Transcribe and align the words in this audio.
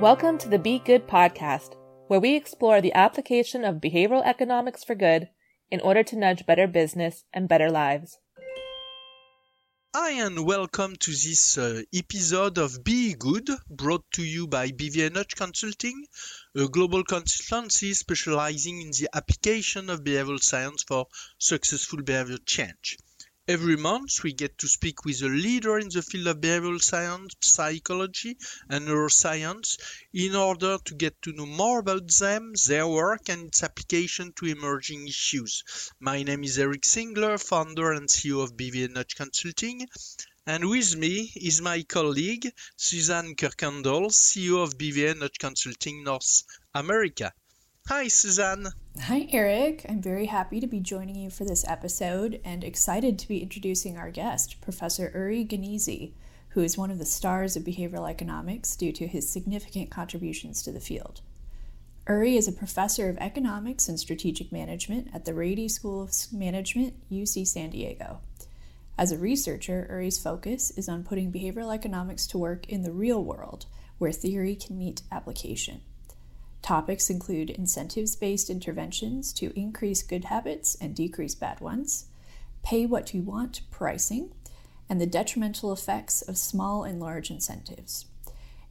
Welcome 0.00 0.38
to 0.38 0.48
the 0.48 0.60
Be 0.60 0.78
Good 0.78 1.08
podcast, 1.08 1.74
where 2.06 2.20
we 2.20 2.36
explore 2.36 2.80
the 2.80 2.92
application 2.92 3.64
of 3.64 3.80
behavioral 3.80 4.24
economics 4.24 4.84
for 4.84 4.94
good 4.94 5.28
in 5.72 5.80
order 5.80 6.04
to 6.04 6.16
nudge 6.16 6.46
better 6.46 6.68
business 6.68 7.24
and 7.34 7.48
better 7.48 7.68
lives. 7.68 8.16
Hi, 9.96 10.12
and 10.12 10.46
welcome 10.46 10.94
to 11.00 11.10
this 11.10 11.58
uh, 11.58 11.82
episode 11.92 12.58
of 12.58 12.84
Be 12.84 13.14
Good, 13.14 13.50
brought 13.68 14.04
to 14.12 14.22
you 14.22 14.46
by 14.46 14.70
Nudge 14.70 15.34
Consulting, 15.34 16.06
a 16.54 16.68
global 16.68 17.02
consultancy 17.02 17.92
specializing 17.92 18.80
in 18.80 18.90
the 18.92 19.08
application 19.12 19.90
of 19.90 20.04
behavioral 20.04 20.40
science 20.40 20.84
for 20.84 21.08
successful 21.38 22.04
behavior 22.04 22.38
change. 22.46 22.98
Every 23.48 23.78
month, 23.78 24.22
we 24.22 24.34
get 24.34 24.58
to 24.58 24.68
speak 24.68 25.06
with 25.06 25.22
a 25.22 25.26
leader 25.26 25.78
in 25.78 25.88
the 25.88 26.02
field 26.02 26.26
of 26.26 26.36
behavioral 26.42 26.82
science, 26.82 27.34
psychology, 27.40 28.36
and 28.68 28.86
neuroscience 28.86 29.78
in 30.12 30.36
order 30.36 30.76
to 30.84 30.94
get 30.94 31.22
to 31.22 31.32
know 31.32 31.46
more 31.46 31.78
about 31.78 32.08
them, 32.08 32.52
their 32.66 32.86
work, 32.86 33.30
and 33.30 33.46
its 33.46 33.62
application 33.62 34.34
to 34.34 34.44
emerging 34.44 35.08
issues. 35.08 35.64
My 35.98 36.22
name 36.22 36.44
is 36.44 36.58
Eric 36.58 36.82
Singler, 36.82 37.38
founder 37.42 37.92
and 37.92 38.10
CEO 38.10 38.42
of 38.42 38.52
Nudge 38.92 39.14
Consulting. 39.14 39.88
And 40.46 40.68
with 40.68 40.94
me 40.96 41.32
is 41.34 41.62
my 41.62 41.84
colleague, 41.84 42.52
Suzanne 42.76 43.34
Kirkendall, 43.34 44.10
CEO 44.10 44.62
of 44.62 44.78
Nudge 45.18 45.38
Consulting 45.38 46.04
North 46.04 46.42
America. 46.74 47.32
Hi, 47.88 48.08
Suzanne. 48.08 48.66
Hi, 49.00 49.26
Eric. 49.32 49.86
I'm 49.88 50.02
very 50.02 50.26
happy 50.26 50.60
to 50.60 50.66
be 50.66 50.78
joining 50.78 51.16
you 51.16 51.30
for 51.30 51.46
this 51.46 51.66
episode 51.66 52.38
and 52.44 52.62
excited 52.62 53.18
to 53.18 53.26
be 53.26 53.42
introducing 53.42 53.96
our 53.96 54.10
guest, 54.10 54.60
Professor 54.60 55.10
Uri 55.14 55.46
Gneezy, 55.46 56.12
who 56.50 56.60
is 56.60 56.76
one 56.76 56.90
of 56.90 56.98
the 56.98 57.06
stars 57.06 57.56
of 57.56 57.62
behavioral 57.62 58.06
economics 58.06 58.76
due 58.76 58.92
to 58.92 59.06
his 59.06 59.32
significant 59.32 59.90
contributions 59.90 60.62
to 60.62 60.70
the 60.70 60.80
field. 60.80 61.22
Uri 62.06 62.36
is 62.36 62.46
a 62.46 62.52
professor 62.52 63.08
of 63.08 63.16
economics 63.16 63.88
and 63.88 63.98
strategic 63.98 64.52
management 64.52 65.08
at 65.14 65.24
the 65.24 65.32
Rady 65.32 65.66
School 65.66 66.02
of 66.02 66.12
Management, 66.30 66.92
UC 67.10 67.46
San 67.46 67.70
Diego. 67.70 68.20
As 68.98 69.12
a 69.12 69.18
researcher, 69.18 69.86
Uri's 69.88 70.18
focus 70.18 70.72
is 70.72 70.90
on 70.90 71.04
putting 71.04 71.32
behavioral 71.32 71.74
economics 71.74 72.26
to 72.26 72.36
work 72.36 72.68
in 72.68 72.82
the 72.82 72.92
real 72.92 73.24
world, 73.24 73.64
where 73.96 74.12
theory 74.12 74.56
can 74.56 74.76
meet 74.76 75.00
application. 75.10 75.80
Topics 76.62 77.08
include 77.08 77.50
incentives 77.50 78.16
based 78.16 78.50
interventions 78.50 79.32
to 79.34 79.58
increase 79.58 80.02
good 80.02 80.26
habits 80.26 80.76
and 80.80 80.94
decrease 80.94 81.34
bad 81.34 81.60
ones, 81.60 82.06
pay 82.62 82.86
what 82.86 83.14
you 83.14 83.22
want 83.22 83.62
pricing, 83.70 84.32
and 84.88 85.00
the 85.00 85.06
detrimental 85.06 85.72
effects 85.72 86.22
of 86.22 86.36
small 86.36 86.84
and 86.84 87.00
large 87.00 87.30
incentives. 87.30 88.06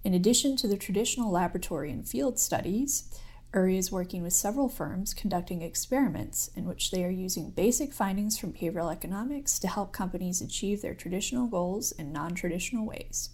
In 0.04 0.14
addition 0.14 0.56
to 0.58 0.68
the 0.68 0.78
traditional 0.78 1.32
laboratory 1.32 1.92
and 1.92 2.08
field 2.08 2.40
studies, 2.40 3.10
URI 3.54 3.78
is 3.78 3.92
working 3.92 4.24
with 4.24 4.34
several 4.34 4.70
firms 4.70 5.14
conducting 5.14 5.62
experiments 5.62 6.50
in 6.56 6.66
which 6.66 6.92
they 6.92 7.04
are 7.04 7.10
using 7.10 7.50
basic 7.50 7.94
findings 7.94 8.38
from 8.38 8.54
behavioral 8.54 8.92
economics 8.92 9.58
to 9.60 9.68
help 9.68 9.92
companies 9.94 10.42
achieve 10.42 10.82
their 10.82 10.94
traditional 10.94 11.48
goals 11.48 11.92
in 11.94 12.12
non 12.12 12.36
traditional 12.36 12.86
ways. 12.86 13.30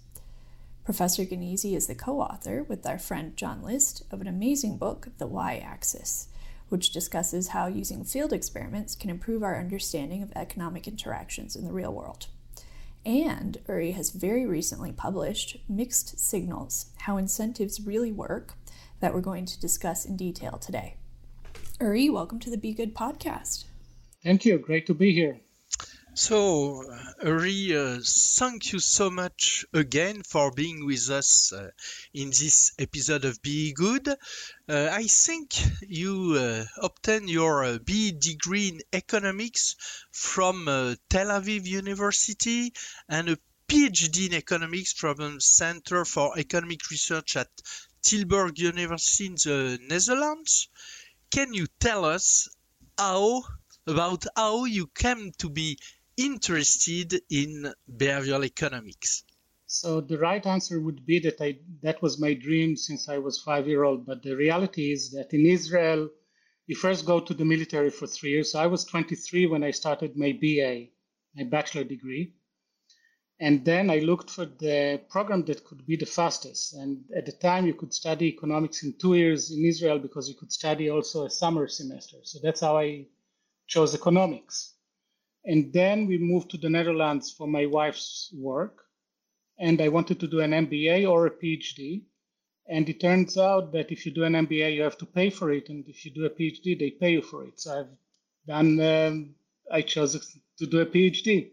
Professor 0.86 1.24
Gneezy 1.24 1.78
is 1.78 1.88
the 1.88 1.96
co 1.96 2.20
author 2.20 2.64
with 2.64 2.86
our 2.86 3.00
friend 3.00 3.38
John 3.38 3.64
List 3.64 4.04
of 4.12 4.20
an 4.20 4.28
amazing 4.28 4.78
book, 4.78 5.08
The 5.18 5.28
Why 5.28 5.56
Axis, 5.56 6.28
which 6.68 6.92
discusses 6.92 7.50
how 7.50 7.68
using 7.68 8.04
field 8.04 8.34
experiments 8.34 8.94
can 8.94 9.10
improve 9.10 9.44
our 9.44 9.58
understanding 9.58 10.22
of 10.22 10.34
economic 10.36 10.86
interactions 10.86 11.56
in 11.56 11.64
the 11.64 11.72
real 11.72 11.94
world. 11.94 12.28
And 13.06 13.60
Uri 13.70 13.92
has 13.92 14.10
very 14.12 14.46
recently 14.46 14.92
published 14.92 15.56
Mixed 15.70 16.20
Signals 16.20 16.88
How 16.98 17.16
Incentives 17.16 17.80
Really 17.80 18.12
Work, 18.12 18.56
that 19.00 19.14
we're 19.14 19.22
going 19.22 19.46
to 19.46 19.60
discuss 19.60 20.04
in 20.04 20.18
detail 20.18 20.58
today. 20.58 20.98
Uri, 21.80 22.10
welcome 22.10 22.42
to 22.42 22.50
the 22.50 22.58
Be 22.58 22.74
Good 22.74 22.94
podcast. 22.94 23.64
Thank 24.22 24.44
you. 24.44 24.58
Great 24.58 24.86
to 24.88 24.94
be 24.94 25.14
here. 25.14 25.40
So, 26.16 26.84
Uri, 27.24 27.76
uh, 27.76 28.00
thank 28.04 28.72
you 28.72 28.78
so 28.80 29.10
much 29.10 29.66
again 29.74 30.22
for 30.22 30.52
being 30.52 30.86
with 30.86 31.10
us 31.10 31.52
uh, 31.52 31.72
in 32.14 32.30
this 32.30 32.72
episode 32.78 33.26
of 33.26 33.42
Be 33.42 33.74
Good. 33.74 34.08
Uh, 34.08 34.14
I 34.92 35.08
think 35.08 35.56
you 35.82 36.36
uh, 36.38 36.66
obtained 36.80 37.32
your 37.32 37.64
uh, 37.64 37.78
B 37.84 38.12
degree 38.12 38.70
in 38.70 38.82
economics 38.94 39.76
from 40.12 40.68
uh, 40.68 40.96
Tel 41.10 41.30
Aviv 41.30 41.66
University 41.66 42.74
and 43.10 43.30
a 43.30 43.38
PhD 43.68 44.28
in 44.28 44.34
economics 44.36 44.94
from 44.94 45.18
the 45.18 45.42
Center 45.42 46.06
for 46.06 46.38
Economic 46.38 46.92
Research 46.92 47.38
at 47.38 47.50
Tilburg 48.04 48.60
University 48.60 49.26
in 49.26 49.36
the 49.36 49.80
Netherlands. 49.90 50.70
Can 51.32 51.56
you 51.56 51.66
tell 51.80 52.06
us 52.06 52.50
how 53.00 53.42
about 53.88 54.26
how 54.36 54.66
you 54.66 54.88
came 54.88 55.32
to 55.40 55.50
be 55.50 55.78
interested 56.18 57.22
in 57.30 57.74
behavioral 57.90 58.46
economics? 58.46 59.24
So 59.66 60.02
the 60.02 60.20
right 60.20 60.46
answer 60.46 60.80
would 60.80 61.06
be 61.06 61.20
that 61.20 61.42
I 61.42 61.58
that 61.82 62.02
was 62.02 62.20
my 62.20 62.34
dream 62.34 62.76
since 62.78 63.10
I 63.10 63.18
was 63.18 63.42
five 63.42 63.68
year 63.68 63.84
old. 63.84 64.06
But 64.06 64.22
the 64.22 64.36
reality 64.36 64.92
is 64.92 65.12
that 65.12 65.34
in 65.34 65.46
Israel, 65.46 66.10
you 66.68 66.76
first 66.76 67.06
go 67.06 67.20
to 67.20 67.34
the 67.34 67.46
military 67.46 67.90
for 67.90 68.08
three 68.08 68.32
years. 68.32 68.52
So 68.52 68.60
I 68.60 68.68
was 68.68 68.86
23 68.86 69.48
when 69.48 69.64
I 69.64 69.72
started 69.72 70.16
my 70.16 70.32
BA, 70.32 70.90
my 71.36 71.44
bachelor 71.44 71.84
degree. 71.84 72.36
And 73.40 73.66
then 73.66 73.90
I 73.90 73.98
looked 74.00 74.30
for 74.30 74.46
the 74.46 75.02
program 75.10 75.44
that 75.46 75.66
could 75.66 75.86
be 75.86 75.98
the 75.98 76.06
fastest. 76.06 76.76
And 76.76 77.04
at 77.16 77.26
the 77.26 77.32
time, 77.32 77.66
you 77.66 77.74
could 77.74 77.94
study 77.94 78.28
economics 78.28 78.84
in 78.84 78.94
two 78.98 79.16
years 79.16 79.52
in 79.52 79.66
Israel 79.66 80.00
because 80.00 80.30
you 80.30 80.36
could 80.36 80.52
study 80.52 80.90
also 80.90 81.26
a 81.26 81.30
summer 81.30 81.68
semester. 81.68 82.18
So 82.24 82.40
that's 82.42 82.62
how 82.62 82.78
I 82.78 83.08
chose 83.68 83.96
economics. 83.96 84.73
And 85.46 85.74
then 85.74 86.08
we 86.08 86.18
moved 86.18 86.52
to 86.52 86.58
the 86.58 86.70
Netherlands 86.70 87.32
for 87.32 87.48
my 87.48 87.66
wife's 87.66 88.34
work. 88.36 88.84
And 89.60 89.82
I 89.82 89.90
wanted 89.90 90.20
to 90.22 90.28
do 90.28 90.40
an 90.40 90.52
MBA 90.52 91.10
or 91.10 91.28
a 91.28 91.32
PhD. 91.32 92.04
And 92.68 92.88
it 92.88 93.02
turns 93.02 93.38
out 93.38 93.74
that 93.74 93.92
if 93.92 94.06
you 94.06 94.12
do 94.12 94.24
an 94.24 94.34
MBA, 94.34 94.76
you 94.76 94.84
have 94.84 94.98
to 95.00 95.06
pay 95.06 95.30
for 95.30 95.52
it. 95.52 95.70
And 95.70 95.88
if 95.88 96.06
you 96.06 96.12
do 96.12 96.26
a 96.26 96.30
PhD, 96.30 96.80
they 96.80 96.92
pay 96.92 97.12
you 97.12 97.22
for 97.22 97.46
it. 97.46 97.60
So 97.60 97.80
I've 97.80 97.98
done, 98.48 98.80
um, 98.80 99.36
I 99.70 99.82
chose 99.82 100.14
to 100.58 100.66
do 100.66 100.80
a 100.80 100.86
PhD. 100.86 101.52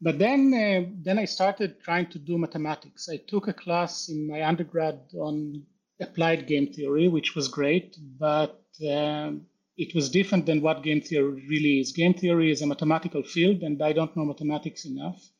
But 0.00 0.18
then, 0.18 0.52
uh, 0.52 0.90
then 1.02 1.18
I 1.18 1.24
started 1.24 1.80
trying 1.80 2.06
to 2.10 2.18
do 2.18 2.38
mathematics. 2.38 3.08
I 3.08 3.16
took 3.16 3.48
a 3.48 3.52
class 3.52 4.08
in 4.08 4.26
my 4.28 4.42
undergrad 4.42 5.00
on 5.14 5.62
applied 6.00 6.46
game 6.46 6.72
theory, 6.72 7.08
which 7.08 7.34
was 7.34 7.48
great, 7.48 7.96
but 8.18 8.60
um, 8.90 9.46
it 9.76 9.94
was 9.94 10.10
different 10.10 10.46
than 10.46 10.62
what 10.62 10.82
game 10.82 11.00
theory 11.02 11.46
really 11.48 11.80
is. 11.80 11.92
Game 11.92 12.14
theory 12.14 12.50
is 12.50 12.62
a 12.62 12.66
mathematical 12.66 13.22
field, 13.22 13.62
and 13.62 13.82
I 13.82 13.92
don't 13.92 14.16
know 14.16 14.24
mathematics 14.24 14.84
enough. 14.86 15.30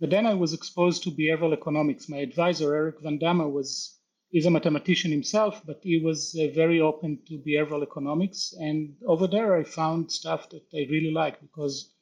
But 0.00 0.10
then 0.10 0.26
I 0.26 0.34
was 0.34 0.52
exposed 0.52 1.02
to 1.02 1.10
behavioral 1.10 1.52
economics. 1.52 2.08
My 2.08 2.18
advisor, 2.18 2.74
Eric 2.74 3.00
Van 3.02 3.18
Damme, 3.18 3.52
was 3.52 3.98
is 4.30 4.44
a 4.44 4.50
mathematician 4.50 5.10
himself, 5.10 5.62
but 5.64 5.80
he 5.82 5.98
was 5.98 6.36
uh, 6.38 6.48
very 6.54 6.80
open 6.80 7.18
to 7.26 7.38
behavioral 7.38 7.82
economics. 7.82 8.52
And 8.58 8.94
over 9.06 9.26
there, 9.26 9.56
I 9.56 9.64
found 9.64 10.12
stuff 10.12 10.50
that 10.50 10.64
I 10.74 10.86
really 10.90 11.10
like 11.10 11.40
because 11.40 11.94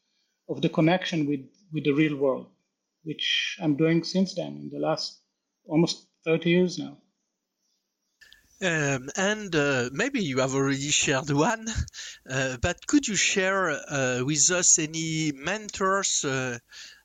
of 0.48 0.60
the 0.60 0.68
connection 0.68 1.26
with, 1.26 1.48
with 1.72 1.84
the 1.84 1.92
real 1.92 2.16
world, 2.16 2.48
which 3.04 3.56
I'm 3.62 3.76
doing 3.76 4.02
since 4.02 4.34
then 4.34 4.56
in 4.56 4.70
the 4.72 4.80
last 4.80 5.20
almost 5.68 6.08
30 6.24 6.50
years 6.50 6.78
now. 6.78 6.98
Um, 8.62 9.10
and 9.16 9.54
uh, 9.54 9.90
maybe 9.92 10.24
you 10.24 10.38
have 10.38 10.54
already 10.54 10.88
shared 10.88 11.30
one, 11.30 11.68
uh, 12.30 12.56
but 12.62 12.86
could 12.86 13.06
you 13.06 13.14
share 13.14 13.68
uh, 13.68 14.22
with 14.24 14.50
us 14.50 14.78
any 14.78 15.32
mentors 15.32 16.24
uh, 16.24 16.58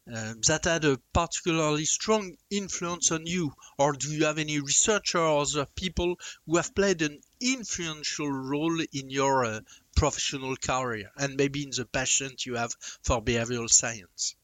uh, 0.10 0.34
that 0.48 0.64
had 0.64 0.86
a 0.86 0.98
particularly 1.14 1.84
strong 1.84 2.38
influence 2.50 3.12
on 3.12 3.26
you? 3.26 3.52
Or 3.78 3.92
do 3.92 4.14
you 4.14 4.26
have 4.26 4.38
any 4.38 4.62
researchers 4.62 5.58
or 5.58 5.66
people 5.76 6.16
who 6.46 6.56
have 6.56 6.74
played 6.74 7.02
an 7.02 7.20
influential 7.42 8.32
role 8.32 8.80
in 8.94 9.10
your 9.10 9.44
uh, 9.44 9.60
professional 9.96 10.56
career 10.56 11.12
and 11.18 11.36
maybe 11.36 11.64
in 11.64 11.72
the 11.72 11.86
passion 11.86 12.32
you 12.46 12.56
have 12.56 12.72
for 13.04 13.22
behavioral 13.22 13.70
science? 13.70 14.36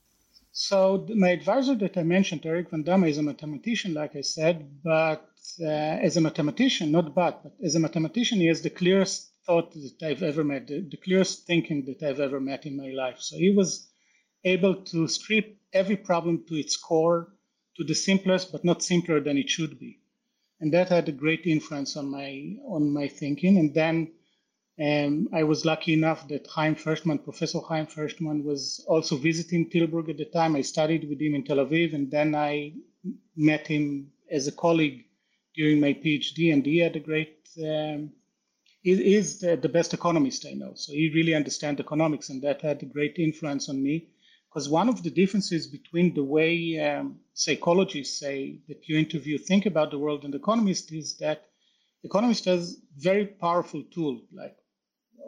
So, 0.52 1.06
my 1.16 1.30
advisor 1.30 1.76
that 1.76 1.98
I 1.98 2.04
mentioned, 2.04 2.46
Eric 2.46 2.72
Van 2.72 2.82
Damme, 2.82 3.06
is 3.06 3.20
a 3.20 3.24
mathematician, 3.24 3.94
like 3.94 4.16
I 4.16 4.22
said, 4.22 4.84
but 4.84 5.30
as 5.60 6.18
a 6.18 6.22
mathematician, 6.22 6.92
not 6.92 7.14
but, 7.14 7.44
but 7.44 7.54
as 7.64 7.76
a 7.76 7.80
mathematician, 7.80 8.40
he 8.40 8.48
has 8.48 8.62
the 8.62 8.70
clearest 8.70 9.32
thought 9.46 9.72
that 9.74 10.04
I've 10.04 10.24
ever 10.24 10.44
met, 10.44 10.68
the, 10.68 10.82
the 10.82 10.98
clearest 10.98 11.46
thinking 11.48 11.86
that 11.86 12.04
I've 12.04 12.20
ever 12.20 12.40
met 12.40 12.66
in 12.66 12.76
my 12.76 12.90
life. 12.90 13.20
So 13.20 13.38
he 13.38 13.52
was 13.52 13.88
able 14.44 14.76
to 14.76 15.08
strip 15.08 15.58
every 15.74 15.96
problem 15.96 16.46
to 16.48 16.56
its 16.56 16.76
core, 16.78 17.34
to 17.78 17.84
the 17.84 17.96
simplest, 17.96 18.52
but 18.52 18.66
not 18.66 18.84
simpler 18.84 19.20
than 19.20 19.38
it 19.38 19.50
should 19.50 19.80
be. 19.80 20.00
And 20.60 20.74
that 20.74 20.90
had 20.90 21.08
a 21.08 21.12
great 21.24 21.46
influence 21.46 21.96
on 21.96 22.10
my 22.10 22.56
on 22.66 22.92
my 22.92 23.08
thinking. 23.08 23.58
And 23.58 23.74
then 23.74 24.12
um, 24.80 25.30
I 25.34 25.44
was 25.44 25.66
lucky 25.66 25.94
enough 25.94 26.28
that 26.30 26.48
Chaim 26.48 26.76
Fershtman, 26.76 27.24
Professor 27.24 27.60
Chaim 27.60 27.86
Fershtman, 27.86 28.44
was 28.44 28.84
also 28.88 29.18
visiting 29.18 29.70
Tilburg 29.70 30.10
at 30.10 30.18
the 30.18 30.26
time. 30.26 30.56
I 30.56 30.62
studied 30.62 31.08
with 31.08 31.22
him 31.22 31.36
in 31.36 31.44
Tel 31.44 31.58
Aviv, 31.58 31.94
and 31.94 32.10
then 32.10 32.36
I 32.36 32.74
met 33.36 33.68
him 33.68 34.12
as 34.32 34.48
a 34.48 34.52
colleague 34.52 35.07
during 35.58 35.80
my 35.82 35.94
PhD, 35.94 36.54
and 36.54 36.66
he 36.66 36.78
had 36.78 36.96
a 36.96 37.00
great 37.00 37.50
um, 37.62 38.12
is 38.84 39.40
the, 39.40 39.58
the 39.58 39.70
best 39.70 39.94
economist 39.94 40.46
I 40.46 40.54
know. 40.54 40.74
So 40.76 40.94
he 40.94 41.12
really 41.14 41.34
understands 41.34 41.82
economics, 41.82 42.30
and 42.30 42.42
that 42.44 42.62
had 42.62 42.82
a 42.84 42.86
great 42.86 43.18
influence 43.18 43.68
on 43.68 43.82
me. 43.82 44.08
Because 44.50 44.70
one 44.70 44.88
of 44.88 45.04
the 45.04 45.10
differences 45.10 45.68
between 45.68 46.14
the 46.14 46.24
way 46.24 46.80
um, 46.80 47.20
psychologists 47.34 48.18
say 48.20 48.60
that 48.70 48.88
you 48.88 48.98
interview 48.98 49.38
think 49.38 49.66
about 49.66 49.92
the 49.92 50.00
world 50.00 50.24
and 50.24 50.34
economists 50.34 50.92
is 50.92 51.18
that 51.18 51.46
economist 52.04 52.46
has 52.46 52.78
very 52.98 53.26
powerful 53.26 53.84
tool 53.92 54.22
like 54.32 54.56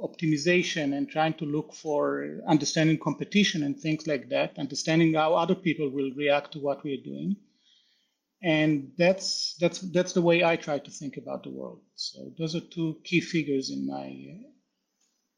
optimization 0.01 0.95
and 0.97 1.09
trying 1.09 1.33
to 1.33 1.45
look 1.45 1.73
for 1.73 2.39
understanding 2.47 2.97
competition 2.97 3.63
and 3.63 3.77
things 3.77 4.07
like 4.07 4.29
that, 4.29 4.57
understanding 4.57 5.13
how 5.15 5.33
other 5.33 5.55
people 5.55 5.89
will 5.89 6.11
react 6.15 6.53
to 6.53 6.59
what 6.59 6.81
we 6.83 6.93
are 6.93 7.03
doing 7.03 7.35
and 8.41 8.91
that's 8.97 9.55
that's 9.59 9.79
that's 9.79 10.13
the 10.13 10.21
way 10.21 10.43
I 10.43 10.55
try 10.55 10.79
to 10.79 10.91
think 10.91 11.17
about 11.17 11.43
the 11.43 11.49
world. 11.49 11.81
So 11.95 12.31
those 12.37 12.55
are 12.55 12.61
two 12.61 12.97
key 13.03 13.21
figures 13.21 13.69
in 13.69 13.85
my 13.85 14.07
uh, 14.07 14.49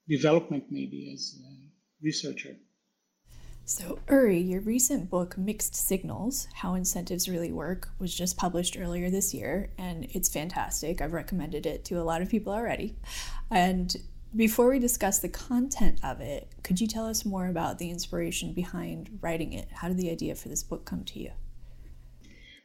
development, 0.07 0.65
maybe 0.69 1.11
as 1.13 1.35
a 1.43 2.05
researcher. 2.05 2.55
So, 3.63 3.99
Uri, 4.09 4.39
your 4.39 4.59
recent 4.59 5.09
book, 5.09 5.37
Mixed 5.37 5.75
Signals 5.75 6.47
How 6.55 6.73
Incentives 6.73 7.29
Really 7.29 7.51
Work, 7.51 7.89
was 7.99 8.13
just 8.13 8.35
published 8.35 8.77
earlier 8.77 9.09
this 9.09 9.33
year, 9.33 9.69
and 9.77 10.07
it's 10.09 10.27
fantastic. 10.27 10.99
I've 10.99 11.13
recommended 11.13 11.65
it 11.65 11.85
to 11.85 12.01
a 12.01 12.03
lot 12.03 12.21
of 12.21 12.29
people 12.29 12.51
already. 12.51 12.95
And 13.49 13.95
before 14.35 14.69
we 14.69 14.79
discuss 14.79 15.19
the 15.19 15.29
content 15.29 15.99
of 16.03 16.21
it, 16.21 16.51
could 16.63 16.81
you 16.81 16.87
tell 16.87 17.05
us 17.05 17.23
more 17.23 17.47
about 17.47 17.77
the 17.77 17.91
inspiration 17.91 18.51
behind 18.51 19.19
writing 19.21 19.53
it? 19.53 19.69
How 19.71 19.87
did 19.87 19.97
the 19.97 20.09
idea 20.09 20.35
for 20.35 20.49
this 20.49 20.63
book 20.63 20.83
come 20.83 21.03
to 21.05 21.19
you? 21.19 21.31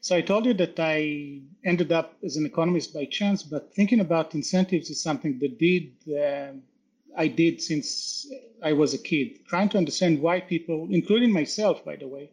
So 0.07 0.15
I 0.15 0.21
told 0.21 0.47
you 0.47 0.55
that 0.55 0.79
I 0.79 1.41
ended 1.65 1.91
up 1.91 2.15
as 2.23 2.37
an 2.37 2.47
economist 2.47 2.95
by 2.95 3.07
chance, 3.07 3.43
but 3.43 3.75
thinking 3.75 3.99
about 3.99 4.37
incentives 4.37 4.89
is 4.89 5.03
something 5.03 5.37
that 5.41 5.59
did 5.59 5.95
uh, 6.09 6.53
I 7.17 7.27
did 7.27 7.61
since 7.61 8.31
I 8.63 8.73
was 8.73 8.95
a 8.95 8.99
kid, 8.99 9.45
trying 9.49 9.69
to 9.71 9.79
understand 9.79 10.23
why 10.23 10.39
people, 10.39 10.87
including 10.93 11.33
myself, 11.33 11.85
by 11.85 11.97
the 11.97 12.07
way, 12.07 12.31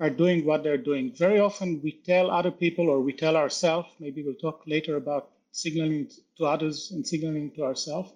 are 0.00 0.08
doing 0.08 0.46
what 0.46 0.62
they're 0.62 0.86
doing. 0.90 1.12
Very 1.12 1.38
often 1.38 1.82
we 1.82 1.92
tell 1.92 2.30
other 2.30 2.50
people 2.50 2.88
or 2.88 3.02
we 3.02 3.12
tell 3.12 3.36
ourselves, 3.36 3.90
maybe 4.00 4.22
we'll 4.22 4.46
talk 4.46 4.62
later 4.66 4.96
about 4.96 5.32
signaling 5.50 6.08
to 6.38 6.46
others 6.46 6.92
and 6.92 7.06
signaling 7.06 7.50
to 7.56 7.62
ourselves. 7.62 8.10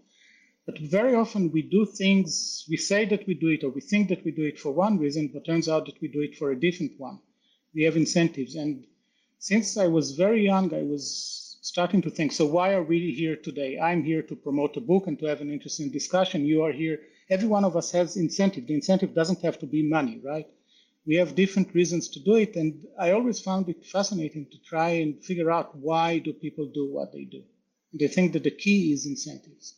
But 0.64 0.78
very 0.78 1.14
often 1.14 1.52
we 1.52 1.60
do 1.60 1.84
things, 1.84 2.64
we 2.66 2.78
say 2.78 3.04
that 3.04 3.26
we 3.26 3.34
do 3.34 3.48
it 3.48 3.62
or 3.62 3.68
we 3.68 3.82
think 3.82 4.08
that 4.08 4.24
we 4.24 4.30
do 4.30 4.44
it 4.44 4.58
for 4.58 4.72
one 4.72 4.96
reason, 4.98 5.28
but 5.34 5.44
turns 5.44 5.68
out 5.68 5.84
that 5.84 6.00
we 6.00 6.08
do 6.08 6.22
it 6.22 6.38
for 6.38 6.50
a 6.50 6.58
different 6.58 6.98
one 6.98 7.18
we 7.76 7.82
have 7.82 7.96
incentives. 7.96 8.54
And 8.54 8.84
since 9.38 9.76
I 9.76 9.86
was 9.86 10.12
very 10.12 10.42
young, 10.42 10.74
I 10.74 10.82
was 10.82 11.58
starting 11.60 12.00
to 12.02 12.10
think, 12.10 12.32
so 12.32 12.46
why 12.46 12.72
are 12.72 12.82
we 12.82 13.12
here 13.12 13.36
today? 13.36 13.78
I'm 13.78 14.02
here 14.02 14.22
to 14.22 14.34
promote 14.34 14.76
a 14.78 14.80
book 14.80 15.06
and 15.06 15.18
to 15.18 15.26
have 15.26 15.42
an 15.42 15.50
interesting 15.50 15.90
discussion. 15.90 16.46
You 16.46 16.62
are 16.62 16.72
here. 16.72 17.00
Every 17.28 17.46
one 17.46 17.64
of 17.64 17.76
us 17.76 17.90
has 17.90 18.16
incentive. 18.16 18.66
The 18.66 18.74
incentive 18.74 19.14
doesn't 19.14 19.42
have 19.42 19.58
to 19.58 19.66
be 19.66 19.82
money, 19.82 20.20
right? 20.24 20.46
We 21.06 21.16
have 21.16 21.34
different 21.34 21.74
reasons 21.74 22.08
to 22.08 22.20
do 22.20 22.36
it. 22.36 22.56
And 22.56 22.82
I 22.98 23.12
always 23.12 23.40
found 23.40 23.68
it 23.68 23.84
fascinating 23.84 24.46
to 24.52 24.58
try 24.64 24.90
and 25.02 25.22
figure 25.22 25.50
out 25.50 25.76
why 25.76 26.18
do 26.18 26.32
people 26.32 26.66
do 26.72 26.90
what 26.90 27.12
they 27.12 27.24
do. 27.24 27.42
And 27.92 28.00
I 28.02 28.06
think 28.06 28.32
that 28.32 28.44
the 28.44 28.50
key 28.50 28.92
is 28.92 29.04
incentives. 29.06 29.74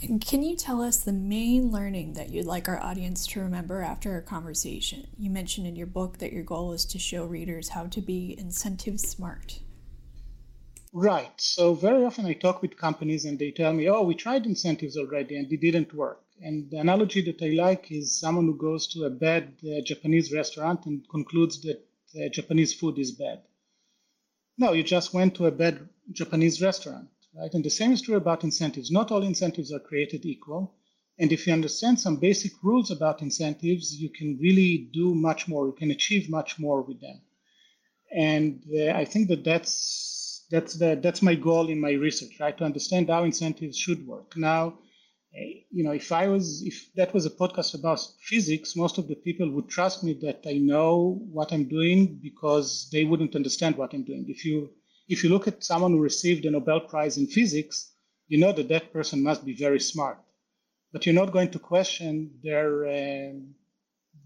Can 0.00 0.42
you 0.42 0.56
tell 0.56 0.80
us 0.80 0.96
the 0.96 1.12
main 1.12 1.70
learning 1.70 2.14
that 2.14 2.30
you'd 2.30 2.46
like 2.46 2.70
our 2.70 2.82
audience 2.82 3.26
to 3.26 3.40
remember 3.40 3.82
after 3.82 4.12
our 4.12 4.22
conversation? 4.22 5.06
You 5.18 5.28
mentioned 5.28 5.66
in 5.66 5.76
your 5.76 5.86
book 5.86 6.18
that 6.18 6.32
your 6.32 6.42
goal 6.42 6.72
is 6.72 6.86
to 6.86 6.98
show 6.98 7.26
readers 7.26 7.68
how 7.68 7.84
to 7.88 8.00
be 8.00 8.34
incentive 8.38 8.98
smart. 8.98 9.60
Right. 10.94 11.38
So 11.38 11.74
very 11.74 12.02
often 12.02 12.24
I 12.24 12.32
talk 12.32 12.62
with 12.62 12.78
companies 12.78 13.26
and 13.26 13.38
they 13.38 13.50
tell 13.50 13.74
me, 13.74 13.90
oh, 13.90 14.00
we 14.00 14.14
tried 14.14 14.46
incentives 14.46 14.96
already 14.96 15.36
and 15.36 15.52
it 15.52 15.60
didn't 15.60 15.92
work. 15.92 16.22
And 16.40 16.70
the 16.70 16.78
analogy 16.78 17.20
that 17.22 17.42
I 17.42 17.50
like 17.50 17.92
is 17.92 18.18
someone 18.18 18.46
who 18.46 18.56
goes 18.56 18.86
to 18.94 19.04
a 19.04 19.10
bad 19.10 19.52
uh, 19.62 19.82
Japanese 19.84 20.32
restaurant 20.32 20.86
and 20.86 21.06
concludes 21.10 21.60
that 21.60 21.86
uh, 22.16 22.30
Japanese 22.30 22.72
food 22.72 22.98
is 22.98 23.12
bad. 23.12 23.42
No, 24.56 24.72
you 24.72 24.82
just 24.82 25.12
went 25.12 25.34
to 25.34 25.46
a 25.46 25.50
bad 25.50 25.86
Japanese 26.10 26.62
restaurant 26.62 27.08
right? 27.34 27.52
And 27.52 27.64
the 27.64 27.70
same 27.70 27.92
is 27.92 28.02
true 28.02 28.16
about 28.16 28.44
incentives. 28.44 28.90
Not 28.90 29.10
all 29.10 29.22
incentives 29.22 29.72
are 29.72 29.80
created 29.80 30.24
equal. 30.24 30.74
And 31.18 31.32
if 31.32 31.46
you 31.46 31.52
understand 31.52 32.00
some 32.00 32.16
basic 32.16 32.52
rules 32.62 32.90
about 32.90 33.22
incentives, 33.22 34.00
you 34.00 34.10
can 34.10 34.38
really 34.40 34.88
do 34.92 35.14
much 35.14 35.48
more. 35.48 35.66
You 35.66 35.74
can 35.74 35.90
achieve 35.90 36.30
much 36.30 36.58
more 36.58 36.82
with 36.82 37.00
them. 37.00 37.20
And 38.16 38.62
uh, 38.74 38.92
I 38.92 39.04
think 39.04 39.28
that 39.28 39.44
that's 39.44 40.46
that's 40.50 40.74
the, 40.74 40.98
that's 41.00 41.22
my 41.22 41.36
goal 41.36 41.68
in 41.68 41.80
my 41.80 41.92
research, 41.92 42.40
right? 42.40 42.56
To 42.58 42.64
understand 42.64 43.08
how 43.08 43.22
incentives 43.22 43.78
should 43.78 44.04
work. 44.04 44.36
Now, 44.36 44.78
uh, 45.32 45.44
you 45.70 45.84
know, 45.84 45.92
if 45.92 46.10
I 46.10 46.26
was 46.26 46.62
if 46.66 46.92
that 46.96 47.14
was 47.14 47.24
a 47.26 47.30
podcast 47.30 47.74
about 47.74 48.00
physics, 48.20 48.74
most 48.74 48.98
of 48.98 49.06
the 49.06 49.14
people 49.14 49.48
would 49.52 49.68
trust 49.68 50.02
me 50.02 50.14
that 50.22 50.40
I 50.46 50.54
know 50.54 51.20
what 51.30 51.52
I'm 51.52 51.68
doing 51.68 52.18
because 52.20 52.88
they 52.90 53.04
wouldn't 53.04 53.36
understand 53.36 53.76
what 53.76 53.94
I'm 53.94 54.04
doing. 54.04 54.24
If 54.28 54.44
you 54.44 54.70
if 55.10 55.24
you 55.24 55.28
look 55.28 55.48
at 55.48 55.64
someone 55.64 55.92
who 55.92 56.00
received 56.00 56.44
a 56.46 56.50
Nobel 56.52 56.80
Prize 56.80 57.18
in 57.18 57.26
physics, 57.26 57.92
you 58.28 58.38
know 58.38 58.52
that 58.52 58.68
that 58.68 58.92
person 58.92 59.22
must 59.22 59.44
be 59.44 59.54
very 59.54 59.80
smart. 59.80 60.18
But 60.92 61.04
you're 61.04 61.20
not 61.22 61.32
going 61.32 61.50
to 61.50 61.58
question 61.58 62.30
their, 62.44 62.86
uh, 62.86 63.32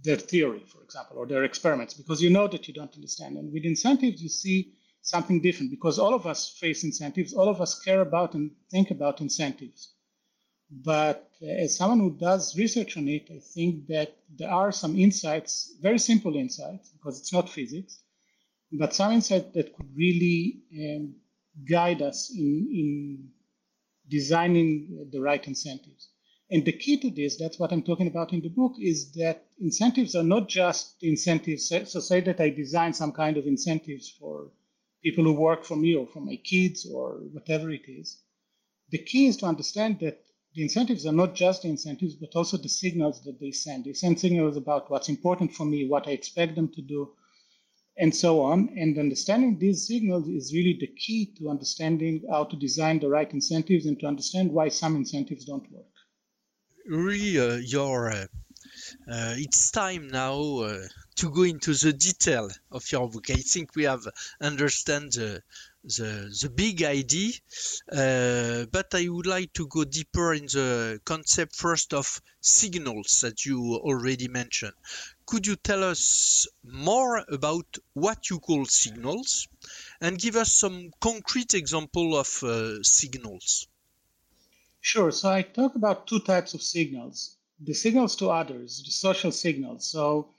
their 0.04 0.16
theory, 0.16 0.62
for 0.66 0.82
example, 0.82 1.16
or 1.16 1.26
their 1.26 1.44
experiments, 1.44 1.94
because 1.94 2.22
you 2.22 2.28
know 2.28 2.46
that 2.48 2.68
you 2.68 2.74
don't 2.74 2.94
understand. 2.94 3.38
And 3.38 3.50
with 3.50 3.64
incentives, 3.64 4.22
you 4.22 4.28
see 4.28 4.74
something 5.00 5.40
different, 5.40 5.70
because 5.70 5.98
all 5.98 6.14
of 6.14 6.26
us 6.26 6.50
face 6.50 6.84
incentives, 6.84 7.32
all 7.32 7.48
of 7.48 7.62
us 7.62 7.80
care 7.80 8.02
about 8.02 8.34
and 8.34 8.50
think 8.70 8.90
about 8.90 9.22
incentives. 9.22 9.94
But 10.70 11.30
as 11.42 11.76
someone 11.76 12.00
who 12.00 12.10
does 12.10 12.58
research 12.58 12.98
on 12.98 13.08
it, 13.08 13.28
I 13.30 13.38
think 13.38 13.86
that 13.86 14.16
there 14.38 14.50
are 14.50 14.72
some 14.72 14.98
insights, 14.98 15.76
very 15.80 15.98
simple 15.98 16.36
insights, 16.36 16.90
because 16.90 17.18
it's 17.18 17.32
not 17.32 17.48
physics, 17.48 18.03
but 18.78 18.94
some 18.94 19.12
insight 19.12 19.52
that 19.54 19.74
could 19.74 19.88
really 19.96 20.62
um, 20.78 21.14
guide 21.68 22.02
us 22.02 22.30
in, 22.30 22.68
in 22.72 23.28
designing 24.08 25.08
the 25.12 25.20
right 25.20 25.46
incentives. 25.46 26.08
And 26.50 26.64
the 26.64 26.72
key 26.72 26.98
to 26.98 27.10
this, 27.10 27.36
that's 27.38 27.58
what 27.58 27.72
I'm 27.72 27.82
talking 27.82 28.06
about 28.06 28.32
in 28.32 28.42
the 28.42 28.48
book, 28.48 28.74
is 28.78 29.12
that 29.12 29.46
incentives 29.60 30.14
are 30.14 30.24
not 30.24 30.48
just 30.48 31.02
incentives. 31.02 31.68
So, 31.68 32.00
say 32.00 32.20
that 32.20 32.40
I 32.40 32.50
design 32.50 32.92
some 32.92 33.12
kind 33.12 33.36
of 33.36 33.46
incentives 33.46 34.10
for 34.10 34.50
people 35.02 35.24
who 35.24 35.32
work 35.32 35.64
for 35.64 35.76
me 35.76 35.94
or 35.94 36.06
for 36.06 36.20
my 36.20 36.36
kids 36.36 36.86
or 36.86 37.20
whatever 37.32 37.70
it 37.70 37.88
is. 37.88 38.22
The 38.90 38.98
key 38.98 39.26
is 39.26 39.36
to 39.38 39.46
understand 39.46 40.00
that 40.00 40.22
the 40.54 40.62
incentives 40.62 41.06
are 41.06 41.12
not 41.12 41.34
just 41.34 41.62
the 41.62 41.68
incentives, 41.68 42.14
but 42.14 42.36
also 42.36 42.56
the 42.56 42.68
signals 42.68 43.22
that 43.22 43.40
they 43.40 43.50
send. 43.50 43.84
They 43.84 43.92
send 43.92 44.20
signals 44.20 44.56
about 44.56 44.90
what's 44.90 45.08
important 45.08 45.52
for 45.52 45.64
me, 45.64 45.86
what 45.88 46.06
I 46.06 46.12
expect 46.12 46.54
them 46.54 46.68
to 46.68 46.82
do, 46.82 47.12
and 47.96 48.14
so 48.14 48.40
on. 48.40 48.68
And 48.76 48.98
understanding 48.98 49.58
these 49.58 49.86
signals 49.86 50.28
is 50.28 50.52
really 50.52 50.76
the 50.78 50.88
key 50.88 51.34
to 51.38 51.50
understanding 51.50 52.24
how 52.30 52.44
to 52.44 52.56
design 52.56 53.00
the 53.00 53.08
right 53.08 53.32
incentives 53.32 53.86
and 53.86 53.98
to 54.00 54.06
understand 54.06 54.52
why 54.52 54.68
some 54.68 54.96
incentives 54.96 55.44
don't 55.44 55.70
work. 55.70 55.86
Really, 56.86 57.38
uh, 57.38 57.56
your 57.56 58.10
uh, 58.10 58.26
uh, 59.08 59.34
it's 59.36 59.70
time 59.70 60.08
now 60.08 60.38
uh, 60.60 60.86
to 61.16 61.30
go 61.30 61.42
into 61.42 61.74
the 61.74 61.92
detail 61.92 62.50
of 62.70 62.90
your 62.90 63.08
book. 63.10 63.30
I 63.30 63.36
think 63.36 63.74
we 63.76 63.84
have 63.84 64.06
understand 64.40 65.12
the 65.12 65.42
the, 65.84 66.34
the 66.42 66.48
big 66.48 66.82
idea, 66.82 67.32
uh, 67.92 68.64
but 68.72 68.94
I 68.94 69.08
would 69.08 69.26
like 69.26 69.52
to 69.54 69.68
go 69.68 69.84
deeper 69.84 70.32
in 70.32 70.46
the 70.46 71.00
concept 71.04 71.54
first 71.54 71.92
of 71.92 72.22
signals 72.40 73.20
that 73.20 73.44
you 73.44 73.76
already 73.76 74.28
mentioned. 74.28 74.72
Could 75.26 75.46
you 75.46 75.56
tell 75.56 75.82
us 75.82 76.46
more 76.62 77.24
about 77.28 77.78
what 77.94 78.28
you 78.28 78.40
call 78.40 78.66
signals 78.66 79.48
and 80.00 80.18
give 80.18 80.36
us 80.36 80.52
some 80.52 80.90
concrete 81.00 81.54
example 81.54 82.16
of 82.16 82.42
uh, 82.42 82.82
signals? 82.82 83.66
Sure. 84.80 85.10
So 85.10 85.30
I 85.30 85.42
talk 85.42 85.76
about 85.76 86.06
two 86.06 86.20
types 86.20 86.52
of 86.52 86.62
signals. 86.62 87.36
The 87.58 87.72
signals 87.72 88.16
to 88.16 88.28
others, 88.28 88.82
the 88.84 88.90
social 88.90 89.32
signals. 89.32 89.86
So 89.86 90.34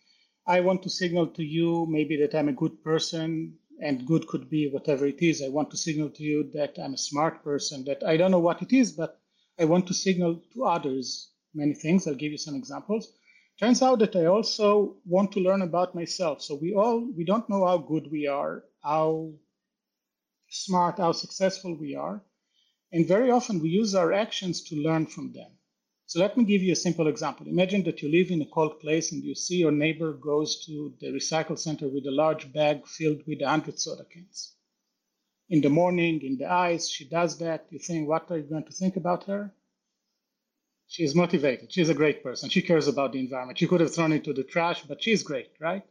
I 0.46 0.60
want 0.60 0.84
to 0.84 0.90
signal 0.90 1.28
to 1.28 1.44
you 1.44 1.88
maybe 1.90 2.18
that 2.18 2.36
I'm 2.36 2.50
a 2.50 2.54
good 2.54 2.84
person, 2.84 3.58
and 3.82 4.06
good 4.06 4.28
could 4.28 4.50
be 4.50 4.70
whatever 4.70 5.08
it 5.08 5.22
is. 5.22 5.42
I 5.42 5.48
want 5.48 5.72
to 5.72 5.78
signal 5.78 6.10
to 6.12 6.24
you 6.24 6.52
that 6.54 6.78
I'm 6.78 6.94
a 6.94 7.08
smart 7.10 7.44
person, 7.44 7.84
that 7.86 8.04
I 8.06 8.18
don't 8.18 8.32
know 8.32 8.40
what 8.40 8.62
it 8.62 8.72
is, 8.72 8.92
but 8.92 9.20
I 9.60 9.66
want 9.66 9.88
to 9.88 9.94
signal 9.94 10.44
to 10.54 10.66
others 10.66 11.32
many 11.56 11.74
things. 11.74 12.08
I'll 12.08 12.14
give 12.14 12.32
you 12.32 12.38
some 12.38 12.56
examples 12.56 13.12
turns 13.60 13.82
out 13.82 14.00
that 14.00 14.16
I 14.16 14.26
also 14.26 14.98
want 15.06 15.32
to 15.34 15.40
learn 15.42 15.62
about 15.62 15.96
myself. 15.96 16.42
So 16.42 16.56
we 16.56 16.74
all 16.74 17.00
we 17.18 17.26
don't 17.26 17.50
know 17.50 17.66
how 17.66 17.78
good 17.78 18.12
we 18.12 18.28
are, 18.28 18.64
how 18.84 19.34
smart, 20.50 20.98
how 20.98 21.12
successful 21.12 21.76
we 21.76 21.96
are, 21.96 22.24
and 22.92 23.08
very 23.08 23.30
often 23.32 23.60
we 23.62 23.70
use 23.70 23.96
our 23.96 24.14
actions 24.14 24.64
to 24.64 24.76
learn 24.76 25.06
from 25.06 25.34
them. 25.34 25.52
So 26.08 26.20
let 26.20 26.38
me 26.38 26.44
give 26.44 26.64
you 26.64 26.74
a 26.74 26.76
simple 26.76 27.08
example. 27.08 27.48
Imagine 27.48 27.84
that 27.84 28.02
you 28.02 28.10
live 28.10 28.32
in 28.32 28.42
a 28.42 28.46
cold 28.48 28.80
place 28.80 29.12
and 29.12 29.24
you 29.24 29.36
see 29.36 29.58
your 29.58 29.72
neighbor 29.72 30.14
goes 30.14 30.66
to 30.66 30.94
the 31.00 31.08
recycle 31.12 31.58
center 31.60 31.88
with 31.90 32.06
a 32.08 32.12
large 32.12 32.52
bag 32.54 32.88
filled 32.88 33.22
with 33.28 33.42
100 33.42 33.80
soda 33.80 34.06
cans. 34.06 34.56
in 35.50 35.62
the 35.62 35.70
morning, 35.70 36.22
in 36.22 36.38
the 36.38 36.46
ice 36.46 36.88
she 36.90 37.06
does 37.10 37.38
that. 37.40 37.66
You 37.72 37.80
think, 37.80 38.08
what 38.08 38.30
are 38.32 38.38
you 38.38 38.44
going 38.44 38.66
to 38.66 38.72
think 38.72 38.96
about 38.96 39.24
her? 39.26 39.54
She 40.88 41.04
is 41.04 41.16
motivated. 41.16 41.72
She's 41.72 41.90
a 41.90 41.94
great 41.94 42.24
person. 42.24 42.50
She 42.50 42.62
cares 42.62 42.88
about 42.88 43.12
the 43.14 43.20
environment. 43.20 43.58
She 43.58 43.68
could 43.68 43.82
have 43.82 43.94
thrown 43.94 44.14
it 44.14 44.24
to 44.26 44.34
the 44.34 44.44
trash, 44.44 44.84
but 44.84 45.02
she's 45.02 45.24
great, 45.24 45.52
right? 45.60 45.84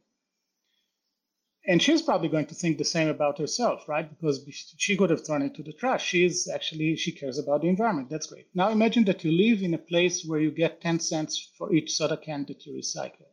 And 1.67 1.83
she's 1.83 2.03
probably 2.03 2.29
going 2.29 2.47
to 2.47 2.55
think 2.55 2.77
the 2.77 2.85
same 2.85 3.09
about 3.09 3.39
herself, 3.39 3.89
right? 3.89 4.09
Because 4.09 4.45
she 4.77 4.97
could 4.97 5.11
have 5.11 5.25
thrown 5.27 5.43
it 5.43 5.55
to 5.55 5.63
the 5.63 5.73
trash. 5.73 6.05
She 6.05 6.25
is 6.25 6.47
actually, 6.47 6.95
she 6.97 7.11
cares 7.11 7.39
about 7.39 7.63
the 7.63 7.69
environment. 7.69 8.11
That's 8.11 8.27
great. 8.27 8.49
Now 8.55 8.69
imagine 8.69 9.05
that 9.07 9.25
you 9.25 9.33
live 9.33 9.63
in 9.63 9.73
a 9.73 9.79
place 9.79 10.25
where 10.25 10.41
you 10.41 10.51
get 10.51 10.83
10 10.83 11.01
cents 11.01 11.51
for 11.57 11.73
each 11.73 11.93
soda 11.93 12.19
can 12.19 12.45
that 12.49 12.67
you 12.67 12.75
recycle. 12.75 13.29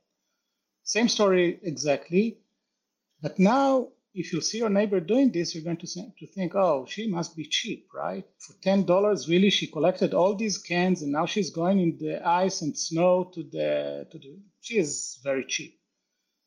Same 0.84 1.10
story 1.10 1.60
exactly. 1.62 2.38
But 3.22 3.38
now 3.38 3.90
if 4.14 4.34
you 4.34 4.42
see 4.42 4.58
your 4.58 4.70
neighbor 4.70 5.00
doing 5.00 5.32
this, 5.32 5.56
you're 5.56 5.64
going 5.64 5.78
to, 5.78 5.88
to 5.88 6.28
think, 6.28 6.54
oh, 6.56 6.86
she 6.88 7.08
must 7.08 7.36
be 7.36 7.46
cheap, 7.46 7.88
right? 7.94 8.26
For 8.40 8.54
ten 8.62 8.84
dollars, 8.84 9.30
really, 9.30 9.50
she 9.50 9.68
collected 9.68 10.14
all 10.14 10.36
these 10.36 10.58
cans, 10.58 11.02
and 11.02 11.12
now 11.12 11.26
she's 11.26 11.50
going 11.50 11.80
in 11.80 11.98
the 11.98 12.26
ice 12.28 12.62
and 12.62 12.78
snow 12.78 13.32
to 13.34 13.44
the 13.44 14.08
to 14.12 14.18
the. 14.20 14.40
She 14.62 14.78
is 14.78 15.20
very 15.24 15.46
cheap. 15.46 15.80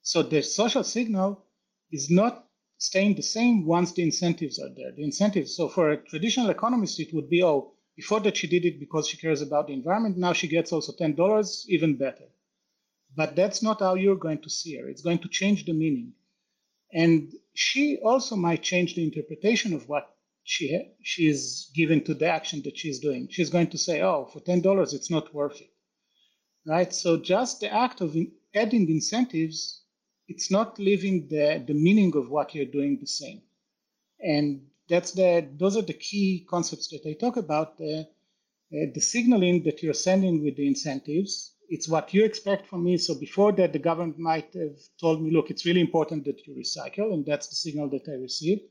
So 0.02 0.23
the 0.23 0.42
social 0.42 0.85
signal 0.85 1.47
is 1.90 2.11
not 2.11 2.47
staying 2.78 3.14
the 3.14 3.23
same 3.23 3.64
once 3.64 3.92
the 3.92 4.02
incentives 4.02 4.59
are 4.59 4.68
there. 4.76 4.92
The 4.92 5.04
incentives. 5.04 5.56
So 5.56 5.68
for 5.68 5.92
a 5.92 5.97
traditional 5.97 6.50
economist, 6.50 7.00
it 7.00 7.14
would 7.14 7.30
be, 7.30 7.42
oh, 7.42 7.73
before 7.97 8.21
that 8.21 8.37
she 8.37 8.47
did 8.47 8.66
it 8.66 8.78
because 8.78 9.09
she 9.09 9.16
cares 9.16 9.40
about 9.40 9.68
the 9.68 9.73
environment. 9.73 10.18
Now 10.18 10.35
she 10.35 10.49
gets 10.49 10.73
also 10.73 10.92
ten 10.92 11.14
dollars, 11.14 11.64
even 11.68 11.97
better. 11.97 12.28
But 13.16 13.37
that's 13.37 13.62
not 13.62 13.80
how 13.80 13.94
you're 13.94 14.16
going 14.16 14.42
to 14.42 14.50
see 14.50 14.76
her. 14.76 14.88
It's 14.88 15.02
going 15.02 15.21
to 15.21 15.28
change 15.28 15.64
the 15.64 15.73
meaning 15.73 16.12
and 16.94 17.33
she 17.54 17.99
also 17.99 18.37
might 18.37 18.62
change 18.62 18.94
the 18.94 19.04
interpretation 19.04 19.73
of 19.75 19.88
what 19.88 20.14
she 20.44 20.78
she 21.02 21.28
is 21.28 21.70
given 21.75 22.04
to 22.04 22.14
the 22.14 22.26
action 22.26 22.62
that 22.62 22.76
she's 22.78 23.00
doing. 23.00 23.28
She's 23.30 23.50
going 23.50 23.68
to 23.70 23.78
say, 23.78 24.02
"Oh, 24.02 24.26
for 24.26 24.40
ten 24.40 24.61
dollars, 24.61 24.92
it's 24.94 25.11
not 25.11 25.34
worth 25.34 25.61
it," 25.61 25.70
right? 26.66 26.92
So 26.92 27.16
just 27.18 27.61
the 27.61 27.73
act 27.73 28.00
of 28.02 28.16
adding 28.54 28.88
incentives, 28.90 29.82
it's 30.28 30.50
not 30.50 30.78
leaving 30.78 31.28
the 31.28 31.64
the 31.66 31.75
meaning 31.75 32.14
of 32.16 32.30
what 32.30 32.54
you're 32.54 32.75
doing 32.78 32.99
the 33.00 33.06
same, 33.06 33.42
and 34.20 34.68
that's 34.88 35.12
the 35.12 35.49
those 35.56 35.76
are 35.76 35.82
the 35.82 35.94
key 36.08 36.46
concepts 36.50 36.88
that 36.88 37.06
I 37.08 37.14
talk 37.14 37.37
about. 37.38 37.78
The, 37.78 38.08
uh, 38.75 38.87
the 38.94 39.00
signaling 39.00 39.62
that 39.64 39.82
you're 39.82 39.94
sending 40.08 40.42
with 40.44 40.56
the 40.56 40.66
incentives 40.66 41.53
it's 41.68 41.88
what 41.88 42.12
you 42.14 42.25
expect 42.25 42.66
from 42.66 42.85
me. 42.85 42.97
So 42.99 43.14
before 43.14 43.52
that, 43.52 43.73
the 43.73 43.78
government 43.78 44.18
might 44.18 44.54
have 44.54 44.78
told 45.00 45.23
me, 45.23 45.30
look, 45.30 45.50
it's 45.50 45.66
really 45.66 45.80
important 45.80 46.25
that 46.25 46.47
you 46.47 46.54
recycle, 46.54 47.12
and 47.12 47.25
that's 47.25 47.49
the 47.49 47.54
signal 47.54 47.88
that 47.90 48.09
I 48.09 48.12
received. 48.12 48.62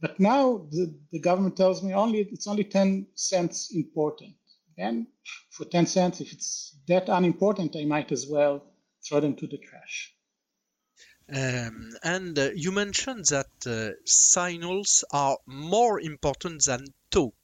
But 0.00 0.18
now 0.18 0.66
the, 0.70 0.94
the 1.12 1.20
government 1.20 1.56
tells 1.56 1.82
me 1.82 1.92
only 1.92 2.20
it's 2.20 2.46
only 2.46 2.64
10 2.64 3.08
cents 3.14 3.70
important. 3.74 4.34
And 4.78 5.06
for 5.50 5.66
10 5.66 5.86
cents, 5.86 6.20
if 6.20 6.32
it's 6.32 6.78
that 6.88 7.08
unimportant, 7.08 7.76
I 7.76 7.84
might 7.84 8.10
as 8.12 8.26
well 8.26 8.64
throw 9.06 9.20
them 9.20 9.36
to 9.36 9.46
the 9.46 9.58
trash. 9.58 10.14
Um, 11.32 11.90
and 12.02 12.36
uh, 12.38 12.50
you 12.54 12.72
mentioned 12.72 13.26
that 13.26 13.50
uh, 13.66 13.94
signals 14.04 15.04
are 15.12 15.38
more 15.46 16.00
important 16.00 16.64
than 16.64 16.86
talk. 17.10 17.36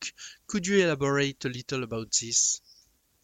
Could 0.48 0.66
you 0.66 0.84
elaborate 0.84 1.44
a 1.44 1.50
little 1.50 1.84
about 1.84 2.08
this? 2.20 2.60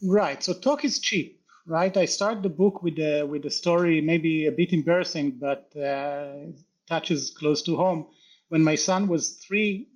Right. 0.02 0.42
So 0.42 0.52
talk 0.52 0.84
is 0.84 0.98
cheap 0.98 1.41
right? 1.66 1.96
I 1.96 2.04
start 2.06 2.42
the 2.42 2.48
book 2.48 2.82
with 2.82 2.98
a 2.98 3.24
with 3.24 3.44
a 3.44 3.50
story, 3.50 4.00
maybe 4.00 4.46
a 4.46 4.52
bit 4.52 4.72
embarrassing, 4.72 5.38
but 5.40 5.74
uh, 5.76 6.52
touches 6.88 7.30
close 7.30 7.62
to 7.62 7.76
home. 7.76 8.06
When 8.48 8.64
my 8.64 8.74
son 8.74 9.08
was 9.08 9.38
three, 9.46 9.88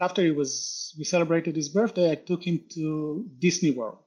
after 0.00 0.22
he 0.22 0.30
was 0.30 0.94
we 0.98 1.04
celebrated 1.04 1.56
his 1.56 1.68
birthday, 1.68 2.10
I 2.12 2.16
took 2.16 2.44
him 2.46 2.64
to 2.74 3.26
Disney 3.38 3.70
World, 3.70 3.98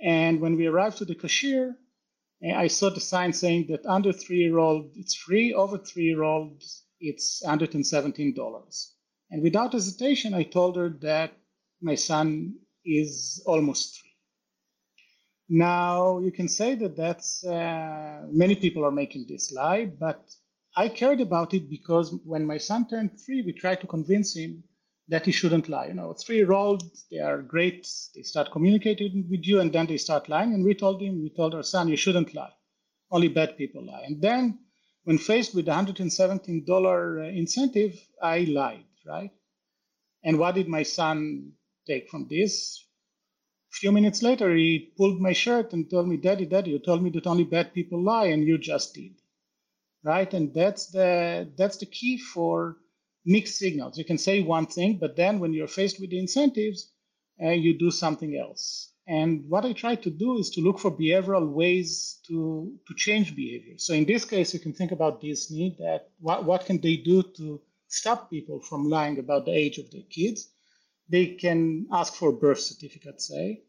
and 0.00 0.40
when 0.40 0.56
we 0.56 0.66
arrived 0.66 0.98
to 0.98 1.04
the 1.04 1.14
cashier, 1.14 1.76
I 2.42 2.68
saw 2.68 2.90
the 2.90 3.00
sign 3.00 3.32
saying 3.32 3.66
that 3.68 3.84
under 3.86 4.12
three 4.12 4.38
year 4.38 4.58
old 4.58 4.92
it's 4.96 5.14
free, 5.14 5.52
over 5.52 5.78
three 5.78 6.04
year 6.04 6.22
old 6.22 6.62
it's 7.00 7.42
$117. 7.44 8.88
And 9.30 9.42
without 9.42 9.72
hesitation, 9.72 10.34
I 10.34 10.44
told 10.44 10.76
her 10.76 10.88
that 11.02 11.32
my 11.80 11.94
son 11.94 12.54
is 12.84 13.42
almost 13.46 14.00
three. 14.00 14.07
Now, 15.48 16.18
you 16.18 16.32
can 16.32 16.48
say 16.48 16.74
that 16.76 16.96
that's 16.96 17.44
uh, 17.44 18.26
many 18.30 18.54
people 18.56 18.84
are 18.84 18.90
making 18.90 19.26
this 19.28 19.52
lie, 19.52 19.86
but 19.86 20.30
I 20.76 20.88
cared 20.88 21.20
about 21.20 21.54
it 21.54 21.70
because 21.70 22.12
when 22.24 22.46
my 22.46 22.58
son 22.58 22.88
turned 22.88 23.18
three, 23.20 23.42
we 23.42 23.52
tried 23.52 23.80
to 23.80 23.86
convince 23.86 24.36
him 24.36 24.64
that 25.08 25.24
he 25.24 25.32
shouldn't 25.32 25.68
lie. 25.70 25.86
You 25.86 25.94
know, 25.94 26.12
three 26.12 26.36
year 26.36 26.52
olds, 26.52 27.06
they 27.10 27.18
are 27.18 27.40
great. 27.42 27.88
They 28.14 28.22
start 28.22 28.52
communicating 28.52 29.26
with 29.30 29.46
you 29.46 29.60
and 29.60 29.72
then 29.72 29.86
they 29.86 29.96
start 29.96 30.28
lying. 30.28 30.52
And 30.52 30.64
we 30.64 30.74
told 30.74 31.00
him, 31.00 31.22
we 31.22 31.30
told 31.30 31.54
our 31.54 31.62
son, 31.62 31.88
you 31.88 31.96
shouldn't 31.96 32.34
lie. 32.34 32.52
Only 33.10 33.28
bad 33.28 33.56
people 33.56 33.86
lie. 33.86 34.02
And 34.06 34.20
then 34.20 34.58
when 35.04 35.16
faced 35.16 35.54
with 35.54 35.66
$117 35.66 36.68
uh, 36.68 37.22
incentive, 37.30 37.98
I 38.22 38.40
lied, 38.40 38.84
right? 39.06 39.30
And 40.22 40.38
what 40.38 40.56
did 40.56 40.68
my 40.68 40.82
son 40.82 41.52
take 41.86 42.10
from 42.10 42.28
this? 42.28 42.84
Few 43.80 43.92
minutes 43.92 44.24
later, 44.24 44.56
he 44.56 44.92
pulled 44.96 45.20
my 45.20 45.32
shirt 45.32 45.72
and 45.72 45.88
told 45.88 46.08
me, 46.08 46.16
Daddy, 46.16 46.46
Daddy, 46.46 46.72
you 46.72 46.80
told 46.80 47.00
me 47.00 47.10
that 47.10 47.28
only 47.28 47.44
bad 47.44 47.72
people 47.72 48.02
lie, 48.02 48.26
and 48.26 48.44
you 48.44 48.58
just 48.58 48.92
did. 48.92 49.14
Right? 50.02 50.34
And 50.34 50.52
that's 50.52 50.86
the 50.86 51.48
that's 51.56 51.76
the 51.76 51.86
key 51.86 52.18
for 52.18 52.78
mixed 53.24 53.56
signals. 53.56 53.96
You 53.96 54.04
can 54.04 54.18
say 54.18 54.42
one 54.42 54.66
thing, 54.66 54.98
but 54.98 55.14
then 55.14 55.38
when 55.38 55.52
you're 55.52 55.68
faced 55.68 56.00
with 56.00 56.10
the 56.10 56.18
incentives, 56.18 56.90
uh, 57.40 57.50
you 57.50 57.78
do 57.78 57.92
something 57.92 58.36
else. 58.36 58.92
And 59.06 59.48
what 59.48 59.64
I 59.64 59.72
try 59.74 59.94
to 59.94 60.10
do 60.10 60.38
is 60.38 60.50
to 60.50 60.60
look 60.60 60.80
for 60.80 60.90
behavioral 60.90 61.48
ways 61.48 62.18
to, 62.26 62.76
to 62.86 62.94
change 62.94 63.36
behavior. 63.36 63.78
So 63.78 63.94
in 63.94 64.06
this 64.06 64.24
case, 64.24 64.52
you 64.52 64.60
can 64.60 64.72
think 64.72 64.90
about 64.90 65.20
Disney 65.20 65.76
that 65.78 66.10
what, 66.18 66.44
what 66.44 66.66
can 66.66 66.80
they 66.80 66.96
do 66.96 67.22
to 67.36 67.60
stop 67.86 68.28
people 68.28 68.60
from 68.60 68.88
lying 68.88 69.20
about 69.20 69.46
the 69.46 69.52
age 69.52 69.78
of 69.78 69.88
their 69.92 70.08
kids? 70.10 70.48
they 71.08 71.26
can 71.26 71.86
ask 71.92 72.14
for 72.14 72.32
birth 72.32 72.60
certificate, 72.60 73.20
say, 73.20 73.62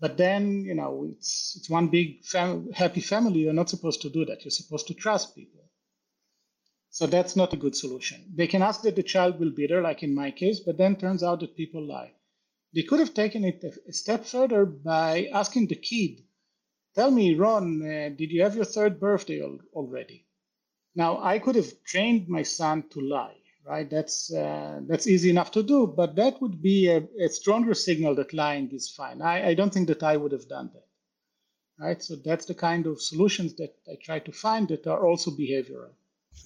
but 0.00 0.16
then 0.16 0.62
you 0.64 0.74
know 0.74 1.06
it's 1.10 1.56
it's 1.56 1.70
one 1.70 1.88
big 1.88 2.24
fam- 2.24 2.70
happy 2.72 3.00
family. 3.00 3.40
You're 3.40 3.52
not 3.62 3.70
supposed 3.70 4.02
to 4.02 4.10
do 4.10 4.24
that. 4.26 4.44
You're 4.44 4.50
supposed 4.62 4.86
to 4.88 4.94
trust 4.94 5.34
people. 5.36 5.64
So 6.90 7.06
that's 7.06 7.36
not 7.36 7.52
a 7.54 7.56
good 7.56 7.76
solution. 7.76 8.32
They 8.34 8.46
can 8.46 8.62
ask 8.62 8.82
that 8.82 8.96
the 8.96 9.02
child 9.02 9.40
will 9.40 9.50
be 9.52 9.66
there, 9.66 9.82
like 9.82 10.02
in 10.02 10.14
my 10.14 10.30
case, 10.30 10.60
but 10.60 10.76
then 10.78 10.96
turns 10.96 11.22
out 11.22 11.40
that 11.40 11.56
people 11.56 11.82
lie. 11.86 12.12
They 12.74 12.82
could 12.82 13.00
have 13.00 13.14
taken 13.14 13.44
it 13.44 13.64
a 13.88 13.92
step 13.92 14.24
further 14.26 14.66
by 14.66 15.26
asking 15.32 15.68
the 15.68 15.76
kid, 15.76 16.24
"Tell 16.94 17.10
me, 17.10 17.34
Ron, 17.34 17.82
uh, 17.82 18.10
did 18.10 18.30
you 18.32 18.42
have 18.42 18.56
your 18.56 18.66
third 18.66 19.00
birthday 19.00 19.40
al- 19.42 19.60
already?" 19.72 20.26
Now 20.94 21.22
I 21.22 21.38
could 21.40 21.56
have 21.56 21.82
trained 21.84 22.28
my 22.28 22.44
son 22.44 22.88
to 22.90 23.00
lie 23.00 23.37
right? 23.68 23.88
That's 23.88 24.32
uh, 24.32 24.80
that's 24.86 25.06
easy 25.06 25.30
enough 25.30 25.50
to 25.52 25.62
do, 25.62 25.86
but 25.86 26.16
that 26.16 26.40
would 26.40 26.62
be 26.62 26.88
a, 26.88 27.02
a 27.20 27.28
stronger 27.28 27.74
signal 27.74 28.14
that 28.16 28.32
lying 28.32 28.70
is 28.72 28.88
fine. 28.88 29.20
I, 29.20 29.48
I, 29.48 29.54
don't 29.54 29.72
think 29.72 29.88
that 29.88 30.02
I 30.02 30.16
would 30.16 30.32
have 30.32 30.48
done 30.48 30.70
that, 30.72 30.86
right? 31.84 32.02
So 32.02 32.16
that's 32.16 32.46
the 32.46 32.54
kind 32.54 32.86
of 32.86 33.02
solutions 33.02 33.54
that 33.56 33.74
I 33.86 33.96
try 34.02 34.20
to 34.20 34.32
find 34.32 34.68
that 34.68 34.86
are 34.86 35.06
also 35.06 35.30
behavioral. 35.30 35.90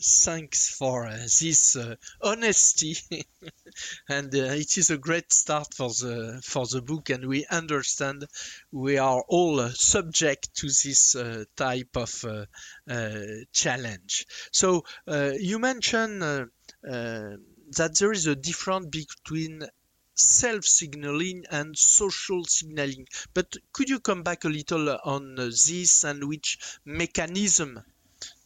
Thanks 0.00 0.68
for 0.68 1.06
uh, 1.06 1.16
this 1.16 1.76
uh, 1.76 1.94
honesty, 2.20 2.96
and 4.08 4.34
uh, 4.34 4.38
it 4.38 4.76
is 4.76 4.90
a 4.90 4.98
great 4.98 5.32
start 5.32 5.74
for 5.74 5.90
the 5.90 6.40
for 6.42 6.66
the 6.66 6.82
book. 6.82 7.10
And 7.10 7.26
we 7.26 7.46
understand 7.46 8.24
we 8.72 8.98
are 8.98 9.22
all 9.28 9.60
uh, 9.60 9.70
subject 9.70 10.56
to 10.56 10.66
this 10.66 11.14
uh, 11.14 11.44
type 11.56 11.96
of 11.96 12.48
challenge. 13.52 14.26
So 14.50 14.84
you 15.06 15.58
mentioned 15.58 16.50
that 16.82 17.96
there 17.98 18.12
is 18.12 18.26
a 18.26 18.36
difference 18.36 18.86
between 18.86 19.62
self-signaling 20.14 21.44
and 21.50 21.76
social 21.76 22.44
signaling. 22.44 23.06
But 23.34 23.56
could 23.72 23.88
you 23.88 24.00
come 24.00 24.22
back 24.22 24.44
a 24.44 24.48
little 24.48 24.98
on 25.04 25.34
this 25.36 26.04
and 26.04 26.28
which 26.28 26.58
mechanism 26.84 27.82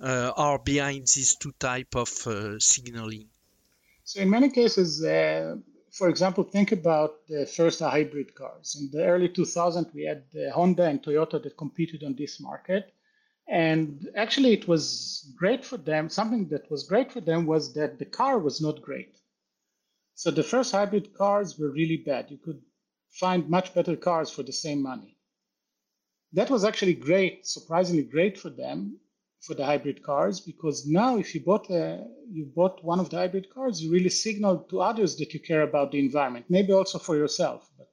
uh, 0.00 0.32
are 0.36 0.58
behind 0.58 1.06
these 1.08 1.36
two 1.36 1.52
type 1.58 1.94
of 1.96 2.08
uh, 2.26 2.58
signaling? 2.58 3.28
So 4.04 4.20
in 4.20 4.30
many 4.30 4.50
cases, 4.50 5.04
uh, 5.04 5.56
for 5.90 6.08
example, 6.08 6.44
think 6.44 6.72
about 6.72 7.26
the 7.26 7.46
first 7.46 7.80
hybrid 7.80 8.34
cars. 8.34 8.76
In 8.80 8.90
the 8.90 9.04
early 9.04 9.28
2000s, 9.28 9.92
we 9.92 10.04
had 10.04 10.24
Honda 10.52 10.84
and 10.84 11.02
Toyota 11.02 11.42
that 11.42 11.56
competed 11.56 12.04
on 12.04 12.14
this 12.14 12.38
market. 12.38 12.92
And 13.48 14.08
actually, 14.16 14.52
it 14.52 14.66
was 14.66 15.32
great 15.36 15.64
for 15.64 15.76
them. 15.76 16.08
Something 16.08 16.48
that 16.48 16.70
was 16.70 16.82
great 16.82 17.12
for 17.12 17.20
them 17.20 17.46
was 17.46 17.74
that 17.74 17.98
the 17.98 18.04
car 18.04 18.38
was 18.38 18.60
not 18.60 18.82
great. 18.82 19.16
So 20.14 20.30
the 20.30 20.42
first 20.42 20.72
hybrid 20.72 21.14
cars 21.14 21.58
were 21.58 21.70
really 21.70 21.98
bad. 21.98 22.30
You 22.30 22.38
could 22.38 22.62
find 23.10 23.48
much 23.48 23.74
better 23.74 23.96
cars 23.96 24.30
for 24.30 24.42
the 24.42 24.52
same 24.52 24.82
money. 24.82 25.16
That 26.32 26.50
was 26.50 26.64
actually 26.64 26.94
great, 26.94 27.46
surprisingly 27.46 28.02
great 28.02 28.38
for 28.38 28.50
them 28.50 28.98
for 29.40 29.54
the 29.54 29.64
hybrid 29.64 30.02
cars 30.02 30.40
because 30.40 30.86
now 30.86 31.16
if 31.18 31.34
you 31.34 31.40
bought 31.40 31.70
a, 31.70 32.04
you 32.30 32.46
bought 32.46 32.82
one 32.82 32.98
of 32.98 33.10
the 33.10 33.16
hybrid 33.16 33.48
cars, 33.50 33.80
you 33.80 33.92
really 33.92 34.08
signal 34.08 34.58
to 34.70 34.80
others 34.80 35.16
that 35.16 35.32
you 35.34 35.40
care 35.40 35.62
about 35.62 35.92
the 35.92 35.98
environment. 35.98 36.46
Maybe 36.48 36.72
also 36.72 36.98
for 36.98 37.16
yourself, 37.16 37.70
but 37.78 37.88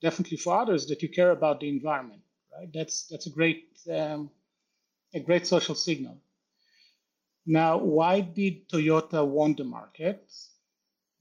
definitely 0.00 0.36
for 0.36 0.56
others 0.56 0.86
that 0.86 1.02
you 1.02 1.08
care 1.08 1.32
about 1.32 1.60
the 1.60 1.68
environment. 1.68 2.22
Right? 2.56 2.72
That's 2.72 3.06
that's 3.08 3.26
a 3.26 3.30
great 3.30 3.78
um, 3.90 4.30
a 5.14 5.20
great 5.20 5.46
social 5.46 5.74
signal. 5.74 6.18
Now, 7.46 7.78
why 7.78 8.20
did 8.20 8.68
Toyota 8.68 9.26
want 9.26 9.56
the 9.58 9.64
market? 9.64 10.32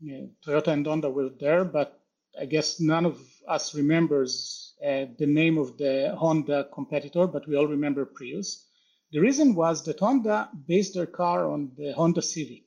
Toyota 0.03 0.67
and 0.67 0.85
Honda 0.85 1.09
were 1.09 1.29
there, 1.29 1.65
but 1.65 1.99
I 2.39 2.45
guess 2.45 2.79
none 2.79 3.05
of 3.05 3.19
us 3.47 3.75
remembers 3.75 4.73
uh, 4.83 5.05
the 5.17 5.25
name 5.27 5.57
of 5.57 5.77
the 5.77 6.15
Honda 6.17 6.69
competitor, 6.73 7.27
but 7.27 7.47
we 7.47 7.55
all 7.55 7.67
remember 7.67 8.05
Prius. 8.05 8.67
The 9.11 9.19
reason 9.19 9.55
was 9.55 9.83
that 9.85 9.99
Honda 9.99 10.49
based 10.67 10.93
their 10.93 11.05
car 11.05 11.51
on 11.51 11.71
the 11.75 11.91
Honda 11.93 12.21
Civic, 12.21 12.63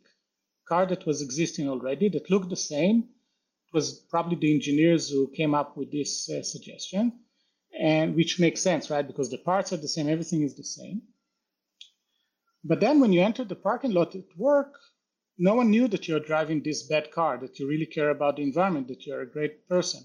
car 0.69 0.87
that 0.87 1.07
was 1.07 1.23
existing 1.23 1.69
already, 1.69 2.09
that 2.11 2.31
looked 2.31 2.51
the 2.51 2.57
same. 2.57 3.09
It 3.69 3.75
was 3.75 4.01
probably 4.11 4.37
the 4.37 4.53
engineers 4.55 5.09
who 5.09 5.29
came 5.29 5.55
up 5.55 5.77
with 5.77 5.91
this 5.91 6.29
uh, 6.29 6.43
suggestion, 6.43 7.21
and 7.79 8.15
which 8.15 8.39
makes 8.39 8.61
sense, 8.61 8.91
right? 8.91 9.07
Because 9.07 9.31
the 9.31 9.39
parts 9.39 9.73
are 9.73 9.79
the 9.79 9.89
same, 9.89 10.09
everything 10.09 10.43
is 10.43 10.55
the 10.55 10.65
same. 10.65 11.03
But 12.65 12.81
then 12.81 12.99
when 12.99 13.13
you 13.13 13.21
enter 13.21 13.45
the 13.45 13.55
parking 13.55 13.93
lot 13.93 14.15
at 14.15 14.37
work, 14.39 14.75
no 15.37 15.55
one 15.55 15.71
knew 15.71 15.87
that 15.89 16.09
you're 16.09 16.21
driving 16.21 16.63
this 16.63 16.85
bad 16.85 17.11
car, 17.11 17.37
that 17.39 17.59
you 17.59 17.69
really 17.69 17.87
care 17.87 18.11
about 18.11 18.37
the 18.37 18.43
environment, 18.43 18.89
that 18.89 19.05
you're 19.05 19.21
a 19.21 19.31
great 19.31 19.69
person. 19.69 20.03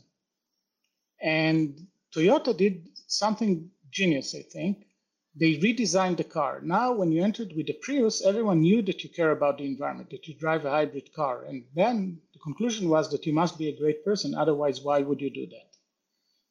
And 1.22 1.88
Toyota 2.14 2.56
did 2.58 2.88
something 3.08 3.72
genius, 3.92 4.36
I 4.36 4.42
think. 4.42 4.88
They 5.36 5.58
redesigned 5.58 6.18
the 6.18 6.24
car. 6.24 6.60
Now, 6.62 6.92
when 6.92 7.12
you 7.12 7.24
entered 7.24 7.54
with 7.56 7.68
the 7.68 7.78
Prius, 7.82 8.26
everyone 8.26 8.62
knew 8.62 8.82
that 8.82 9.04
you 9.04 9.10
care 9.10 9.32
about 9.32 9.60
the 9.60 9.66
environment, 9.66 10.10
that 10.10 10.28
you 10.28 10.34
drive 10.34 10.66
a 10.66 10.72
hybrid 10.72 11.14
car. 11.14 11.46
And 11.46 11.66
then 11.76 12.20
the 12.34 12.40
conclusion 12.40 12.90
was 12.90 13.10
that 13.12 13.26
you 13.26 13.34
must 13.34 13.58
be 13.58 13.70
a 13.70 13.78
great 13.78 14.04
person. 14.04 14.36
Otherwise, 14.36 14.82
why 14.82 15.00
would 15.00 15.22
you 15.22 15.30
do 15.30 15.46
that? 15.48 15.78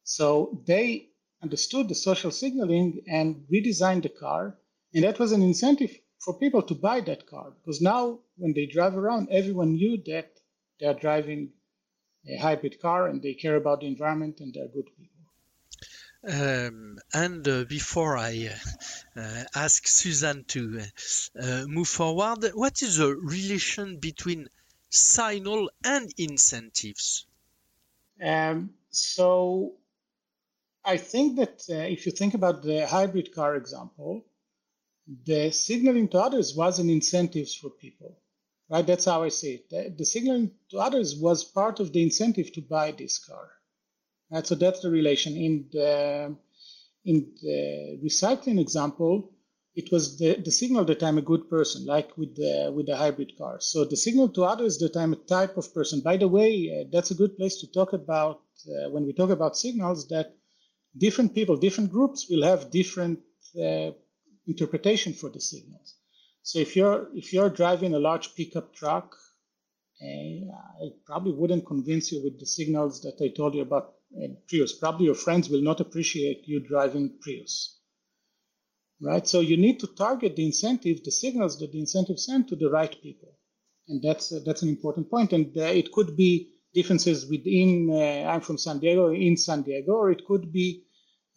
So 0.03 0.63
they 0.65 1.09
understood 1.43 1.87
the 1.87 1.95
social 1.95 2.31
signaling 2.31 3.03
and 3.07 3.45
redesigned 3.51 4.03
the 4.03 4.09
car. 4.09 4.57
And 4.93 5.03
that 5.03 5.19
was 5.19 5.31
an 5.31 5.41
incentive 5.41 5.95
for 6.19 6.37
people 6.37 6.61
to 6.63 6.75
buy 6.75 7.01
that 7.01 7.27
car 7.27 7.53
because 7.59 7.81
now 7.81 8.19
when 8.37 8.53
they 8.53 8.65
drive 8.65 8.97
around, 8.97 9.29
everyone 9.31 9.73
knew 9.73 10.01
that 10.07 10.31
they 10.79 10.87
are 10.87 10.93
driving 10.93 11.49
a 12.27 12.37
hybrid 12.37 12.81
car 12.81 13.07
and 13.07 13.21
they 13.21 13.33
care 13.33 13.55
about 13.55 13.81
the 13.81 13.87
environment 13.87 14.39
and 14.39 14.53
they're 14.53 14.67
good 14.67 14.89
people. 14.97 15.09
Um, 16.27 16.97
and 17.13 17.47
uh, 17.47 17.63
before 17.63 18.17
I 18.17 18.49
uh, 19.15 19.21
uh, 19.21 19.43
ask 19.55 19.87
Suzanne 19.87 20.43
to 20.49 20.81
uh, 21.41 21.63
move 21.67 21.87
forward, 21.87 22.43
what 22.53 22.81
is 22.81 22.97
the 22.97 23.15
relation 23.15 23.99
between 23.99 24.49
signal 24.89 25.69
and 25.83 26.13
incentives? 26.17 27.25
Um, 28.21 28.71
so 28.89 29.75
I 30.83 30.97
think 30.97 31.37
that 31.37 31.63
uh, 31.69 31.75
if 31.87 32.05
you 32.05 32.11
think 32.11 32.33
about 32.33 32.63
the 32.63 32.85
hybrid 32.85 33.33
car 33.33 33.55
example, 33.55 34.25
the 35.25 35.51
signaling 35.51 36.07
to 36.09 36.19
others 36.19 36.55
was 36.55 36.79
an 36.79 36.89
incentive 36.89 37.49
for 37.49 37.69
people 37.69 38.17
right? 38.69 38.85
That's 38.85 39.05
how 39.05 39.23
i 39.23 39.29
see 39.29 39.55
it. 39.55 39.69
The, 39.69 39.93
the, 39.97 40.05
signaling 40.05 40.51
to 40.71 40.77
others 40.77 41.17
was 41.17 41.43
part 41.43 41.79
of 41.79 41.91
the 41.91 42.03
incentive 42.03 42.51
to 42.53 42.61
buy 42.61 42.91
this 42.91 43.17
car 43.17 43.49
right? 44.31 44.45
So 44.45 44.55
that's 44.55 44.81
the 44.81 44.89
relation. 44.89 45.35
In 45.35 45.65
the 45.71 46.35
in 47.05 47.31
the 47.41 47.99
recycling 48.03 48.59
example 48.59 49.31
it 49.75 49.89
was 49.91 50.17
the, 50.17 50.35
the 50.43 50.51
signal 50.51 50.83
that 50.83 51.01
i'm 51.01 51.17
a 51.17 51.21
good 51.21 51.49
person 51.49 51.85
like 51.85 52.17
with 52.17 52.35
the 52.35 52.71
with 52.75 52.85
the 52.87 52.97
hybrid 52.97 53.31
car. 53.37 53.57
So 53.61 53.85
the 53.85 53.95
signal 53.95 54.29
to 54.29 54.43
others 54.43 54.77
that 54.79 54.95
i'm 54.97 55.13
a 55.13 55.23
type 55.37 55.57
of 55.57 55.73
person. 55.73 56.01
By 56.01 56.17
the 56.17 56.27
way 56.27 56.51
uh, 56.69 56.89
that's 56.91 57.11
a 57.11 57.15
good 57.21 57.37
place 57.37 57.59
to 57.61 57.71
talk 57.71 57.93
about 57.93 58.41
uh, 58.67 58.89
when 58.89 59.05
we 59.05 59.13
talk 59.13 59.29
about 59.29 59.57
signals 59.57 60.07
that 60.09 60.35
different 60.97 61.33
people 61.33 61.55
different 61.55 61.91
groups 61.91 62.27
will 62.29 62.43
have 62.43 62.71
different 62.71 63.19
uh, 63.63 63.91
interpretation 64.49 65.13
for 65.13 65.29
the 65.29 65.39
signals. 65.39 65.95
So 66.41 66.59
if 66.59 66.75
you're 66.75 67.09
if 67.13 67.31
you're 67.33 67.49
driving 67.61 67.93
a 67.93 67.99
large 67.99 68.35
pickup 68.35 68.73
truck, 68.73 69.15
uh, 70.01 70.41
I 70.83 70.85
probably 71.05 71.33
wouldn't 71.33 71.67
convince 71.67 72.11
you 72.11 72.23
with 72.23 72.39
the 72.39 72.45
signals 72.45 73.01
that 73.01 73.17
I 73.23 73.29
told 73.35 73.53
you 73.55 73.61
about 73.61 73.93
uh, 74.17 74.27
Prius. 74.47 74.73
Probably 74.73 75.05
your 75.05 75.21
friends 75.25 75.49
will 75.49 75.61
not 75.61 75.79
appreciate 75.79 76.47
you 76.47 76.59
driving 76.61 77.17
Prius. 77.21 77.77
Right? 79.01 79.25
So 79.27 79.39
you 79.39 79.57
need 79.57 79.79
to 79.81 79.87
target 79.87 80.35
the 80.35 80.45
incentive, 80.45 81.03
the 81.03 81.11
signals 81.11 81.59
that 81.59 81.71
the 81.71 81.79
incentive 81.79 82.19
send 82.19 82.47
to 82.49 82.55
the 82.55 82.69
right 82.69 82.95
people, 83.01 83.31
and 83.87 84.01
that's 84.01 84.31
uh, 84.31 84.39
that's 84.45 84.63
an 84.63 84.69
important 84.69 85.09
point. 85.09 85.31
And 85.33 85.55
uh, 85.57 85.61
it 85.81 85.91
could 85.91 86.17
be 86.17 86.49
differences 86.73 87.29
within. 87.29 87.89
Uh, 87.91 88.29
I'm 88.29 88.41
from 88.41 88.57
San 88.57 88.79
Diego, 88.79 89.11
in 89.13 89.37
San 89.37 89.61
Diego, 89.61 89.93
or 89.93 90.11
it 90.11 90.25
could 90.25 90.51
be 90.51 90.83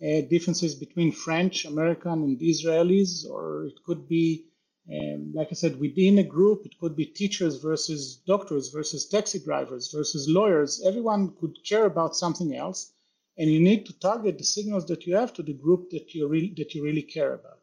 differences 0.02 0.74
between 0.74 1.12
French, 1.12 1.64
American, 1.64 2.24
and 2.24 2.38
Israelis, 2.40 3.24
or 3.28 3.66
it 3.66 3.78
could 3.86 4.08
be, 4.08 4.46
um, 4.92 5.32
like 5.34 5.48
I 5.50 5.54
said, 5.54 5.78
within 5.78 6.18
a 6.18 6.24
group, 6.24 6.66
it 6.66 6.78
could 6.80 6.96
be 6.96 7.06
teachers 7.06 7.56
versus 7.56 8.16
doctors 8.26 8.68
versus 8.70 9.06
taxi 9.08 9.38
drivers 9.38 9.92
versus 9.92 10.28
lawyers. 10.28 10.82
Everyone 10.84 11.34
could 11.40 11.56
care 11.64 11.86
about 11.86 12.16
something 12.16 12.54
else, 12.54 12.92
and 13.38 13.50
you 13.50 13.60
need 13.60 13.86
to 13.86 13.98
target 14.00 14.38
the 14.38 14.44
signals 14.44 14.86
that 14.86 15.06
you 15.06 15.14
have 15.14 15.32
to 15.34 15.42
the 15.42 15.54
group 15.54 15.90
that 15.90 16.14
you 16.14 16.26
really 16.26 16.52
that 16.56 16.74
you 16.74 16.82
really 16.82 17.02
care 17.02 17.34
about. 17.34 17.58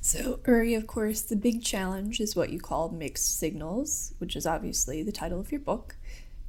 So, 0.00 0.40
Uri, 0.46 0.74
of 0.74 0.86
course, 0.86 1.22
the 1.22 1.36
big 1.36 1.62
challenge 1.62 2.20
is 2.20 2.36
what 2.36 2.50
you 2.50 2.60
call 2.60 2.88
mixed 2.90 3.38
signals, 3.38 4.14
which 4.18 4.36
is 4.36 4.46
obviously 4.46 5.02
the 5.02 5.12
title 5.12 5.40
of 5.40 5.50
your 5.50 5.60
book. 5.60 5.96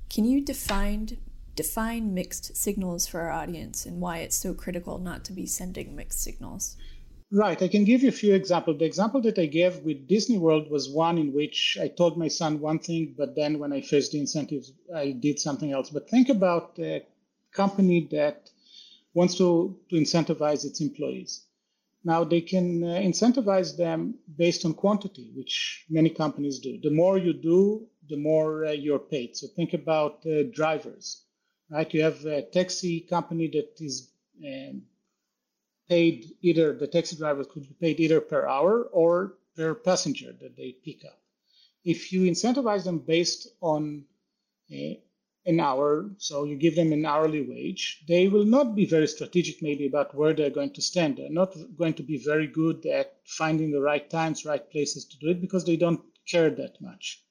Can 0.10 0.24
you 0.24 0.40
define 0.40 1.18
define 1.60 2.14
mixed 2.14 2.56
signals 2.56 3.06
for 3.06 3.20
our 3.20 3.32
audience 3.32 3.86
and 3.86 4.00
why 4.00 4.20
it's 4.20 4.38
so 4.38 4.54
critical 4.54 4.98
not 4.98 5.26
to 5.26 5.34
be 5.34 5.46
sending 5.46 5.94
mixed 5.94 6.24
signals. 6.24 6.78
Right. 7.34 7.62
I 7.62 7.68
can 7.68 7.84
give 7.84 8.02
you 8.02 8.08
a 8.08 8.22
few 8.24 8.34
examples. 8.34 8.80
The 8.80 8.86
example 8.86 9.22
that 9.24 9.38
I 9.38 9.46
gave 9.46 9.80
with 9.80 10.08
Disney 10.08 10.38
World 10.38 10.72
was 10.72 10.88
one 10.88 11.18
in 11.18 11.34
which 11.34 11.78
I 11.82 11.90
told 11.90 12.18
my 12.18 12.30
son 12.30 12.62
one 12.62 12.80
thing, 12.80 13.14
but 13.18 13.36
then 13.36 13.60
when 13.60 13.74
I 13.74 13.82
faced 13.82 14.14
the 14.14 14.22
incentives, 14.22 14.72
I 14.96 15.12
did 15.12 15.38
something 15.38 15.74
else. 15.74 15.90
But 15.90 16.10
think 16.10 16.30
about 16.30 16.80
a 16.80 17.06
company 17.52 18.08
that 18.12 18.50
wants 19.14 19.36
to, 19.40 19.78
to 19.90 19.96
incentivize 19.98 20.64
its 20.64 20.80
employees. 20.80 21.44
Now, 22.06 22.24
they 22.24 22.40
can 22.40 22.86
uh, 22.86 23.02
incentivize 23.10 23.76
them 23.76 24.16
based 24.38 24.64
on 24.64 24.76
quantity, 24.76 25.34
which 25.36 25.86
many 25.90 26.10
companies 26.10 26.60
do. 26.60 26.80
The 26.82 26.96
more 27.02 27.18
you 27.18 27.34
do, 27.34 27.86
the 28.08 28.16
more 28.16 28.66
uh, 28.66 28.72
you're 28.72 29.06
paid. 29.16 29.36
So 29.36 29.48
think 29.58 29.74
about 29.74 30.26
uh, 30.26 30.44
drivers 30.54 31.26
right? 31.70 31.94
You 31.94 32.04
have 32.04 32.26
a 32.26 32.42
taxi 32.42 33.02
company 33.02 33.48
that 33.48 33.80
is 33.80 34.10
um, 34.46 34.84
paid 35.88 36.26
either 36.42 36.74
the 36.74 36.88
taxi 36.88 37.16
drivers 37.16 37.48
could 37.48 37.64
be 37.64 37.76
paid 37.80 38.00
either 38.00 38.22
per 38.22 38.48
hour 38.48 38.84
or 38.84 39.34
per 39.56 39.74
passenger 39.74 40.32
that 40.40 40.56
they 40.56 40.72
pick 40.72 41.04
up. 41.06 41.20
If 41.84 42.12
you 42.14 42.22
incentivize 42.24 42.84
them 42.84 43.00
based 43.00 43.48
on 43.62 44.06
uh, 44.72 44.94
an 45.46 45.60
hour, 45.60 46.12
so 46.18 46.44
you 46.44 46.56
give 46.56 46.76
them 46.76 46.92
an 46.94 47.06
hourly 47.06 47.42
wage, 47.42 48.04
they 48.08 48.28
will 48.28 48.46
not 48.46 48.76
be 48.76 48.86
very 48.86 49.08
strategic 49.08 49.62
maybe 49.62 49.88
about 49.88 50.14
where 50.14 50.34
they're 50.34 50.50
going 50.50 50.74
to 50.74 50.82
stand. 50.82 51.18
They're 51.18 51.30
not 51.30 51.56
going 51.78 51.96
to 51.96 52.04
be 52.04 52.18
very 52.18 52.48
good 52.48 52.86
at 52.86 53.18
finding 53.26 53.72
the 53.72 53.82
right 53.82 54.08
times, 54.10 54.46
right 54.46 54.70
places 54.70 55.06
to 55.06 55.18
do 55.18 55.30
it 55.30 55.42
because 55.42 55.66
they 55.66 55.78
don't 55.78 56.02
care 56.28 56.50
that 56.52 56.80
much. 56.82 57.24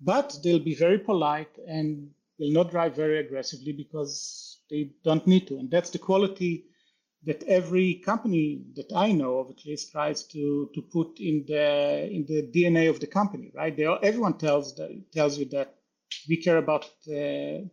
But 0.00 0.38
they'll 0.42 0.58
be 0.58 0.74
very 0.74 0.98
polite 0.98 1.56
and 1.66 2.10
will 2.38 2.52
not 2.52 2.70
drive 2.70 2.94
very 2.94 3.18
aggressively 3.18 3.72
because 3.72 4.60
they 4.70 4.90
don't 5.04 5.26
need 5.26 5.46
to. 5.48 5.58
And 5.58 5.70
that's 5.70 5.90
the 5.90 5.98
quality 5.98 6.64
that 7.24 7.42
every 7.44 7.94
company 7.94 8.62
that 8.76 8.92
I 8.94 9.12
know 9.12 9.38
of 9.38 9.50
at 9.50 9.64
least 9.66 9.92
tries 9.92 10.22
to, 10.28 10.70
to 10.74 10.82
put 10.82 11.18
in 11.18 11.44
the 11.46 12.08
in 12.10 12.24
the 12.26 12.42
DNA 12.54 12.88
of 12.88 13.00
the 13.00 13.06
company, 13.06 13.50
right? 13.54 13.76
They, 13.76 13.86
everyone 13.86 14.38
tells 14.38 14.76
that, 14.76 14.90
tells 15.12 15.36
you 15.38 15.46
that 15.46 15.74
we 16.28 16.36
care 16.36 16.58
about 16.58 16.84
uh, 17.12 17.66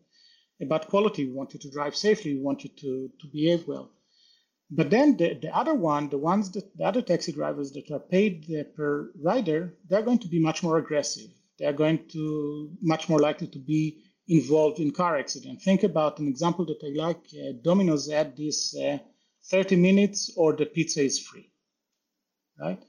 about 0.62 0.88
quality. 0.89 1.25
We 1.25 1.34
want 1.34 1.54
you 1.54 1.60
to 1.60 1.69
drive 1.69 1.95
safely. 1.95 2.36
We 2.36 2.41
want 2.41 2.63
you 2.63 2.69
to, 2.82 3.12
to 3.21 3.28
behave 3.32 3.67
well. 3.67 3.91
But 4.71 4.89
then 4.89 5.15
the, 5.17 5.36
the 5.36 5.56
other 5.56 5.75
one, 5.75 6.10
the 6.10 6.17
ones 6.17 6.51
that 6.51 6.75
the 6.75 6.86
other 6.86 7.01
taxi 7.01 7.32
drivers 7.32 7.71
that 7.73 7.91
are 7.91 7.99
paid 7.99 8.45
uh, 8.51 8.63
per 8.75 9.12
rider, 9.21 9.75
they're 9.88 10.01
going 10.01 10.19
to 10.19 10.28
be 10.28 10.39
much 10.39 10.63
more 10.63 10.78
aggressive. 10.78 11.30
They're 11.60 11.73
going 11.73 12.08
to 12.10 12.71
much 12.82 13.08
more 13.08 13.19
likely 13.19 13.47
to 13.47 13.60
be 13.60 14.05
involved 14.27 14.79
in 14.79 14.91
car 14.91 15.17
accident. 15.17 15.61
Think 15.61 15.83
about 15.83 16.19
an 16.19 16.27
example 16.27 16.65
that 16.65 16.83
I 16.83 16.91
like. 16.95 17.25
Uh, 17.33 17.53
Domino's 17.61 18.09
had 18.09 18.35
this 18.35 18.75
uh, 18.75 18.97
30 19.49 19.75
minutes 19.75 20.31
or 20.35 20.55
the 20.55 20.65
pizza 20.65 21.03
is 21.03 21.19
free, 21.19 21.51
right? 22.59 22.81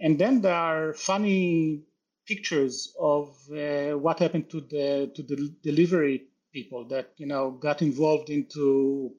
And 0.00 0.18
then 0.18 0.40
there 0.40 0.54
are 0.54 0.94
funny 0.94 1.82
pictures 2.26 2.94
of 3.00 3.36
uh, 3.50 3.98
what 3.98 4.18
happened 4.18 4.50
to 4.50 4.60
the 4.60 5.10
to 5.14 5.22
the 5.22 5.54
delivery 5.62 6.28
people 6.52 6.86
that 6.88 7.12
you 7.16 7.26
know 7.26 7.50
got 7.50 7.82
involved 7.82 8.30
into 8.30 9.14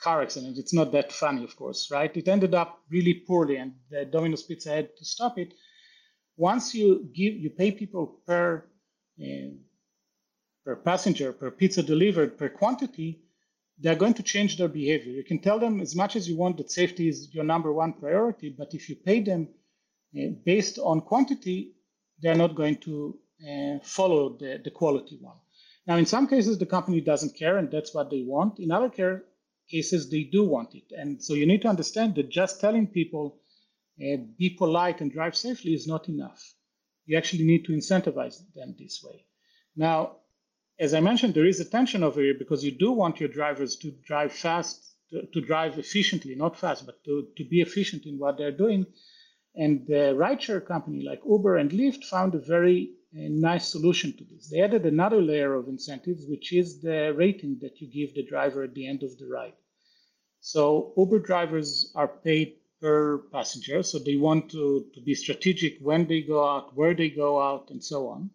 car 0.00 0.22
accident. 0.22 0.58
It's 0.58 0.74
not 0.74 0.92
that 0.92 1.12
funny, 1.12 1.44
of 1.44 1.56
course, 1.56 1.90
right? 1.90 2.14
It 2.16 2.28
ended 2.28 2.54
up 2.54 2.80
really 2.90 3.14
poorly, 3.14 3.56
and 3.56 3.74
the 3.90 4.04
Domino's 4.04 4.42
Pizza 4.42 4.70
had 4.70 4.96
to 4.96 5.04
stop 5.04 5.38
it. 5.38 5.54
Once 6.36 6.74
you 6.74 7.08
give, 7.14 7.34
you 7.34 7.50
pay 7.50 7.70
people 7.70 8.20
per 8.26 8.64
uh, 9.20 9.48
per 10.66 10.74
passenger, 10.74 11.32
per 11.32 11.52
pizza 11.52 11.80
delivered, 11.80 12.36
per 12.36 12.48
quantity. 12.48 13.22
They're 13.78 14.02
going 14.04 14.14
to 14.14 14.22
change 14.24 14.56
their 14.56 14.68
behavior. 14.68 15.12
You 15.12 15.22
can 15.22 15.38
tell 15.38 15.60
them 15.60 15.80
as 15.80 15.94
much 15.94 16.16
as 16.16 16.28
you 16.28 16.36
want 16.36 16.56
that 16.56 16.72
safety 16.72 17.08
is 17.08 17.32
your 17.32 17.44
number 17.44 17.72
one 17.72 17.92
priority, 17.92 18.48
but 18.50 18.74
if 18.74 18.88
you 18.88 18.96
pay 18.96 19.20
them 19.20 19.48
uh, 20.18 20.30
based 20.44 20.78
on 20.78 21.02
quantity, 21.02 21.76
they're 22.20 22.42
not 22.44 22.56
going 22.56 22.78
to 22.78 23.16
uh, 23.48 23.78
follow 23.84 24.36
the, 24.36 24.60
the 24.64 24.70
quality 24.70 25.18
one. 25.20 25.36
Now, 25.86 25.96
in 25.98 26.06
some 26.06 26.26
cases, 26.26 26.58
the 26.58 26.66
company 26.66 27.00
doesn't 27.00 27.38
care, 27.38 27.58
and 27.58 27.70
that's 27.70 27.94
what 27.94 28.10
they 28.10 28.24
want. 28.26 28.58
In 28.58 28.72
other 28.72 28.88
care, 28.88 29.22
cases, 29.70 30.10
they 30.10 30.24
do 30.24 30.42
want 30.44 30.74
it. 30.74 30.90
And 30.90 31.22
so 31.22 31.34
you 31.34 31.46
need 31.46 31.62
to 31.62 31.68
understand 31.68 32.16
that 32.16 32.28
just 32.28 32.60
telling 32.60 32.88
people, 32.88 33.38
uh, 34.00 34.16
be 34.36 34.50
polite 34.50 35.00
and 35.00 35.12
drive 35.12 35.36
safely 35.36 35.74
is 35.74 35.86
not 35.86 36.08
enough. 36.08 36.42
You 37.04 37.16
actually 37.16 37.44
need 37.44 37.64
to 37.66 37.72
incentivize 37.72 38.38
them 38.54 38.74
this 38.76 39.00
way. 39.04 39.26
Now, 39.76 40.16
as 40.78 40.94
I 40.94 41.00
mentioned, 41.00 41.34
there 41.34 41.46
is 41.46 41.60
a 41.60 41.64
tension 41.64 42.02
over 42.02 42.20
here 42.20 42.34
because 42.38 42.64
you 42.64 42.70
do 42.70 42.92
want 42.92 43.20
your 43.20 43.28
drivers 43.28 43.76
to 43.76 43.92
drive 44.06 44.32
fast, 44.32 44.94
to, 45.10 45.22
to 45.32 45.40
drive 45.40 45.78
efficiently, 45.78 46.34
not 46.34 46.58
fast, 46.58 46.84
but 46.86 47.02
to, 47.04 47.28
to 47.36 47.44
be 47.44 47.60
efficient 47.60 48.04
in 48.06 48.18
what 48.18 48.36
they're 48.36 48.50
doing. 48.50 48.86
And 49.54 49.86
the 49.86 50.14
rideshare 50.14 50.66
company 50.66 51.02
like 51.02 51.22
Uber 51.26 51.56
and 51.56 51.70
Lyft 51.70 52.04
found 52.04 52.34
a 52.34 52.38
very 52.38 52.90
a 53.14 53.28
nice 53.30 53.68
solution 53.68 54.12
to 54.16 54.24
this. 54.24 54.50
They 54.50 54.60
added 54.60 54.84
another 54.84 55.22
layer 55.22 55.54
of 55.54 55.68
incentives, 55.68 56.26
which 56.28 56.52
is 56.52 56.82
the 56.82 57.14
rating 57.16 57.58
that 57.62 57.80
you 57.80 57.88
give 57.88 58.14
the 58.14 58.26
driver 58.26 58.64
at 58.64 58.74
the 58.74 58.86
end 58.86 59.02
of 59.02 59.16
the 59.18 59.26
ride. 59.26 59.54
So 60.40 60.92
Uber 60.96 61.20
drivers 61.20 61.92
are 61.94 62.08
paid 62.08 62.56
per 62.80 63.18
passenger, 63.32 63.82
so 63.82 63.98
they 63.98 64.16
want 64.16 64.50
to, 64.50 64.86
to 64.94 65.00
be 65.00 65.14
strategic 65.14 65.78
when 65.80 66.06
they 66.06 66.20
go 66.20 66.46
out, 66.46 66.76
where 66.76 66.94
they 66.94 67.08
go 67.08 67.40
out, 67.40 67.70
and 67.70 67.82
so 67.82 68.08
on. 68.08 68.30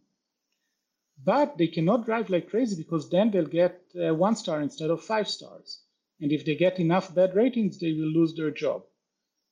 But 1.23 1.57
they 1.57 1.67
cannot 1.67 2.05
drive 2.05 2.29
like 2.29 2.49
crazy 2.49 2.75
because 2.75 3.09
then 3.09 3.31
they'll 3.31 3.45
get 3.45 3.81
uh, 3.95 4.13
one 4.13 4.35
star 4.35 4.61
instead 4.61 4.89
of 4.89 5.03
five 5.03 5.27
stars. 5.27 5.81
And 6.19 6.31
if 6.31 6.45
they 6.45 6.55
get 6.55 6.79
enough 6.79 7.13
bad 7.15 7.35
ratings, 7.35 7.79
they 7.79 7.93
will 7.93 8.11
lose 8.19 8.33
their 8.35 8.51
job. 8.51 8.83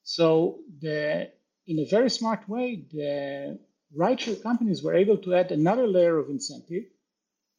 So 0.03 0.59
the 0.81 1.31
in 1.67 1.79
a 1.79 1.85
very 1.85 2.09
smart 2.09 2.47
way, 2.49 2.85
the 2.91 3.59
rideshare 3.95 4.41
companies 4.41 4.83
were 4.83 4.95
able 4.95 5.17
to 5.19 5.35
add 5.35 5.51
another 5.51 5.87
layer 5.87 6.17
of 6.17 6.29
incentive 6.29 6.85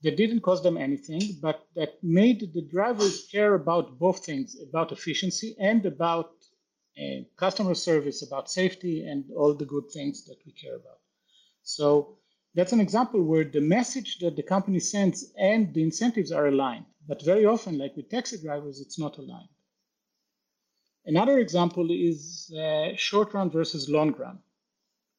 that 0.02 0.16
didn't 0.16 0.40
cost 0.40 0.62
them 0.62 0.76
anything, 0.76 1.22
but 1.42 1.66
that 1.76 2.02
made 2.02 2.52
the 2.54 2.62
drivers 2.62 3.26
care 3.30 3.54
about 3.54 3.98
both 3.98 4.24
things 4.24 4.56
about 4.60 4.92
efficiency 4.92 5.56
and 5.60 5.86
about 5.86 6.32
uh, 7.00 7.22
customer 7.36 7.74
service, 7.74 8.22
about 8.22 8.50
safety, 8.50 9.06
and 9.06 9.30
all 9.36 9.54
the 9.54 9.64
good 9.66 9.90
things 9.92 10.24
that 10.26 10.38
we 10.46 10.52
care 10.52 10.76
about. 10.76 11.00
So 11.62 12.18
that's 12.54 12.72
an 12.72 12.80
example 12.80 13.22
where 13.22 13.44
the 13.44 13.60
message 13.60 14.18
that 14.18 14.36
the 14.36 14.42
company 14.42 14.80
sends 14.80 15.32
and 15.38 15.72
the 15.72 15.82
incentives 15.82 16.32
are 16.32 16.48
aligned. 16.48 16.86
But 17.06 17.22
very 17.22 17.46
often, 17.46 17.78
like 17.78 17.96
with 17.96 18.08
taxi 18.08 18.38
drivers, 18.38 18.80
it's 18.80 18.98
not 18.98 19.18
aligned. 19.18 19.48
Another 21.06 21.38
example 21.38 21.88
is 21.90 22.52
uh, 22.56 22.90
short 22.96 23.34
run 23.34 23.50
versus 23.50 23.88
long 23.88 24.12
run. 24.12 24.38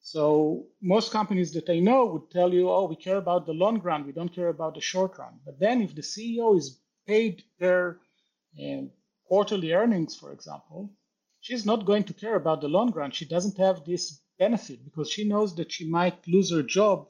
So 0.00 0.66
most 0.80 1.12
companies 1.12 1.52
that 1.52 1.70
I 1.70 1.78
know 1.78 2.06
would 2.06 2.30
tell 2.30 2.52
you, 2.52 2.70
oh, 2.70 2.86
we 2.86 2.96
care 2.96 3.18
about 3.18 3.46
the 3.46 3.54
long 3.54 3.80
run, 3.80 4.06
we 4.06 4.12
don't 4.12 4.34
care 4.34 4.48
about 4.48 4.74
the 4.74 4.80
short 4.80 5.18
run. 5.18 5.40
But 5.44 5.58
then 5.58 5.80
if 5.80 5.94
the 5.94 6.02
CEO 6.02 6.56
is 6.56 6.80
paid 7.06 7.44
per 7.58 8.00
uh, 8.60 8.82
quarterly 9.24 9.72
earnings, 9.72 10.16
for 10.16 10.32
example, 10.32 10.90
she's 11.40 11.64
not 11.64 11.86
going 11.86 12.04
to 12.04 12.14
care 12.14 12.36
about 12.36 12.60
the 12.60 12.68
long 12.68 12.90
run. 12.92 13.10
She 13.10 13.24
doesn't 13.24 13.56
have 13.58 13.84
this 13.84 14.20
benefit 14.38 14.84
because 14.84 15.10
she 15.10 15.24
knows 15.24 15.54
that 15.56 15.70
she 15.72 15.88
might 15.88 16.26
lose 16.26 16.50
her 16.50 16.62
job 16.62 17.08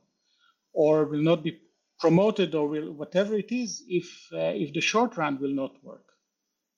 or 0.72 1.04
will 1.04 1.22
not 1.22 1.42
be 1.42 1.58
promoted 2.00 2.54
or 2.54 2.68
will 2.68 2.92
whatever 2.92 3.34
it 3.36 3.52
is 3.52 3.84
if 3.88 4.28
uh, 4.32 4.52
if 4.64 4.72
the 4.72 4.80
short 4.80 5.16
run 5.16 5.38
will 5.40 5.54
not 5.54 5.72
work 5.84 6.04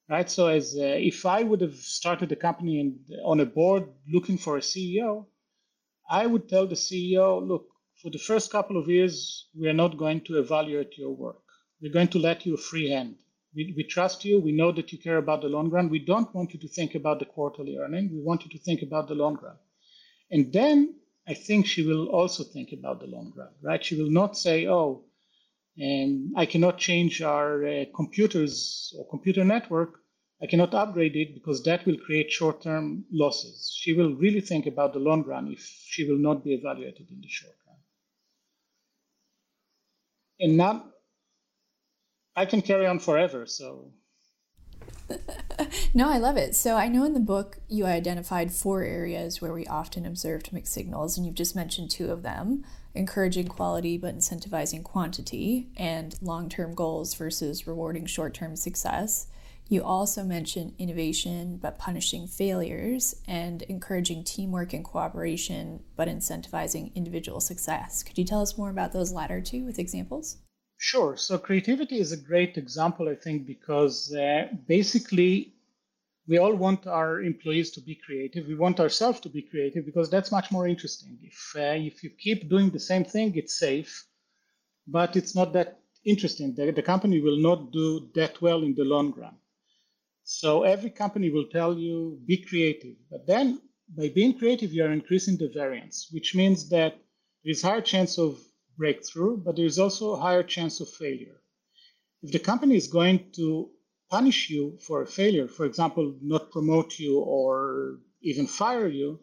right 0.09 0.31
so 0.31 0.49
as 0.49 0.77
uh, 0.79 0.85
if 1.11 1.25
i 1.25 1.43
would 1.43 1.61
have 1.61 1.75
started 1.75 2.31
a 2.33 2.37
company 2.37 2.81
and 2.81 2.99
on 3.25 3.41
a 3.41 3.47
board 3.47 3.85
looking 4.07 4.37
for 4.39 4.57
a 4.57 4.61
ceo 4.61 5.27
I 6.11 6.27
would 6.27 6.49
tell 6.49 6.67
the 6.67 6.75
CEO, 6.75 7.47
look, 7.47 7.67
for 8.03 8.11
the 8.11 8.19
first 8.19 8.51
couple 8.51 8.77
of 8.77 8.89
years, 8.89 9.49
we 9.59 9.69
are 9.69 9.75
not 9.75 9.97
going 9.97 10.21
to 10.23 10.39
evaluate 10.39 10.99
your 10.99 11.13
work. 11.13 11.43
We're 11.81 11.93
going 11.93 12.09
to 12.09 12.19
let 12.19 12.45
you 12.45 12.57
free 12.57 12.91
hand. 12.91 13.17
We, 13.55 13.73
we 13.77 13.85
trust 13.85 14.25
you. 14.25 14.41
We 14.41 14.53
know 14.53 14.73
that 14.73 14.93
you 14.93 14.99
care 14.99 15.17
about 15.17 15.41
the 15.41 15.49
long 15.49 15.71
run. 15.71 15.89
We 15.89 16.05
don't 16.05 16.35
want 16.35 16.53
you 16.53 16.61
to 16.61 16.69
think 16.69 16.95
about 16.95 17.21
the 17.21 17.25
quarterly 17.25 17.79
earning. 17.79 18.11
We 18.13 18.21
want 18.21 18.45
you 18.45 18.51
to 18.51 18.59
think 18.59 18.83
about 18.83 19.09
the 19.09 19.15
long 19.15 19.39
run. 19.41 19.57
And 20.31 20.53
then 20.53 20.97
I 21.27 21.35
think 21.35 21.67
she 21.67 21.87
will 21.87 22.09
also 22.09 22.45
think 22.45 22.73
about 22.73 23.01
the 23.01 23.07
long 23.07 23.33
run, 23.37 23.49
right? 23.63 23.85
She 23.85 23.97
will 24.01 24.11
not 24.11 24.37
say, 24.37 24.67
oh, 24.67 25.05
um, 25.83 26.33
I 26.37 26.47
cannot 26.47 26.79
change 26.79 27.23
our 27.23 27.67
uh, 27.67 27.85
computers 27.95 28.95
or 28.99 29.09
computer 29.09 29.45
network 29.45 30.05
I 30.45 30.47
cannot 30.47 30.75
upgrade 30.75 31.17
it 31.17 31.33
because 31.33 31.63
that 31.63 31.87
will 31.87 31.97
create 31.97 32.31
short 32.31 32.61
term 32.61 33.07
losses. 33.11 33.75
She 33.81 33.95
will 33.95 34.15
really 34.15 34.43
think 34.43 34.67
about 34.67 34.93
the 34.93 34.99
long 34.99 35.23
run 35.23 35.51
if 35.51 35.61
she 35.61 36.07
will 36.07 36.19
not 36.19 36.45
be 36.45 36.53
evaluated 36.53 37.11
in 37.11 37.21
the 37.23 37.29
short 37.29 37.57
run. 37.67 37.77
And 40.41 40.57
now 40.59 40.85
I 42.37 42.47
can 42.47 42.61
carry 42.61 42.87
on 42.87 42.99
forever, 42.99 43.47
so. 43.47 43.93
no, 45.95 46.09
I 46.09 46.19
love 46.19 46.37
it. 46.37 46.55
So 46.55 46.77
I 46.77 46.89
know 46.89 47.05
in 47.05 47.15
the 47.15 47.21
book 47.21 47.59
you 47.69 47.87
identified 47.87 48.53
four 48.53 48.83
areas 48.83 49.41
where 49.41 49.53
we 49.53 49.67
often 49.67 50.07
observed 50.07 50.53
mixed 50.53 50.73
signals, 50.73 51.17
and 51.17 51.27
you've 51.27 51.35
just 51.35 51.57
mentioned 51.57 51.91
two 51.91 52.11
of 52.11 52.23
them 52.23 52.65
encouraging 52.95 53.49
quality 53.49 53.99
but 53.99 54.17
incentivizing 54.17 54.83
quantity, 54.83 55.69
and 55.77 56.17
long 56.23 56.49
term 56.49 56.75
goals 56.75 57.15
versus 57.15 57.67
rewarding 57.67 58.07
short 58.07 58.35
term 58.35 58.57
success. 58.57 59.27
You 59.69 59.83
also 59.83 60.23
mentioned 60.25 60.75
innovation 60.79 61.57
but 61.57 61.79
punishing 61.79 62.27
failures 62.27 63.15
and 63.27 63.63
encouraging 63.63 64.23
teamwork 64.25 64.73
and 64.75 64.85
cooperation 64.85 65.83
but 65.97 66.07
incentivizing 66.07 66.95
individual 66.95 67.41
success. 67.41 68.03
Could 68.03 68.19
you 68.19 68.25
tell 68.25 68.43
us 68.43 68.59
more 68.59 68.71
about 68.71 68.93
those 68.93 69.13
latter 69.13 69.41
two 69.41 69.65
with 69.65 69.79
examples? 69.79 70.37
Sure. 70.91 71.17
So, 71.17 71.39
creativity 71.39 71.99
is 71.99 72.13
a 72.13 72.17
great 72.31 72.59
example, 72.59 73.09
I 73.09 73.15
think, 73.15 73.47
because 73.47 74.15
uh, 74.15 74.49
basically 74.67 75.55
we 76.29 76.37
all 76.37 76.55
want 76.55 76.87
our 76.87 77.23
employees 77.23 77.71
to 77.73 77.81
be 77.81 77.95
creative. 77.95 78.47
We 78.47 78.55
want 78.55 78.81
ourselves 78.81 79.19
to 79.21 79.31
be 79.31 79.41
creative 79.41 79.87
because 79.87 80.11
that's 80.11 80.31
much 80.31 80.53
more 80.53 80.69
interesting. 80.69 81.19
If, 81.23 81.39
uh, 81.57 81.79
if 81.91 82.05
you 82.05 82.11
keep 82.11 82.51
doing 82.51 82.69
the 82.69 82.81
same 82.91 83.05
thing, 83.05 83.35
it's 83.35 83.59
safe, 83.59 84.07
but 84.87 85.17
it's 85.17 85.35
not 85.35 85.55
that 85.55 85.81
interesting. 86.05 86.55
The, 86.55 86.71
the 86.73 86.83
company 86.83 87.21
will 87.23 87.39
not 87.39 87.73
do 87.73 88.11
that 88.15 88.43
well 88.43 88.63
in 88.63 88.75
the 88.75 88.85
long 88.85 89.13
run. 89.17 89.37
So 90.25 90.65
every 90.65 90.91
company 90.91 91.31
will 91.31 91.49
tell 91.49 91.79
you 91.79 92.21
be 92.27 92.39
creative. 92.39 92.97
But 93.11 93.27
then 93.27 93.61
by 93.97 94.11
being 94.11 94.39
creative, 94.39 94.73
you 94.75 94.85
are 94.85 94.93
increasing 94.93 95.39
the 95.39 95.49
variance, 95.49 96.09
which 96.13 96.35
means 96.35 96.69
that 96.71 96.93
there 97.43 97.53
is 97.53 97.63
higher 97.63 97.81
chance 97.81 98.19
of 98.19 98.39
breakthrough, 98.77 99.37
but 99.37 99.57
there 99.57 99.67
is 99.67 99.79
also 99.79 100.13
a 100.13 100.21
higher 100.21 100.43
chance 100.43 100.81
of 100.81 100.89
failure. 100.89 101.41
If 102.23 102.33
the 102.33 102.39
company 102.39 102.77
is 102.77 102.87
going 102.87 103.31
to 103.33 103.71
punish 104.11 104.51
you 104.51 104.79
for 104.87 105.03
a 105.03 105.07
failure, 105.07 105.49
for 105.49 105.67
example, 105.67 106.17
not 106.23 106.51
promote 106.51 106.99
you 106.99 107.19
or 107.21 107.99
even 108.23 108.47
fire 108.47 108.89
you, 108.89 109.21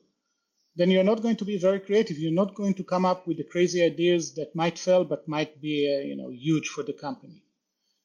then 0.76 0.90
you're 0.90 1.04
not 1.04 1.22
going 1.22 1.36
to 1.38 1.46
be 1.46 1.58
very 1.58 1.80
creative. 1.80 2.18
You're 2.18 2.32
not 2.44 2.56
going 2.56 2.76
to 2.76 2.84
come 2.84 3.06
up 3.06 3.28
with 3.28 3.38
the 3.38 3.44
crazy 3.44 3.84
ideas 3.84 4.36
that 4.36 4.56
might 4.56 4.80
fail 4.80 5.04
but 5.04 5.28
might 5.28 5.62
be, 5.62 5.76
uh, 5.94 6.06
you 6.08 6.16
know, 6.16 6.30
huge 6.30 6.70
for 6.70 6.84
the 6.84 6.94
company. 6.94 7.44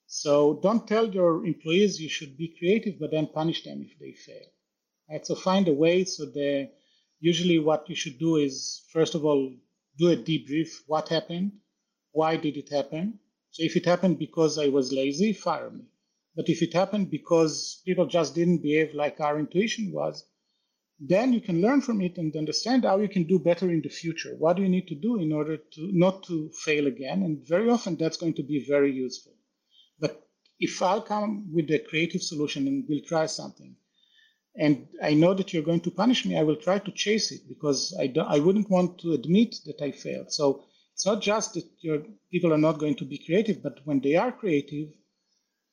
So 0.06 0.60
don't 0.62 0.86
tell 0.86 1.06
your 1.08 1.44
employees 1.46 2.00
you 2.00 2.08
should 2.08 2.36
be 2.36 2.54
creative, 2.58 2.98
but 2.98 3.10
then 3.10 3.26
punish 3.26 3.64
them 3.64 3.82
if 3.82 3.98
they 3.98 4.12
fail. 4.12 4.46
Right? 5.10 5.26
So 5.26 5.34
find 5.34 5.68
a 5.68 5.72
way. 5.72 6.04
So 6.04 6.26
the 6.26 6.70
usually 7.20 7.58
what 7.58 7.88
you 7.88 7.94
should 7.94 8.18
do 8.18 8.36
is 8.36 8.82
first 8.92 9.14
of 9.14 9.24
all 9.24 9.52
do 9.98 10.10
a 10.10 10.16
debrief. 10.16 10.68
What 10.86 11.08
happened? 11.08 11.52
Why 12.12 12.36
did 12.36 12.56
it 12.56 12.70
happen? 12.70 13.18
So 13.50 13.62
if 13.62 13.76
it 13.76 13.86
happened 13.86 14.18
because 14.18 14.58
I 14.58 14.68
was 14.68 14.92
lazy, 14.92 15.32
fire 15.32 15.70
me. 15.70 15.84
But 16.34 16.48
if 16.48 16.62
it 16.62 16.74
happened 16.74 17.10
because 17.10 17.80
people 17.84 18.06
just 18.06 18.34
didn't 18.34 18.62
behave 18.62 18.94
like 18.94 19.20
our 19.20 19.38
intuition 19.38 19.92
was, 19.92 20.24
then 20.98 21.32
you 21.32 21.40
can 21.40 21.60
learn 21.60 21.80
from 21.80 22.00
it 22.00 22.16
and 22.18 22.34
understand 22.36 22.84
how 22.84 22.98
you 22.98 23.08
can 23.08 23.24
do 23.24 23.38
better 23.38 23.70
in 23.70 23.82
the 23.82 23.88
future. 23.88 24.34
What 24.38 24.56
do 24.56 24.62
you 24.62 24.68
need 24.68 24.88
to 24.88 24.94
do 24.94 25.18
in 25.20 25.32
order 25.32 25.56
to 25.56 25.90
not 25.92 26.22
to 26.24 26.50
fail 26.64 26.86
again? 26.86 27.22
And 27.22 27.46
very 27.46 27.68
often 27.68 27.96
that's 27.96 28.16
going 28.16 28.34
to 28.34 28.42
be 28.42 28.64
very 28.66 28.92
useful. 28.92 29.34
But 29.98 30.26
if 30.58 30.80
I'll 30.82 31.02
come 31.02 31.52
with 31.52 31.70
a 31.70 31.78
creative 31.78 32.22
solution 32.22 32.66
and 32.66 32.84
we'll 32.88 33.04
try 33.04 33.26
something, 33.26 33.76
and 34.58 34.88
I 35.02 35.14
know 35.14 35.34
that 35.34 35.52
you're 35.52 35.62
going 35.62 35.80
to 35.80 35.90
punish 35.90 36.24
me, 36.24 36.36
I 36.36 36.42
will 36.42 36.56
try 36.56 36.78
to 36.78 36.90
chase 36.92 37.30
it 37.30 37.42
because 37.48 37.94
I, 37.98 38.06
don't, 38.06 38.28
I 38.28 38.38
wouldn't 38.38 38.70
want 38.70 38.98
to 39.00 39.12
admit 39.12 39.56
that 39.66 39.82
I 39.82 39.90
failed. 39.90 40.32
So 40.32 40.64
it's 40.94 41.04
not 41.04 41.20
just 41.20 41.54
that 41.54 41.66
your 41.80 42.02
people 42.30 42.52
are 42.52 42.58
not 42.58 42.78
going 42.78 42.94
to 42.96 43.04
be 43.04 43.18
creative, 43.18 43.62
but 43.62 43.80
when 43.84 44.00
they 44.00 44.16
are 44.16 44.32
creative, 44.32 44.88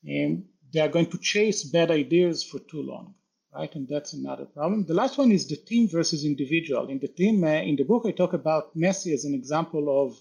um, 0.10 0.46
they 0.74 0.82
are 0.82 0.90
going 0.90 1.06
to 1.12 1.18
chase 1.18 1.64
bad 1.64 1.92
ideas 1.92 2.44
for 2.44 2.60
too 2.60 2.82
long, 2.82 3.16
right? 3.56 3.74
And 3.74 3.88
that's 3.88 4.14
another 4.14 4.46
problem. 4.46 4.86
The 4.86 4.94
last 4.94 5.18
one 5.18 5.32
is 5.32 5.48
the 5.48 5.56
team 5.56 5.88
versus 5.88 6.26
individual. 6.26 6.90
In 6.90 7.00
the 7.00 7.08
team, 7.08 7.44
uh, 7.44 7.62
in 7.62 7.78
the 7.78 7.84
book, 7.84 8.04
I 8.06 8.12
talk 8.12 8.34
about 8.34 8.76
Messi 8.76 9.14
as 9.14 9.24
an 9.24 9.34
example 9.34 10.06
of 10.06 10.18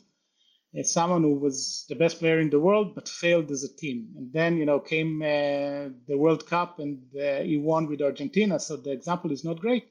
uh, 0.79 0.83
someone 0.83 1.23
who 1.23 1.35
was 1.35 1.85
the 1.89 1.95
best 1.95 2.19
player 2.19 2.41
in 2.41 2.51
the 2.51 2.61
world 2.61 2.95
but 2.95 3.09
failed 3.09 3.51
as 3.51 3.63
a 3.63 3.77
team. 3.77 4.09
And 4.17 4.33
then, 4.33 4.57
you 4.57 4.67
know, 4.67 4.81
came 4.81 5.23
uh, 5.23 5.93
the 6.09 6.17
World 6.17 6.47
Cup 6.47 6.79
and 6.79 7.03
uh, 7.15 7.43
he 7.43 7.57
won 7.59 7.87
with 7.87 8.01
Argentina. 8.01 8.59
So 8.59 8.77
the 8.77 8.93
example 8.93 9.33
is 9.33 9.45
not 9.45 9.61
great. 9.61 9.85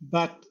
But 0.00 0.44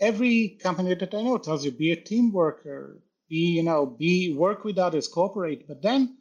every 0.00 0.58
company 0.62 0.94
that 0.94 1.14
I 1.14 1.22
know 1.22 1.38
tells 1.38 1.64
you 1.64 1.72
be 1.72 1.92
a 1.92 1.96
team 1.96 2.32
worker, 2.32 3.02
be, 3.28 3.56
you 3.56 3.62
know, 3.62 3.86
be 3.86 4.32
work 4.32 4.64
with 4.64 4.78
others, 4.78 5.08
cooperate. 5.08 5.66
But 5.68 5.82
then 5.82 6.16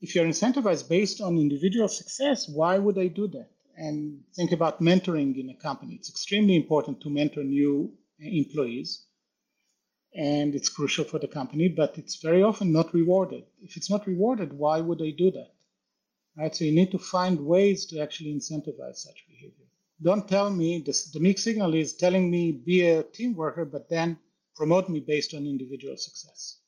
if 0.00 0.14
you're 0.14 0.26
incentivized 0.26 0.88
based 0.88 1.20
on 1.20 1.38
individual 1.38 1.88
success, 1.88 2.48
why 2.48 2.78
would 2.78 2.98
I 2.98 3.08
do 3.08 3.28
that? 3.28 3.50
And 3.76 4.20
think 4.36 4.52
about 4.52 4.80
mentoring 4.80 5.38
in 5.38 5.50
a 5.50 5.54
company. 5.54 5.94
It's 5.94 6.08
extremely 6.08 6.54
important 6.54 7.00
to 7.00 7.10
mentor 7.10 7.42
new 7.42 7.92
employees 8.20 9.04
and 10.14 10.54
it's 10.54 10.68
crucial 10.68 11.04
for 11.04 11.18
the 11.18 11.26
company, 11.26 11.68
but 11.68 11.98
it's 11.98 12.16
very 12.16 12.42
often 12.42 12.72
not 12.72 12.94
rewarded. 12.94 13.44
If 13.62 13.76
it's 13.76 13.90
not 13.90 14.06
rewarded, 14.06 14.52
why 14.52 14.80
would 14.80 14.98
they 14.98 15.10
do 15.10 15.30
that? 15.32 15.52
Right? 16.36 16.54
So 16.54 16.64
you 16.64 16.72
need 16.72 16.92
to 16.92 16.98
find 16.98 17.40
ways 17.40 17.86
to 17.86 18.00
actually 18.00 18.34
incentivize 18.34 18.96
such 18.96 19.26
behavior. 19.28 19.66
Don't 20.02 20.28
tell 20.28 20.50
me 20.50 20.82
this, 20.84 21.10
the 21.10 21.20
mixed 21.20 21.44
signal 21.44 21.74
is 21.74 21.94
telling 21.94 22.30
me 22.30 22.52
be 22.52 22.86
a 22.86 23.02
team 23.02 23.34
worker, 23.34 23.64
but 23.64 23.88
then 23.88 24.18
promote 24.56 24.88
me 24.88 25.00
based 25.00 25.34
on 25.34 25.46
individual 25.46 25.96
success. 25.96 26.58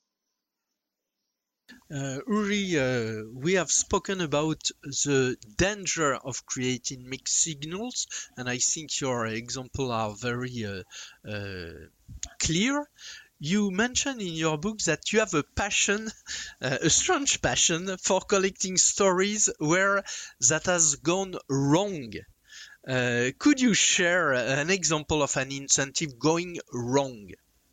Uh, 1.93 2.19
Uri, 2.27 2.79
uh, 2.79 3.23
we 3.33 3.53
have 3.53 3.71
spoken 3.71 4.21
about 4.21 4.69
the 4.83 5.37
danger 5.57 6.15
of 6.15 6.45
creating 6.45 7.09
mixed 7.09 7.37
signals, 7.41 8.07
and 8.37 8.49
I 8.49 8.57
think 8.57 8.99
your 9.01 9.27
examples 9.27 9.91
are 9.91 10.15
very 10.15 10.65
uh, 10.65 10.83
uh 11.29 11.73
clear 12.39 12.89
you 13.39 13.71
mention 13.71 14.19
in 14.19 14.33
your 14.33 14.57
book 14.57 14.79
that 14.79 15.11
you 15.11 15.19
have 15.19 15.33
a 15.33 15.43
passion, 15.43 16.09
uh, 16.61 16.77
a 16.81 16.89
strange 16.89 17.41
passion 17.41 17.97
for 17.97 18.21
collecting 18.21 18.77
stories 18.77 19.49
where 19.59 20.03
that 20.49 20.65
has 20.65 20.95
gone 20.95 21.35
wrong. 21.49 22.13
Uh, 22.87 23.31
could 23.37 23.59
you 23.59 23.73
share 23.73 24.31
an 24.33 24.69
example 24.69 25.21
of 25.21 25.35
an 25.35 25.51
incentive 25.51 26.17
going 26.17 26.57
wrong? 26.71 27.29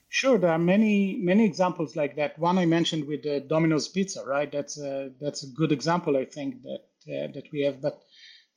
Sure, 0.08 0.38
there 0.38 0.50
are 0.50 0.58
many 0.58 1.16
many 1.16 1.44
examples 1.44 1.96
like 1.96 2.16
that. 2.16 2.38
One 2.38 2.58
I 2.58 2.66
mentioned 2.66 3.06
with 3.06 3.22
the 3.22 3.40
Domino's 3.40 3.88
Pizza, 3.88 4.24
right? 4.24 4.50
That's 4.50 4.78
a 4.78 5.10
that's 5.20 5.42
a 5.42 5.48
good 5.48 5.72
example, 5.72 6.16
I 6.16 6.24
think 6.24 6.62
that 6.62 6.84
uh, 7.08 7.32
that 7.34 7.44
we 7.52 7.62
have. 7.62 7.80
But 7.80 8.00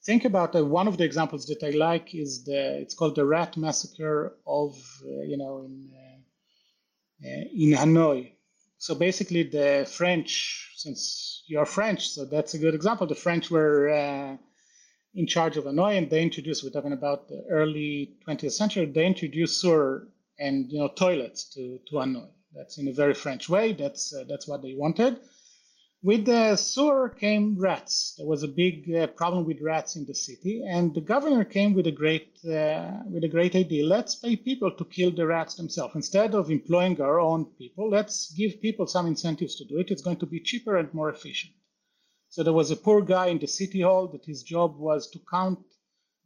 think 0.04 0.26
about 0.26 0.56
uh, 0.56 0.64
one 0.64 0.88
of 0.88 0.98
the 0.98 1.04
examples 1.04 1.48
that 1.48 1.64
I 1.64 1.72
like 1.72 2.14
is 2.14 2.44
the 2.46 2.80
it's 2.82 2.94
called 2.94 3.16
the 3.16 3.26
Rat 3.26 3.58
Massacre 3.58 4.38
of 4.46 4.76
uh, 5.04 5.22
you 5.24 5.38
know 5.38 5.64
in 5.66 5.90
uh, 5.94 6.07
uh, 6.07 6.07
in 7.22 7.72
Hanoi. 7.72 8.32
So 8.78 8.96
basically, 8.96 9.44
the 9.44 9.88
French, 9.90 10.74
since 10.76 11.44
you're 11.48 11.66
French, 11.66 12.10
so 12.10 12.26
that's 12.26 12.54
a 12.54 12.60
good 12.60 12.76
example. 12.76 13.08
The 13.08 13.16
French 13.16 13.50
were 13.50 13.90
uh, 13.90 14.38
in 15.16 15.26
charge 15.28 15.58
of 15.58 15.66
Hanoi, 15.66 15.98
and 15.98 16.10
they 16.10 16.22
introduced. 16.22 16.64
We're 16.64 16.70
talking 16.70 16.94
about 16.94 17.28
the 17.28 17.44
early 17.50 18.18
20th 18.28 18.52
century. 18.52 18.86
They 18.86 19.06
introduced 19.06 19.60
sewer 19.60 20.08
and 20.40 20.72
you 20.72 20.80
know 20.80 20.90
toilets 20.90 21.46
to 21.56 21.80
to 21.88 21.96
Hanoi. 21.96 22.30
That's 22.54 22.78
in 22.78 22.88
a 22.88 22.94
very 22.94 23.14
French 23.14 23.50
way. 23.50 23.74
That's 23.74 24.14
uh, 24.14 24.26
that's 24.28 24.48
what 24.48 24.62
they 24.62 24.76
wanted. 24.76 25.20
With 26.08 26.24
the 26.24 26.56
sewer 26.56 27.10
came 27.10 27.58
rats. 27.60 28.14
There 28.16 28.26
was 28.26 28.42
a 28.42 28.48
big 28.48 28.90
uh, 28.96 29.08
problem 29.08 29.44
with 29.44 29.60
rats 29.60 29.98
in 29.98 30.06
the 30.06 30.16
city, 30.16 30.64
and 30.66 30.96
the 30.96 31.02
governor 31.02 31.44
came 31.44 31.74
with 31.74 31.86
a 31.86 31.92
great 31.92 32.40
uh, 32.46 33.04
with 33.12 33.26
a 33.26 33.34
great 33.36 33.58
idea. 33.58 33.86
Let's 33.86 34.16
pay 34.16 34.38
people 34.38 34.72
to 34.72 34.86
kill 34.86 35.12
the 35.12 35.28
rats 35.28 35.56
themselves 35.56 35.96
instead 35.96 36.34
of 36.34 36.50
employing 36.50 37.02
our 37.02 37.20
own 37.20 37.44
people. 37.58 37.90
Let's 37.90 38.32
give 38.32 38.62
people 38.62 38.88
some 38.88 39.06
incentives 39.06 39.58
to 39.58 39.66
do 39.66 39.80
it. 39.80 39.92
It's 39.92 40.02
going 40.02 40.20
to 40.20 40.26
be 40.26 40.40
cheaper 40.40 40.78
and 40.78 40.94
more 40.94 41.10
efficient. 41.10 41.52
So 42.30 42.42
there 42.42 42.54
was 42.54 42.72
a 42.72 42.78
poor 42.78 43.02
guy 43.02 43.26
in 43.26 43.40
the 43.40 43.48
city 43.48 43.82
hall 43.82 44.08
that 44.14 44.24
his 44.24 44.44
job 44.44 44.78
was 44.78 45.10
to 45.10 45.20
count. 45.30 45.60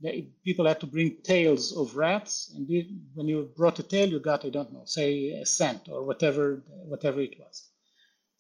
The, 0.02 0.30
people 0.46 0.68
had 0.68 0.80
to 0.82 0.86
bring 0.96 1.24
tails 1.24 1.76
of 1.76 1.96
rats, 1.96 2.52
and 2.54 2.70
when 3.16 3.28
you 3.28 3.50
brought 3.58 3.80
a 3.80 3.84
tail, 3.94 4.10
you 4.10 4.20
got 4.20 4.46
I 4.46 4.50
don't 4.50 4.74
know, 4.74 4.86
say 4.86 5.32
a 5.32 5.46
cent 5.48 5.90
or 5.90 6.04
whatever 6.04 6.62
whatever 6.86 7.20
it 7.20 7.40
was 7.40 7.72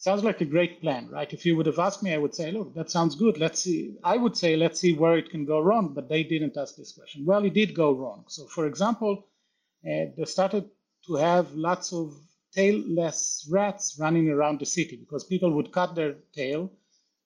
sounds 0.01 0.23
like 0.23 0.41
a 0.41 0.45
great 0.45 0.81
plan, 0.81 1.07
right? 1.09 1.31
If 1.31 1.45
you 1.45 1.55
would 1.55 1.67
have 1.67 1.77
asked 1.77 2.01
me, 2.01 2.11
I 2.11 2.17
would 2.17 2.33
say, 2.33 2.51
look, 2.51 2.73
that 2.73 2.89
sounds 2.89 3.13
good. 3.13 3.37
Let's 3.37 3.59
see. 3.59 3.97
I 4.03 4.17
would 4.17 4.35
say, 4.35 4.55
let's 4.55 4.79
see 4.79 4.93
where 4.93 5.15
it 5.15 5.29
can 5.29 5.45
go 5.45 5.59
wrong, 5.59 5.93
but 5.93 6.09
they 6.09 6.23
didn't 6.23 6.57
ask 6.57 6.75
this 6.75 6.91
question. 6.91 7.23
Well, 7.23 7.45
it 7.45 7.53
did 7.53 7.75
go 7.75 7.91
wrong. 7.91 8.25
So, 8.27 8.47
for 8.47 8.65
example, 8.65 9.27
uh, 9.85 10.05
they 10.17 10.25
started 10.25 10.67
to 11.05 11.15
have 11.15 11.53
lots 11.53 11.93
of 11.93 12.15
tailless 12.57 13.45
rats 13.51 13.95
running 13.99 14.27
around 14.27 14.59
the 14.59 14.65
city 14.65 14.95
because 14.95 15.23
people 15.23 15.51
would 15.51 15.71
cut 15.71 15.93
their 15.93 16.15
tail 16.33 16.71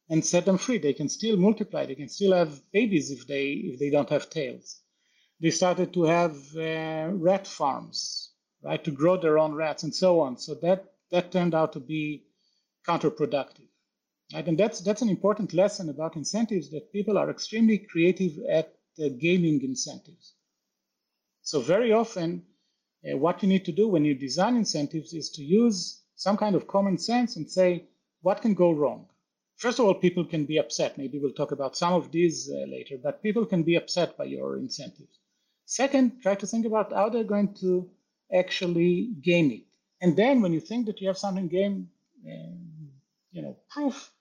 and 0.10 0.24
set 0.24 0.44
them 0.44 0.58
free. 0.58 0.78
They 0.78 0.94
can 0.94 1.08
still 1.08 1.38
multiply. 1.38 1.86
They 1.86 1.96
can 1.96 2.10
still 2.10 2.34
have 2.34 2.62
babies 2.74 3.10
if 3.10 3.26
they 3.26 3.52
if 3.72 3.80
they 3.80 3.90
don't 3.90 4.10
have 4.10 4.30
tails. 4.30 4.82
They 5.40 5.52
started 5.52 5.94
to 5.94 6.04
have 6.04 6.36
uh, 6.58 7.10
rat 7.14 7.48
farms, 7.48 8.32
right, 8.62 8.84
to 8.84 8.92
grow 8.92 9.16
their 9.16 9.40
own 9.40 9.54
rats 9.54 9.84
and 9.84 9.96
so 9.96 10.20
on. 10.20 10.38
So 10.38 10.56
that 10.56 10.92
that 11.12 11.32
turned 11.32 11.56
out 11.56 11.72
to 11.74 11.80
be 11.80 12.26
counterproductive. 12.88 13.67
Right? 14.34 14.48
And 14.48 14.58
that's 14.58 14.82
that's 14.82 15.02
an 15.02 15.10
important 15.10 15.54
lesson 15.54 15.89
about 15.89 16.15
incentives 16.15 16.71
that 16.71 16.91
people 16.91 17.17
are 17.17 17.30
extremely 17.30 17.78
creative 17.78 18.34
at 18.50 18.74
uh, 19.00 19.10
gaming 19.19 19.62
incentives. 19.63 20.34
So 21.41 21.62
very 21.62 21.91
often, 21.91 22.43
uh, 23.06 23.17
what 23.17 23.43
you 23.43 23.50
need 23.50 23.65
to 23.65 23.71
do 23.71 23.88
when 23.88 24.04
you 24.04 24.15
design 24.15 24.56
incentives 24.56 25.13
is 25.13 25.30
to 25.32 25.43
use 25.43 26.02
some 26.15 26.38
kind 26.38 26.56
of 26.56 26.67
common 26.67 26.98
sense 26.98 27.36
and 27.36 27.50
say 27.50 27.86
what 28.21 28.41
can 28.41 28.56
go 28.56 28.71
wrong. 28.71 29.08
First 29.58 29.80
of 29.80 29.86
all, 29.86 29.93
people 29.93 30.26
can 30.26 30.45
be 30.45 30.58
upset. 30.58 30.98
Maybe 30.98 31.19
we'll 31.19 31.34
talk 31.34 31.52
about 31.52 31.78
some 31.78 31.93
of 31.93 32.12
these 32.12 32.50
uh, 32.50 32.65
later, 32.69 32.98
but 33.02 33.21
people 33.21 33.45
can 33.45 33.63
be 33.63 33.76
upset 33.76 34.17
by 34.17 34.26
your 34.26 34.58
incentives. 34.58 35.19
Second, 35.65 36.21
try 36.21 36.36
to 36.36 36.48
think 36.48 36.65
about 36.65 36.91
how 36.91 37.10
they're 37.10 37.24
going 37.24 37.54
to 37.62 37.89
actually 38.34 39.13
game 39.21 39.52
it. 39.52 39.63
And 40.02 40.17
then 40.17 40.41
when 40.41 40.52
you 40.52 40.60
think 40.60 40.88
that 40.88 41.00
you 41.00 41.08
have 41.08 41.17
something 41.17 41.48
game, 41.48 41.89
you 43.36 43.41
know, 43.41 43.58
proof, 43.69 44.12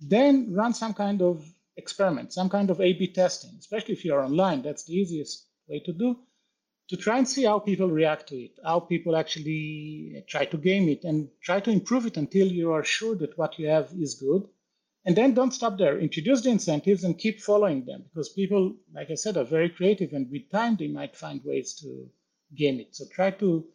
then 0.00 0.52
run 0.52 0.72
some 0.72 0.94
kind 0.94 1.20
of 1.20 1.46
experiment, 1.76 2.32
some 2.32 2.48
kind 2.48 2.70
of 2.70 2.80
A-B 2.80 3.12
testing, 3.12 3.52
especially 3.58 3.94
if 3.94 4.04
you're 4.04 4.24
online. 4.24 4.62
That's 4.62 4.84
the 4.84 4.94
easiest 4.94 5.46
way 5.68 5.80
to 5.80 5.92
do, 5.92 6.16
to 6.88 6.96
try 6.96 7.18
and 7.18 7.28
see 7.28 7.44
how 7.44 7.58
people 7.58 7.90
react 7.90 8.28
to 8.30 8.36
it, 8.36 8.58
how 8.64 8.80
people 8.80 9.16
actually 9.16 10.24
try 10.28 10.46
to 10.46 10.56
game 10.56 10.88
it, 10.88 11.04
and 11.04 11.28
try 11.42 11.60
to 11.60 11.70
improve 11.70 12.06
it 12.06 12.16
until 12.16 12.48
you 12.48 12.72
are 12.72 12.84
sure 12.84 13.14
that 13.16 13.36
what 13.36 13.58
you 13.58 13.68
have 13.68 13.90
is 14.06 14.14
good. 14.14 14.42
And 15.04 15.14
then 15.16 15.34
don't 15.34 15.52
stop 15.52 15.78
there. 15.78 15.98
Introduce 15.98 16.42
the 16.42 16.50
incentives 16.50 17.04
and 17.04 17.18
keep 17.18 17.40
following 17.40 17.84
them 17.84 18.04
because 18.08 18.28
people, 18.30 18.76
like 18.94 19.10
I 19.10 19.16
said, 19.16 19.36
are 19.36 19.44
very 19.44 19.68
creative, 19.68 20.12
and 20.12 20.30
with 20.30 20.50
time 20.50 20.76
they 20.76 20.88
might 20.88 21.16
find 21.16 21.40
ways 21.44 21.74
to 21.82 22.08
game 22.54 22.80
it. 22.80 22.94
So 22.96 23.04
try 23.12 23.30
to 23.42 23.66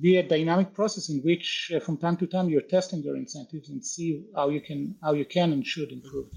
be 0.00 0.16
a 0.16 0.22
dynamic 0.22 0.74
process 0.74 1.08
in 1.08 1.20
which 1.20 1.70
uh, 1.74 1.80
from 1.80 1.96
time 1.96 2.16
to 2.16 2.26
time 2.26 2.48
you're 2.48 2.60
testing 2.60 3.02
your 3.02 3.16
incentives 3.16 3.68
and 3.68 3.84
see 3.84 4.24
how 4.34 4.48
you 4.48 4.60
can 4.60 4.96
how 5.02 5.12
you 5.12 5.24
can 5.24 5.52
and 5.52 5.66
should 5.66 5.92
improve. 5.92 6.28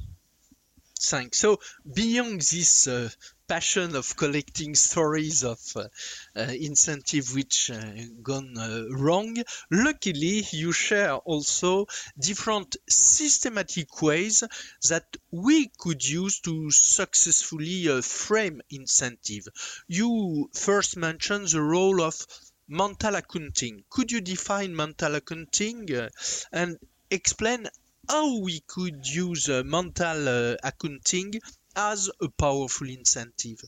Thanks. 0.99 1.39
So 1.39 1.59
beyond 1.93 2.41
this 2.41 2.87
uh, 2.87 3.09
passion 3.47 3.95
of 3.95 4.17
collecting 4.17 4.75
stories 4.75 5.43
of 5.43 5.59
uh, 5.75 5.87
uh, 6.35 6.41
incentive 6.41 7.33
which 7.33 7.71
uh, 7.71 7.79
gone 8.21 8.57
uh, 8.57 8.83
wrong 8.89 9.37
luckily 9.71 10.43
you 10.51 10.73
share 10.73 11.15
also 11.15 11.85
different 12.19 12.75
systematic 12.89 14.01
ways 14.01 14.43
that 14.89 15.05
we 15.31 15.71
could 15.77 16.03
use 16.03 16.41
to 16.41 16.69
successfully 16.71 18.01
frame 18.01 18.61
incentive. 18.69 19.47
You 19.87 20.49
first 20.53 20.97
mentioned 20.97 21.47
the 21.47 21.61
role 21.61 22.01
of 22.01 22.15
mental 22.67 23.15
accounting. 23.15 23.83
Could 23.89 24.11
you 24.11 24.21
define 24.21 24.75
mental 24.75 25.15
accounting 25.15 25.93
uh, 25.93 26.09
and 26.51 26.77
explain 27.09 27.67
how 28.09 28.39
we 28.39 28.61
could 28.67 29.05
use 29.07 29.49
uh, 29.49 29.63
mental 29.65 30.27
uh, 30.27 30.55
accounting 30.63 31.33
as 31.75 32.09
a 32.21 32.29
powerful 32.29 32.89
incentive? 32.89 33.61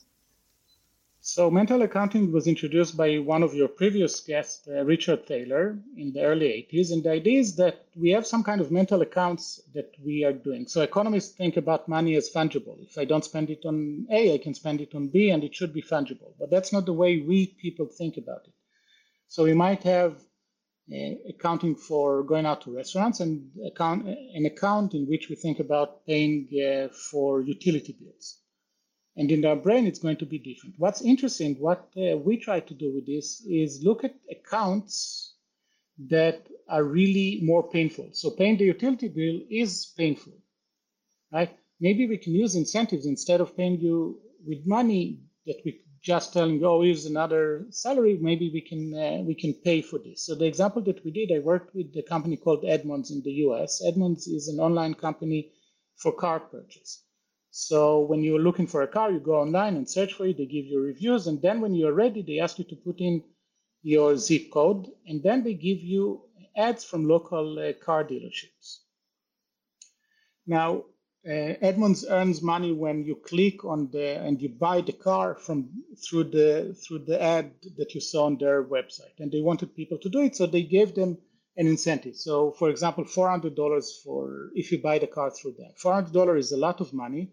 So, 1.22 1.50
mental 1.50 1.82
accounting 1.82 2.32
was 2.32 2.46
introduced 2.46 2.96
by 2.96 3.18
one 3.18 3.42
of 3.42 3.52
your 3.52 3.68
previous 3.68 4.20
guests, 4.20 4.66
uh, 4.66 4.84
Richard 4.84 5.26
Thaler, 5.26 5.78
in 5.94 6.12
the 6.14 6.22
early 6.22 6.46
80s. 6.46 6.92
And 6.92 7.02
the 7.02 7.10
idea 7.10 7.40
is 7.40 7.56
that 7.56 7.84
we 7.94 8.08
have 8.10 8.26
some 8.26 8.42
kind 8.42 8.60
of 8.60 8.70
mental 8.70 9.02
accounts 9.02 9.60
that 9.74 9.94
we 10.02 10.24
are 10.24 10.32
doing. 10.32 10.66
So, 10.66 10.80
economists 10.80 11.34
think 11.34 11.58
about 11.58 11.88
money 11.88 12.16
as 12.16 12.30
fungible. 12.30 12.82
If 12.82 12.96
I 12.96 13.04
don't 13.04 13.24
spend 13.24 13.50
it 13.50 13.66
on 13.66 14.06
A, 14.10 14.32
I 14.32 14.38
can 14.38 14.54
spend 14.54 14.80
it 14.80 14.94
on 14.94 15.08
B, 15.08 15.28
and 15.30 15.44
it 15.44 15.54
should 15.54 15.74
be 15.74 15.82
fungible. 15.82 16.32
But 16.38 16.48
that's 16.48 16.72
not 16.72 16.86
the 16.86 16.94
way 16.94 17.20
we 17.20 17.48
people 17.48 17.86
think 17.86 18.16
about 18.16 18.46
it. 18.46 18.54
So 19.30 19.44
we 19.44 19.54
might 19.54 19.84
have 19.84 20.16
accounting 21.28 21.76
for 21.76 22.24
going 22.24 22.46
out 22.46 22.62
to 22.62 22.74
restaurants 22.74 23.20
and 23.20 23.48
account, 23.64 24.08
an 24.08 24.44
account 24.44 24.92
in 24.92 25.06
which 25.06 25.28
we 25.28 25.36
think 25.36 25.60
about 25.60 26.04
paying 26.04 26.48
uh, 26.52 26.88
for 27.10 27.40
utility 27.40 27.96
bills. 28.00 28.40
And 29.16 29.30
in 29.30 29.44
our 29.44 29.54
brain, 29.54 29.86
it's 29.86 30.00
going 30.00 30.16
to 30.16 30.26
be 30.26 30.40
different. 30.40 30.74
What's 30.78 31.02
interesting, 31.02 31.54
what 31.60 31.88
uh, 31.96 32.16
we 32.16 32.38
try 32.38 32.58
to 32.58 32.74
do 32.74 32.92
with 32.92 33.06
this 33.06 33.40
is 33.48 33.84
look 33.84 34.02
at 34.02 34.16
accounts 34.28 35.36
that 36.08 36.48
are 36.68 36.82
really 36.82 37.38
more 37.44 37.70
painful. 37.70 38.08
So 38.12 38.30
paying 38.30 38.56
the 38.56 38.64
utility 38.64 39.06
bill 39.06 39.42
is 39.48 39.92
painful, 39.96 40.32
right? 41.32 41.56
Maybe 41.78 42.08
we 42.08 42.18
can 42.18 42.34
use 42.34 42.56
incentives 42.56 43.06
instead 43.06 43.40
of 43.40 43.56
paying 43.56 43.78
you 43.78 44.18
with 44.44 44.66
money 44.66 45.20
that 45.46 45.60
we 45.64 45.82
just 46.02 46.32
telling 46.32 46.54
you, 46.60 46.66
oh, 46.66 46.82
here's 46.82 47.06
another 47.06 47.66
salary. 47.70 48.18
Maybe 48.20 48.50
we 48.52 48.60
can 48.60 48.94
uh, 48.94 49.22
we 49.22 49.34
can 49.34 49.52
pay 49.52 49.82
for 49.82 49.98
this. 49.98 50.26
So 50.26 50.34
the 50.34 50.46
example 50.46 50.82
that 50.82 51.04
we 51.04 51.10
did, 51.10 51.30
I 51.34 51.40
worked 51.40 51.74
with 51.74 51.94
a 51.96 52.02
company 52.02 52.36
called 52.36 52.64
Edmunds 52.64 53.10
in 53.10 53.22
the 53.22 53.32
U.S. 53.46 53.82
Edmunds 53.86 54.26
is 54.26 54.48
an 54.48 54.60
online 54.60 54.94
company 54.94 55.52
for 55.96 56.12
car 56.12 56.40
purchase. 56.40 57.04
So 57.50 58.00
when 58.00 58.22
you're 58.22 58.40
looking 58.40 58.66
for 58.66 58.82
a 58.82 58.88
car, 58.88 59.10
you 59.10 59.18
go 59.20 59.40
online 59.40 59.76
and 59.76 59.88
search 59.88 60.14
for 60.14 60.26
it. 60.26 60.38
They 60.38 60.46
give 60.46 60.66
you 60.66 60.80
reviews, 60.80 61.26
and 61.26 61.42
then 61.42 61.60
when 61.60 61.74
you're 61.74 61.92
ready, 61.92 62.22
they 62.22 62.38
ask 62.40 62.58
you 62.58 62.64
to 62.66 62.76
put 62.76 63.00
in 63.00 63.22
your 63.82 64.16
zip 64.16 64.50
code, 64.50 64.86
and 65.06 65.22
then 65.22 65.42
they 65.42 65.54
give 65.54 65.80
you 65.80 66.22
ads 66.56 66.84
from 66.84 67.08
local 67.08 67.58
uh, 67.58 67.72
car 67.84 68.04
dealerships. 68.04 68.80
Now, 70.46 70.84
uh, 71.26 71.54
Edmunds 71.62 72.06
earns 72.08 72.42
money 72.42 72.72
when 72.72 73.04
you 73.04 73.16
click 73.16 73.64
on 73.64 73.90
the 73.92 74.16
and 74.18 74.40
you 74.42 74.48
buy 74.50 74.80
the 74.80 74.92
car 74.92 75.36
from 75.36 75.68
through 76.08 76.24
the 76.24 76.74
through 76.82 77.00
the 77.00 77.22
ad 77.22 77.52
that 77.78 77.94
you 77.94 78.00
saw 78.00 78.26
on 78.26 78.38
their 78.38 78.64
website, 78.64 79.18
and 79.20 79.32
they 79.32 79.40
wanted 79.42 79.76
people 79.76 79.98
to 79.98 80.08
do 80.08 80.20
it, 80.20 80.36
so 80.36 80.46
they 80.46 80.62
gave 80.62 80.94
them 80.94 81.18
an 81.56 81.66
incentive. 81.66 82.16
So, 82.16 82.52
for 82.52 82.70
example, 82.70 83.04
four 83.04 83.28
hundred 83.30 83.56
dollars 83.56 84.00
for 84.04 84.50
if 84.54 84.72
you 84.72 84.80
buy 84.82 84.98
the 84.98 85.08
car 85.08 85.30
through 85.30 85.56
that. 85.58 85.78
Four 85.78 85.94
hundred 85.94 86.14
dollars 86.14 86.46
is 86.46 86.52
a 86.52 86.58
lot 86.58 86.80
of 86.80 86.92
money, 86.94 87.30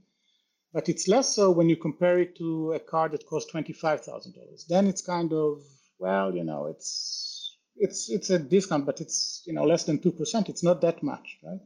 but 0.73 0.89
it's 0.89 1.08
less 1.08 1.36
so 1.36 1.52
when 1.52 1.69
you 1.69 1.76
compare 1.78 2.19
it 2.19 2.38
to 2.38 2.73
a 2.73 2.80
car 2.80 3.10
that 3.10 3.26
costs 3.26 3.52
$25,000. 3.52 4.67
Then 4.67 4.88
it's 4.88 5.02
kind 5.02 5.34
of, 5.34 5.63
well, 6.00 6.36
you 6.36 6.43
know, 6.43 6.67
it's, 6.67 7.58
it's, 7.78 8.10
it's 8.10 8.30
a 8.30 8.39
discount, 8.39 8.86
but 8.86 9.02
it's, 9.02 9.43
you 9.47 9.54
know, 9.54 9.63
less 9.65 9.86
than 9.86 10.00
2%. 10.00 10.50
It's 10.50 10.63
not 10.63 10.82
that 10.82 11.02
much, 11.04 11.39
right? 11.43 11.60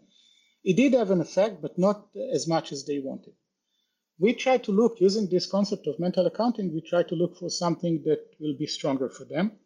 It 0.64 0.76
did 0.76 0.94
have 0.94 1.12
an 1.12 1.22
effect, 1.22 1.62
but 1.62 1.78
not 1.78 2.10
as 2.34 2.48
much 2.48 2.72
as 2.72 2.86
they 2.86 3.00
wanted. 3.00 3.34
We 4.20 4.34
try 4.34 4.58
to 4.60 4.72
look, 4.72 5.02
using 5.02 5.28
this 5.28 5.48
concept 5.48 5.88
of 5.88 6.00
mental 6.00 6.28
accounting, 6.28 6.74
we 6.74 6.82
try 6.82 7.04
to 7.04 7.16
look 7.16 7.38
for 7.38 7.50
something 7.50 8.04
that 8.04 8.36
will 8.40 8.56
be 8.56 8.68
stronger 8.68 9.10
for 9.10 9.26
them. 9.26 9.60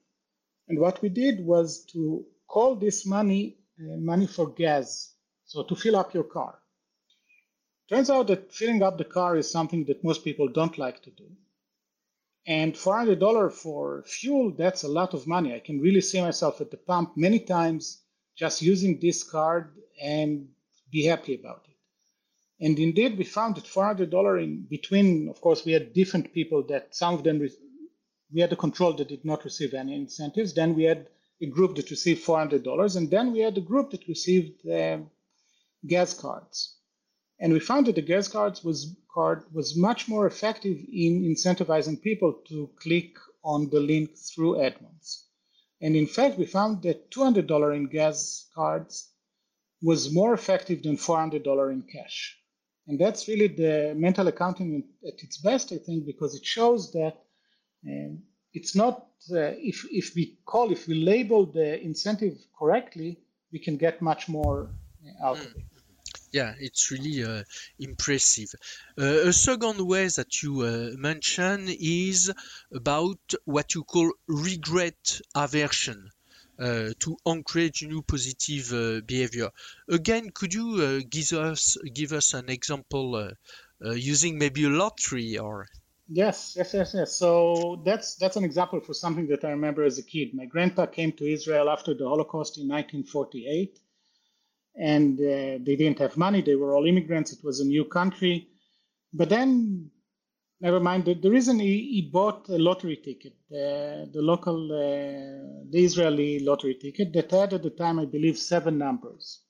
And 0.68 0.80
what 0.80 1.02
we 1.02 1.10
did 1.10 1.46
was 1.46 1.86
to 1.92 2.26
call 2.48 2.76
this 2.76 3.06
money 3.06 3.58
uh, 3.78 3.98
money 3.98 4.26
for 4.26 4.52
gas, 4.52 5.14
so 5.44 5.64
to 5.64 5.76
fill 5.76 5.98
up 5.98 6.14
your 6.14 6.24
car. 6.24 6.60
Turns 7.90 8.10
out 8.10 8.28
that 8.28 8.54
filling 8.54 8.82
up 8.82 8.98
the 8.98 9.04
car 9.04 9.36
is 9.36 9.52
something 9.52 9.84
that 9.86 10.02
most 10.02 10.24
people 10.24 10.48
don't 10.48 10.78
like 10.78 11.04
to 11.04 11.12
do. 11.12 11.30
And 12.48 12.74
$400 12.74 13.52
for 13.52 14.04
fuel, 14.04 14.52
that's 14.52 14.84
a 14.84 14.88
lot 14.88 15.14
of 15.14 15.28
money. 15.28 15.54
I 15.54 15.60
can 15.60 15.82
really 15.82 16.00
see 16.00 16.22
myself 16.22 16.62
at 16.62 16.72
the 16.72 16.78
pump 16.78 17.18
many 17.18 17.40
times 17.40 18.02
just 18.38 18.62
using 18.62 18.98
this 19.00 19.24
card 19.24 19.76
and 20.02 20.48
be 20.96 21.06
happy 21.06 21.36
about 21.36 21.66
it. 21.68 22.66
And 22.66 22.80
indeed, 22.80 23.18
we 23.18 23.26
found 23.26 23.58
that 23.58 23.66
$400 23.66 24.44
in 24.44 24.66
between, 24.70 25.28
of 25.28 25.42
course, 25.42 25.66
we 25.66 25.74
had 25.74 25.94
different 25.94 26.34
people 26.34 26.64
that 26.70 26.96
some 26.96 27.16
of 27.16 27.24
them, 27.26 27.38
we 28.34 28.40
had 28.40 28.54
a 28.54 28.64
control 28.66 28.94
that 28.94 29.10
did 29.10 29.26
not 29.26 29.44
receive 29.44 29.74
any 29.74 29.94
incentives. 29.94 30.54
Then 30.54 30.74
we 30.74 30.84
had 30.84 31.10
a 31.42 31.48
group 31.48 31.76
that 31.76 31.90
received 31.90 32.26
$400. 32.26 32.96
And 32.96 33.12
then 33.12 33.34
we 33.34 33.40
had 33.40 33.58
a 33.58 33.68
group 33.72 33.92
that 33.92 34.08
received 34.08 34.66
uh, 34.70 35.00
gas 35.86 36.14
cards. 36.14 36.78
And 37.40 37.52
we 37.52 37.60
found 37.60 37.88
that 37.88 37.96
the 37.96 38.02
gas 38.14 38.30
cards 38.30 38.64
was 38.64 38.96
card 39.14 39.44
was 39.54 39.78
much 39.78 40.08
more 40.08 40.26
effective 40.28 40.78
in 40.92 41.24
incentivizing 41.24 42.02
people 42.02 42.32
to 42.50 42.70
click 42.84 43.18
on 43.44 43.70
the 43.70 43.80
link 43.80 44.18
through 44.18 44.62
Edmunds. 44.62 45.26
And 45.82 45.96
in 45.96 46.08
fact, 46.08 46.38
we 46.38 46.46
found 46.46 46.84
that 46.84 47.12
$200 47.12 47.76
in 47.76 47.88
gas 47.88 48.48
cards 48.56 49.15
was 49.86 50.12
more 50.12 50.34
effective 50.34 50.82
than 50.82 50.98
$400 50.98 51.72
in 51.72 51.84
cash. 51.84 52.38
And 52.88 53.00
that's 53.00 53.28
really 53.28 53.48
the 53.48 53.94
mental 53.96 54.28
accounting 54.28 54.84
at 55.08 55.24
its 55.24 55.38
best, 55.38 55.72
I 55.72 55.78
think, 55.78 56.06
because 56.06 56.34
it 56.36 56.46
shows 56.46 56.92
that 56.94 57.16
um, 57.88 58.24
it's 58.54 58.76
not, 58.76 58.96
uh, 59.32 59.54
if, 59.72 59.86
if 59.92 60.16
we 60.16 60.38
call, 60.44 60.72
if 60.72 60.88
we 60.88 60.96
label 60.96 61.46
the 61.46 61.80
incentive 61.82 62.36
correctly, 62.58 63.20
we 63.52 63.60
can 63.60 63.78
get 63.78 64.02
much 64.02 64.28
more 64.28 64.70
uh, 65.06 65.28
out 65.28 65.38
of 65.38 65.56
it. 65.56 65.66
Yeah, 66.32 66.54
it's 66.60 66.92
really 66.92 67.24
uh, 67.24 67.44
impressive. 67.80 68.50
Uh, 69.00 69.30
a 69.30 69.34
second 69.34 69.80
way 69.88 70.08
that 70.08 70.42
you 70.42 70.62
uh, 70.62 70.98
mention 70.98 71.68
is 71.70 72.32
about 72.74 73.22
what 73.46 73.76
you 73.76 73.84
call 73.84 74.12
regret 74.28 75.22
aversion. 75.36 76.10
Uh, 76.58 76.92
to 77.00 77.18
encourage 77.26 77.84
new 77.84 78.02
positive 78.02 78.72
uh, 78.72 79.02
behavior. 79.06 79.50
Again, 79.90 80.30
could 80.30 80.54
you 80.54 80.82
uh, 80.82 81.02
give 81.10 81.34
us 81.34 81.78
give 81.94 82.14
us 82.14 82.34
an 82.34 82.50
example 82.50 83.30
using 83.82 84.38
maybe 84.38 84.64
a 84.64 84.70
lottery 84.70 85.38
or? 85.38 85.68
Yes, 86.08 86.56
yes, 86.56 86.74
yes, 86.74 86.94
yes. 86.94 87.16
So 87.16 87.82
that's 87.84 88.16
that's 88.16 88.38
an 88.38 88.46
example 88.46 88.80
for 88.80 88.94
something 88.94 89.28
that 89.28 89.44
I 89.44 89.50
remember 89.50 89.84
as 89.84 89.98
a 89.98 90.04
kid. 90.04 90.34
My 90.34 90.46
grandpa 90.46 90.86
came 90.86 91.12
to 91.14 91.26
Israel 91.26 91.70
after 91.70 91.94
the 91.94 92.08
Holocaust 92.08 92.58
in 92.58 92.70
1948 92.70 93.80
and 94.76 95.20
uh, 95.20 95.64
they 95.64 95.76
didn't 95.76 96.00
have 96.00 96.18
money. 96.18 96.42
They 96.42 96.56
were 96.56 96.76
all 96.76 96.86
immigrants. 96.86 97.32
It 97.32 97.44
was 97.44 97.60
a 97.60 97.66
new 97.66 97.86
country. 97.86 98.50
But 99.14 99.30
then, 99.30 99.92
never 100.60 100.80
mind, 100.80 101.06
the, 101.06 101.14
the 101.14 101.30
reason 101.30 101.60
he, 101.60 101.94
he, 101.96 102.02
bought 102.02 102.48
a 102.50 102.58
lottery 102.58 102.98
ticket, 102.98 103.34
the, 103.50 104.10
the 104.14 104.22
local, 104.22 104.72
uh, 104.72 105.70
the 105.70 105.84
Israeli 105.84 106.40
lottery 106.40 106.76
ticket 106.76 107.14
that 107.14 107.32
had 107.32 107.54
at 107.54 107.64
the 107.64 107.70
time, 107.70 108.00
I 108.00 108.06
believe, 108.06 108.38
seven 108.38 108.78
numbers. 108.78 109.42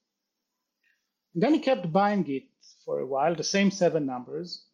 And 1.33 1.43
then 1.43 1.53
he 1.53 1.59
kept 1.59 1.91
buying 1.91 2.25
it 2.29 2.45
for 2.83 2.99
a 2.99 3.07
while, 3.07 3.35
the 3.35 3.43
same 3.43 3.71
seven 3.71 4.05
numbers. 4.05 4.65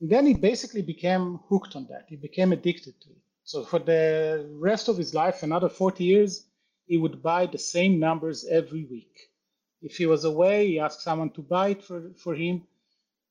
And 0.00 0.10
then 0.10 0.26
he 0.26 0.34
basically 0.34 0.82
became 0.82 1.40
hooked 1.48 1.76
on 1.76 1.86
that. 1.90 2.06
He 2.08 2.16
became 2.16 2.52
addicted 2.52 3.00
to 3.00 3.10
it. 3.10 3.22
So 3.44 3.64
for 3.64 3.78
the 3.78 4.48
rest 4.52 4.88
of 4.88 4.96
his 4.96 5.14
life, 5.14 5.42
another 5.42 5.68
40 5.68 6.04
years, 6.04 6.46
he 6.86 6.96
would 6.96 7.22
buy 7.22 7.46
the 7.46 7.58
same 7.58 7.98
numbers 7.98 8.46
every 8.46 8.84
week 8.84 9.30
if 9.82 9.96
he 9.96 10.06
was 10.06 10.24
away, 10.24 10.66
he 10.66 10.78
asked 10.78 11.02
someone 11.02 11.30
to 11.30 11.42
buy 11.42 11.68
it 11.70 11.82
for, 11.82 12.10
for 12.16 12.34
him. 12.34 12.62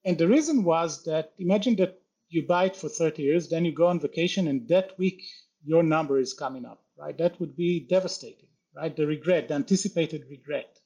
And 0.05 0.17
the 0.17 0.27
reason 0.27 0.63
was 0.63 1.03
that 1.03 1.33
imagine 1.37 1.75
that 1.77 1.98
you 2.29 2.45
buy 2.45 2.65
it 2.65 2.75
for 2.75 2.89
30 2.89 3.23
years, 3.23 3.49
then 3.49 3.65
you 3.65 3.71
go 3.71 3.87
on 3.87 3.99
vacation, 3.99 4.47
and 4.47 4.67
that 4.69 4.97
week 4.97 5.23
your 5.63 5.83
number 5.83 6.19
is 6.19 6.33
coming 6.33 6.65
up, 6.65 6.83
right? 6.97 7.17
That 7.17 7.39
would 7.39 7.55
be 7.55 7.79
devastating, 7.79 8.49
right? 8.75 8.95
The 8.95 9.07
regret, 9.07 9.47
the 9.47 9.55
anticipated 9.55 10.25
regret. 10.29 10.79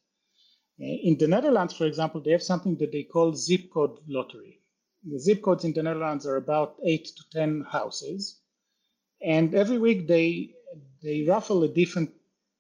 Uh, 0.82 0.86
in 0.86 1.18
the 1.18 1.28
Netherlands, 1.28 1.74
for 1.74 1.86
example, 1.86 2.22
they 2.22 2.32
have 2.32 2.44
something 2.44 2.76
that 2.78 2.92
they 2.92 3.04
call 3.04 3.34
zip 3.34 3.70
code 3.72 4.00
lottery. 4.08 4.60
The 5.06 5.20
zip 5.20 5.42
codes 5.42 5.66
in 5.66 5.74
the 5.74 5.84
Netherlands 5.84 6.26
are 6.26 6.38
about 6.38 6.78
eight 6.84 7.06
to 7.06 7.24
10 7.32 7.66
houses. 7.70 8.40
And 9.22 9.54
every 9.54 9.78
week 9.78 10.08
they, 10.08 10.54
they 11.02 11.24
raffle 11.24 11.64
a 11.64 11.68
different 11.68 12.12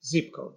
zip 0.05 0.31
code. 0.33 0.55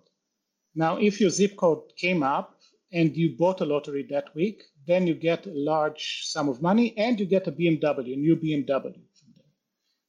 Now, 0.74 0.98
if 0.98 1.20
your 1.20 1.30
zip 1.30 1.56
code 1.56 1.96
came 1.96 2.22
up 2.22 2.60
and 2.92 3.16
you 3.16 3.36
bought 3.36 3.60
a 3.60 3.64
lottery 3.64 4.06
that 4.10 4.34
week, 4.34 4.62
then 4.86 5.06
you 5.06 5.14
get 5.14 5.46
a 5.46 5.52
large 5.52 6.22
sum 6.24 6.48
of 6.48 6.62
money 6.62 6.96
and 6.96 7.18
you 7.18 7.26
get 7.26 7.48
a 7.48 7.52
BMW, 7.52 8.14
a 8.14 8.16
new 8.16 8.36
BMW. 8.36 9.00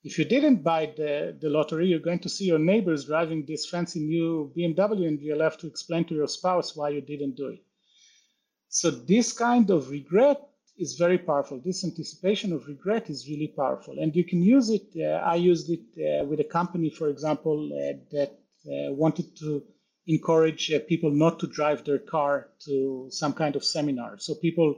If 0.04 0.18
you 0.18 0.26
didn't 0.26 0.64
buy 0.64 0.94
the, 0.96 1.36
the 1.42 1.50
lottery, 1.50 1.88
you're 1.88 2.00
going 2.00 2.20
to 2.20 2.30
see 2.30 2.46
your 2.46 2.60
neighbors 2.60 3.06
driving 3.06 3.46
this 3.46 3.68
fancy 3.70 4.00
new 4.00 4.54
BMW 4.56 5.08
and 5.08 5.20
you'll 5.20 5.42
have 5.42 5.58
to 5.58 5.68
explain 5.68 6.06
to 6.06 6.16
your 6.16 6.28
spouse 6.28 6.76
why 6.76 6.90
you 6.90 7.02
didn't 7.02 7.36
do 7.36 7.48
it. 7.48 7.64
So, 8.70 8.92
this 8.92 9.34
kind 9.34 9.70
of 9.70 9.90
regret 9.90 10.40
is 10.78 10.94
very 10.96 11.18
powerful. 11.18 11.60
This 11.60 11.84
anticipation 11.84 12.54
of 12.54 12.68
regret 12.68 13.10
is 13.10 13.28
really 13.28 13.48
powerful. 13.48 13.98
And 14.00 14.16
you 14.16 14.24
can 14.24 14.42
use 14.42 14.70
it. 14.70 14.88
Uh, 14.96 15.24
I 15.26 15.36
used 15.36 15.70
it 15.70 15.86
uh, 15.98 16.26
with 16.26 16.40
a 16.40 16.44
company, 16.44 16.90
for 16.90 17.10
example, 17.10 17.72
uh, 17.74 17.98
that 18.12 18.40
uh, 18.68 18.94
wanted 18.94 19.36
to 19.38 19.64
encourage 20.08 20.72
uh, 20.72 20.80
people 20.88 21.12
not 21.12 21.40
to 21.40 21.48
drive 21.48 21.84
their 21.84 22.00
car 22.00 22.50
to 22.66 23.08
some 23.12 23.34
kind 23.34 23.56
of 23.56 23.66
seminar. 23.66 24.18
So 24.20 24.36
people 24.36 24.76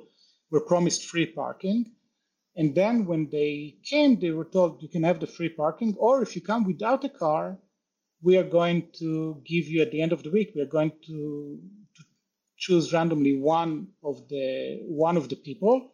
were 0.51 0.61
promised 0.61 1.05
free 1.05 1.27
parking. 1.27 1.91
And 2.55 2.75
then 2.75 3.05
when 3.05 3.29
they 3.29 3.77
came, 3.83 4.19
they 4.19 4.31
were 4.31 4.45
told 4.45 4.81
you 4.81 4.89
can 4.89 5.03
have 5.03 5.19
the 5.19 5.27
free 5.27 5.49
parking, 5.49 5.95
or 5.97 6.21
if 6.23 6.35
you 6.35 6.41
come 6.41 6.65
without 6.65 7.05
a 7.05 7.09
car, 7.09 7.57
we 8.21 8.37
are 8.37 8.43
going 8.43 8.87
to 8.99 9.41
give 9.45 9.67
you 9.67 9.81
at 9.81 9.91
the 9.91 10.01
end 10.01 10.11
of 10.11 10.23
the 10.23 10.31
week, 10.31 10.51
we 10.55 10.61
are 10.61 10.65
going 10.77 10.91
to, 11.07 11.59
to 11.95 12.03
choose 12.57 12.91
randomly 12.91 13.39
one 13.39 13.87
of 14.03 14.27
the 14.27 14.79
one 14.87 15.15
of 15.15 15.29
the 15.29 15.37
people. 15.37 15.93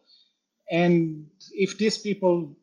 And 0.70 1.28
if 1.52 1.78
this 1.78 1.98
people 1.98 2.56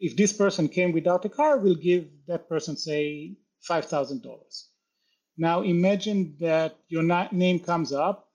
if 0.00 0.16
this 0.16 0.32
person 0.32 0.68
came 0.68 0.92
without 0.92 1.24
a 1.24 1.28
car, 1.28 1.58
we'll 1.58 1.76
give 1.76 2.08
that 2.26 2.48
person 2.48 2.76
say 2.76 3.36
five 3.60 3.86
thousand 3.86 4.22
dollars. 4.22 4.68
Now 5.36 5.62
imagine 5.62 6.36
that 6.40 6.78
your 6.88 7.02
name 7.32 7.60
comes 7.60 7.92
up 7.92 8.28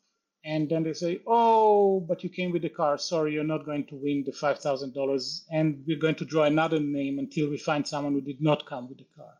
and 0.43 0.69
then 0.69 0.83
they 0.83 0.93
say, 0.93 1.21
"Oh, 1.27 1.99
but 1.99 2.23
you 2.23 2.29
came 2.29 2.51
with 2.51 2.61
the 2.61 2.69
car. 2.69 2.97
Sorry, 2.97 3.33
you're 3.33 3.43
not 3.43 3.65
going 3.65 3.85
to 3.87 3.95
win 3.95 4.23
the 4.25 4.31
five 4.31 4.59
thousand 4.59 4.93
dollars, 4.93 5.45
and 5.51 5.83
we're 5.85 5.99
going 5.99 6.15
to 6.15 6.25
draw 6.25 6.43
another 6.43 6.79
name 6.79 7.19
until 7.19 7.49
we 7.49 7.57
find 7.57 7.85
someone 7.87 8.13
who 8.13 8.21
did 8.21 8.41
not 8.41 8.65
come 8.65 8.87
with 8.89 8.99
the 8.99 9.07
car." 9.15 9.33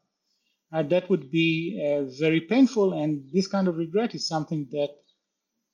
Uh, 0.72 0.84
that 0.84 1.10
would 1.10 1.32
be 1.32 1.82
uh, 1.82 2.04
very 2.20 2.42
painful, 2.42 2.94
and 2.94 3.30
this 3.32 3.48
kind 3.48 3.68
of 3.68 3.78
regret 3.78 4.14
is 4.16 4.28
something 4.28 4.68
that 4.72 4.90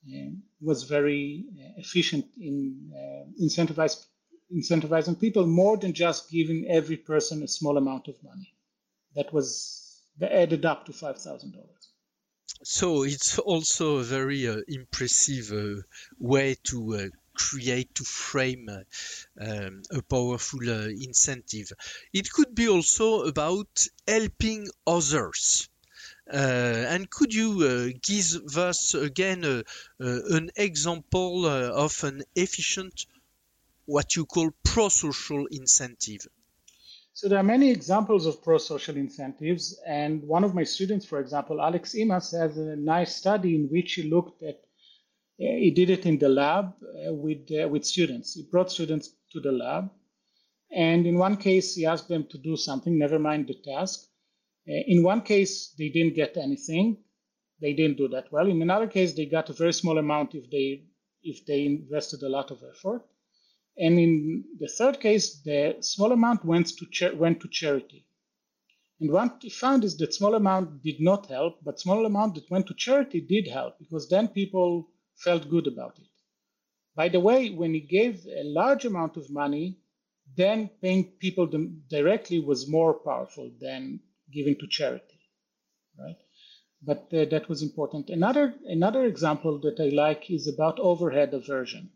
uh, 0.08 0.30
was 0.60 0.84
very 0.84 1.44
uh, 1.58 1.72
efficient 1.78 2.26
in 2.40 2.92
uh, 2.94 3.24
incentivizing 3.42 5.20
people 5.20 5.46
more 5.46 5.76
than 5.76 5.92
just 5.92 6.30
giving 6.30 6.66
every 6.68 6.96
person 6.96 7.42
a 7.42 7.48
small 7.48 7.76
amount 7.76 8.06
of 8.08 8.22
money. 8.22 8.54
That 9.16 9.32
was 9.32 9.83
added 10.20 10.64
up 10.64 10.86
to 10.86 10.92
five 10.92 11.20
thousand 11.20 11.52
dollars. 11.52 11.90
So 12.62 13.02
it's 13.02 13.38
also 13.38 13.96
a 13.98 14.04
very 14.04 14.48
uh, 14.48 14.62
impressive 14.68 15.52
uh, 15.52 15.82
way 16.18 16.56
to 16.64 16.94
uh, 16.94 17.08
create 17.34 17.94
to 17.96 18.04
frame 18.04 18.68
uh, 18.68 18.84
um, 19.40 19.82
a 19.90 20.00
powerful 20.02 20.60
uh, 20.70 20.88
incentive. 20.88 21.72
It 22.12 22.30
could 22.30 22.54
be 22.54 22.68
also 22.68 23.24
about 23.24 23.86
helping 24.06 24.68
others. 24.86 25.68
Uh, 26.32 26.36
and 26.88 27.10
could 27.10 27.34
you 27.34 27.92
give 28.00 28.56
us 28.56 28.94
again 28.94 29.62
an 29.98 30.50
example 30.56 31.44
of 31.46 32.02
an 32.04 32.22
efficient 32.34 33.04
what 33.84 34.16
you 34.16 34.24
call 34.24 34.50
pro-social 34.62 35.46
incentive 35.50 36.26
so 37.14 37.28
there 37.28 37.38
are 37.38 37.44
many 37.44 37.70
examples 37.70 38.26
of 38.26 38.42
pro-social 38.42 38.96
incentives, 38.96 39.78
and 39.86 40.20
one 40.24 40.42
of 40.42 40.52
my 40.52 40.64
students, 40.64 41.06
for 41.06 41.20
example, 41.20 41.60
Alex 41.60 41.94
Imas, 41.94 42.36
has 42.36 42.58
a 42.58 42.74
nice 42.74 43.14
study 43.14 43.54
in 43.54 43.68
which 43.68 43.92
he 43.94 44.02
looked 44.10 44.42
at. 44.42 44.56
Uh, 45.40 45.54
he 45.64 45.70
did 45.70 45.90
it 45.90 46.06
in 46.06 46.18
the 46.18 46.28
lab 46.28 46.74
uh, 46.82 47.14
with 47.14 47.48
uh, 47.52 47.68
with 47.68 47.84
students. 47.84 48.34
He 48.34 48.42
brought 48.50 48.72
students 48.72 49.10
to 49.32 49.38
the 49.38 49.52
lab, 49.52 49.90
and 50.72 51.06
in 51.06 51.16
one 51.16 51.36
case 51.36 51.76
he 51.76 51.86
asked 51.86 52.08
them 52.08 52.26
to 52.30 52.38
do 52.38 52.56
something. 52.56 52.98
Never 52.98 53.20
mind 53.20 53.46
the 53.46 53.58
task. 53.72 54.08
in 54.66 55.02
one 55.04 55.20
case 55.20 55.72
they 55.78 55.90
didn't 55.90 56.14
get 56.14 56.36
anything. 56.36 56.96
They 57.60 57.74
didn't 57.74 57.98
do 57.98 58.08
that 58.08 58.32
well. 58.32 58.48
In 58.48 58.60
another 58.60 58.88
case 58.88 59.12
they 59.12 59.26
got 59.26 59.50
a 59.50 59.52
very 59.62 59.72
small 59.72 59.98
amount 59.98 60.34
if 60.34 60.50
they 60.50 60.82
if 61.22 61.46
they 61.46 61.64
invested 61.66 62.22
a 62.22 62.28
lot 62.28 62.50
of 62.50 62.62
effort. 62.72 63.02
And 63.76 63.98
in 63.98 64.44
the 64.58 64.68
third 64.68 65.00
case, 65.00 65.40
the 65.42 65.76
small 65.80 66.12
amount 66.12 66.44
went 66.44 66.68
to, 66.78 67.14
went 67.16 67.40
to 67.40 67.48
charity. 67.48 68.06
And 69.00 69.10
what 69.10 69.38
he 69.42 69.50
found 69.50 69.84
is 69.84 69.96
that 69.98 70.14
small 70.14 70.34
amount 70.34 70.82
did 70.82 71.00
not 71.00 71.26
help, 71.26 71.58
but 71.64 71.80
small 71.80 72.06
amount 72.06 72.36
that 72.36 72.50
went 72.50 72.66
to 72.68 72.74
charity 72.74 73.20
did 73.20 73.48
help 73.48 73.78
because 73.78 74.08
then 74.08 74.28
people 74.28 74.88
felt 75.16 75.50
good 75.50 75.66
about 75.66 75.98
it. 75.98 76.06
By 76.94 77.08
the 77.08 77.20
way, 77.20 77.50
when 77.50 77.74
he 77.74 77.80
gave 77.80 78.24
a 78.26 78.44
large 78.44 78.84
amount 78.84 79.16
of 79.16 79.28
money, 79.30 79.78
then 80.36 80.70
paying 80.80 81.12
people 81.18 81.46
directly 81.88 82.38
was 82.38 82.68
more 82.68 82.94
powerful 82.94 83.50
than 83.60 84.00
giving 84.32 84.56
to 84.58 84.68
charity, 84.68 85.20
right? 85.98 86.16
But 86.82 87.12
uh, 87.12 87.24
that 87.26 87.48
was 87.48 87.62
important. 87.62 88.10
Another 88.10 88.54
another 88.66 89.04
example 89.06 89.58
that 89.60 89.80
I 89.80 89.88
like 89.88 90.30
is 90.30 90.46
about 90.46 90.78
overhead 90.78 91.34
aversion 91.34 91.90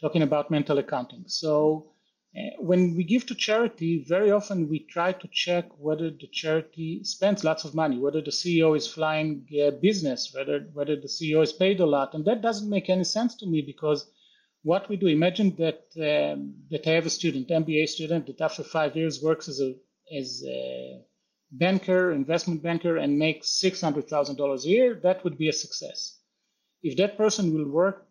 talking 0.00 0.22
about 0.22 0.50
mental 0.50 0.78
accounting. 0.78 1.24
So 1.26 1.92
uh, 2.36 2.50
when 2.58 2.94
we 2.96 3.04
give 3.04 3.26
to 3.26 3.34
charity, 3.34 4.04
very 4.06 4.30
often 4.30 4.68
we 4.68 4.80
try 4.80 5.12
to 5.12 5.28
check 5.32 5.66
whether 5.78 6.10
the 6.10 6.28
charity 6.30 7.02
spends 7.02 7.42
lots 7.44 7.64
of 7.64 7.74
money, 7.74 7.98
whether 7.98 8.20
the 8.20 8.30
CEO 8.30 8.76
is 8.76 8.86
flying 8.86 9.46
uh, 9.62 9.70
business, 9.70 10.32
whether 10.34 10.60
whether 10.72 10.96
the 10.96 11.08
CEO 11.08 11.42
is 11.42 11.52
paid 11.52 11.80
a 11.80 11.86
lot, 11.86 12.14
and 12.14 12.24
that 12.26 12.42
doesn't 12.42 12.68
make 12.68 12.90
any 12.90 13.04
sense 13.04 13.34
to 13.36 13.46
me 13.46 13.62
because 13.62 14.10
what 14.62 14.88
we 14.88 14.96
do. 14.96 15.06
Imagine 15.06 15.56
that 15.56 15.84
um, 15.96 16.54
that 16.70 16.86
I 16.86 16.90
have 16.90 17.06
a 17.06 17.10
student, 17.10 17.48
MBA 17.48 17.88
student, 17.88 18.26
that 18.26 18.40
after 18.40 18.62
five 18.62 18.96
years 18.96 19.22
works 19.22 19.48
as 19.48 19.60
a 19.60 19.74
as 20.14 20.44
a 20.46 21.00
banker, 21.50 22.12
investment 22.12 22.62
banker, 22.62 22.98
and 22.98 23.18
makes 23.18 23.58
six 23.58 23.80
hundred 23.80 24.08
thousand 24.08 24.36
dollars 24.36 24.66
a 24.66 24.68
year. 24.68 25.00
That 25.02 25.24
would 25.24 25.38
be 25.38 25.48
a 25.48 25.52
success. 25.52 26.18
If 26.82 26.96
that 26.98 27.16
person 27.16 27.54
will 27.54 27.68
work 27.68 28.07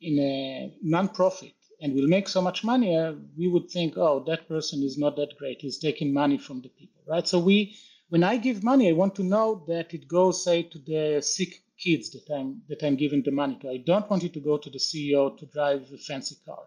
in 0.00 0.18
a 0.18 0.74
non-profit 0.82 1.54
and 1.80 1.94
will 1.94 2.08
make 2.08 2.28
so 2.28 2.40
much 2.42 2.64
money, 2.64 2.96
uh, 2.96 3.12
we 3.36 3.48
would 3.48 3.70
think, 3.70 3.94
oh, 3.96 4.24
that 4.26 4.48
person 4.48 4.82
is 4.82 4.98
not 4.98 5.16
that 5.16 5.36
great. 5.38 5.60
He's 5.60 5.78
taking 5.78 6.12
money 6.12 6.38
from 6.38 6.60
the 6.60 6.68
people, 6.68 7.02
right? 7.06 7.26
So 7.26 7.38
we, 7.38 7.76
when 8.08 8.24
I 8.24 8.36
give 8.36 8.64
money, 8.64 8.88
I 8.88 8.92
want 8.92 9.14
to 9.16 9.22
know 9.22 9.64
that 9.68 9.94
it 9.94 10.08
goes, 10.08 10.42
say, 10.44 10.62
to 10.64 10.78
the 10.78 11.20
sick 11.22 11.62
kids 11.78 12.10
that 12.10 12.34
I'm 12.34 12.62
that 12.68 12.82
I'm 12.82 12.96
giving 12.96 13.22
the 13.22 13.30
money 13.30 13.56
to. 13.62 13.70
I 13.70 13.76
don't 13.76 14.10
want 14.10 14.24
it 14.24 14.32
to 14.34 14.40
go 14.40 14.58
to 14.58 14.68
the 14.68 14.78
CEO 14.78 15.38
to 15.38 15.46
drive 15.46 15.82
a 15.92 15.98
fancy 15.98 16.36
car. 16.44 16.64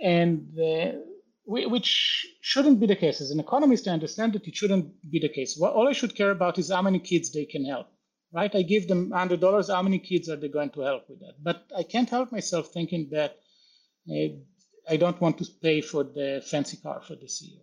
And 0.00 0.56
uh, 0.58 0.98
which 1.44 2.26
shouldn't 2.40 2.78
be 2.78 2.86
the 2.86 2.96
case. 2.96 3.20
As 3.20 3.30
an 3.30 3.40
economist, 3.40 3.88
I 3.88 3.92
understand 3.92 4.32
that 4.34 4.46
it 4.46 4.54
shouldn't 4.54 5.10
be 5.10 5.18
the 5.18 5.28
case. 5.28 5.60
all 5.60 5.88
I 5.88 5.92
should 5.92 6.14
care 6.14 6.30
about 6.30 6.58
is 6.58 6.70
how 6.70 6.82
many 6.82 7.00
kids 7.00 7.32
they 7.32 7.44
can 7.44 7.64
help 7.64 7.88
right? 8.32 8.54
I 8.54 8.62
give 8.62 8.88
them 8.88 9.10
hundred 9.10 9.40
dollars. 9.40 9.68
How 9.68 9.82
many 9.82 9.98
kids 9.98 10.28
are 10.28 10.36
they 10.36 10.48
going 10.48 10.70
to 10.70 10.80
help 10.82 11.08
with 11.08 11.20
that? 11.20 11.34
But 11.42 11.66
I 11.76 11.82
can't 11.82 12.10
help 12.10 12.32
myself 12.32 12.68
thinking 12.68 13.08
that 13.12 13.38
uh, 14.10 14.36
I 14.88 14.96
don't 14.96 15.20
want 15.20 15.38
to 15.38 15.46
pay 15.62 15.80
for 15.80 16.04
the 16.04 16.42
fancy 16.46 16.78
car 16.78 17.02
for 17.02 17.14
the 17.16 17.26
CEO. 17.26 17.60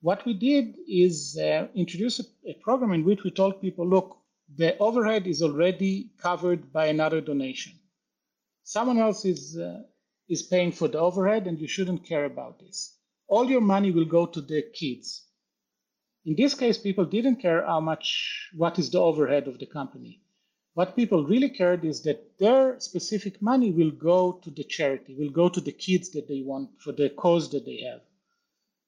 What 0.00 0.24
we 0.26 0.34
did 0.34 0.76
is 0.88 1.38
uh, 1.38 1.68
introduce 1.74 2.20
a, 2.20 2.24
a 2.50 2.54
program 2.62 2.92
in 2.92 3.04
which 3.04 3.24
we 3.24 3.30
told 3.30 3.60
people, 3.60 3.86
look, 3.88 4.18
the 4.56 4.78
overhead 4.78 5.26
is 5.26 5.42
already 5.42 6.10
covered 6.22 6.72
by 6.72 6.86
another 6.86 7.20
donation. 7.20 7.72
Someone 8.64 8.98
else 8.98 9.24
is 9.24 9.58
uh, 9.58 9.82
is 10.28 10.42
paying 10.42 10.72
for 10.72 10.88
the 10.88 10.98
overhead, 10.98 11.46
and 11.46 11.58
you 11.60 11.68
shouldn't 11.68 12.06
care 12.06 12.26
about 12.26 12.60
this. 12.60 12.96
All 13.28 13.50
your 13.50 13.62
money 13.62 13.90
will 13.90 14.04
go 14.04 14.26
to 14.26 14.40
the 14.42 14.62
kids 14.74 15.27
in 16.28 16.34
this 16.36 16.52
case, 16.52 16.76
people 16.76 17.06
didn't 17.06 17.36
care 17.36 17.64
how 17.64 17.80
much, 17.80 18.50
what 18.54 18.78
is 18.78 18.90
the 18.90 19.00
overhead 19.00 19.48
of 19.48 19.58
the 19.58 19.64
company. 19.64 20.20
What 20.74 20.94
people 20.94 21.24
really 21.24 21.48
cared 21.48 21.86
is 21.86 22.02
that 22.02 22.38
their 22.38 22.78
specific 22.80 23.40
money 23.40 23.70
will 23.72 23.92
go 23.92 24.32
to 24.44 24.50
the 24.50 24.62
charity, 24.62 25.14
will 25.14 25.30
go 25.30 25.48
to 25.48 25.62
the 25.62 25.72
kids 25.72 26.10
that 26.10 26.28
they 26.28 26.42
want 26.42 26.68
for 26.82 26.92
the 26.92 27.08
cause 27.08 27.50
that 27.52 27.64
they 27.64 27.80
have. 27.90 28.02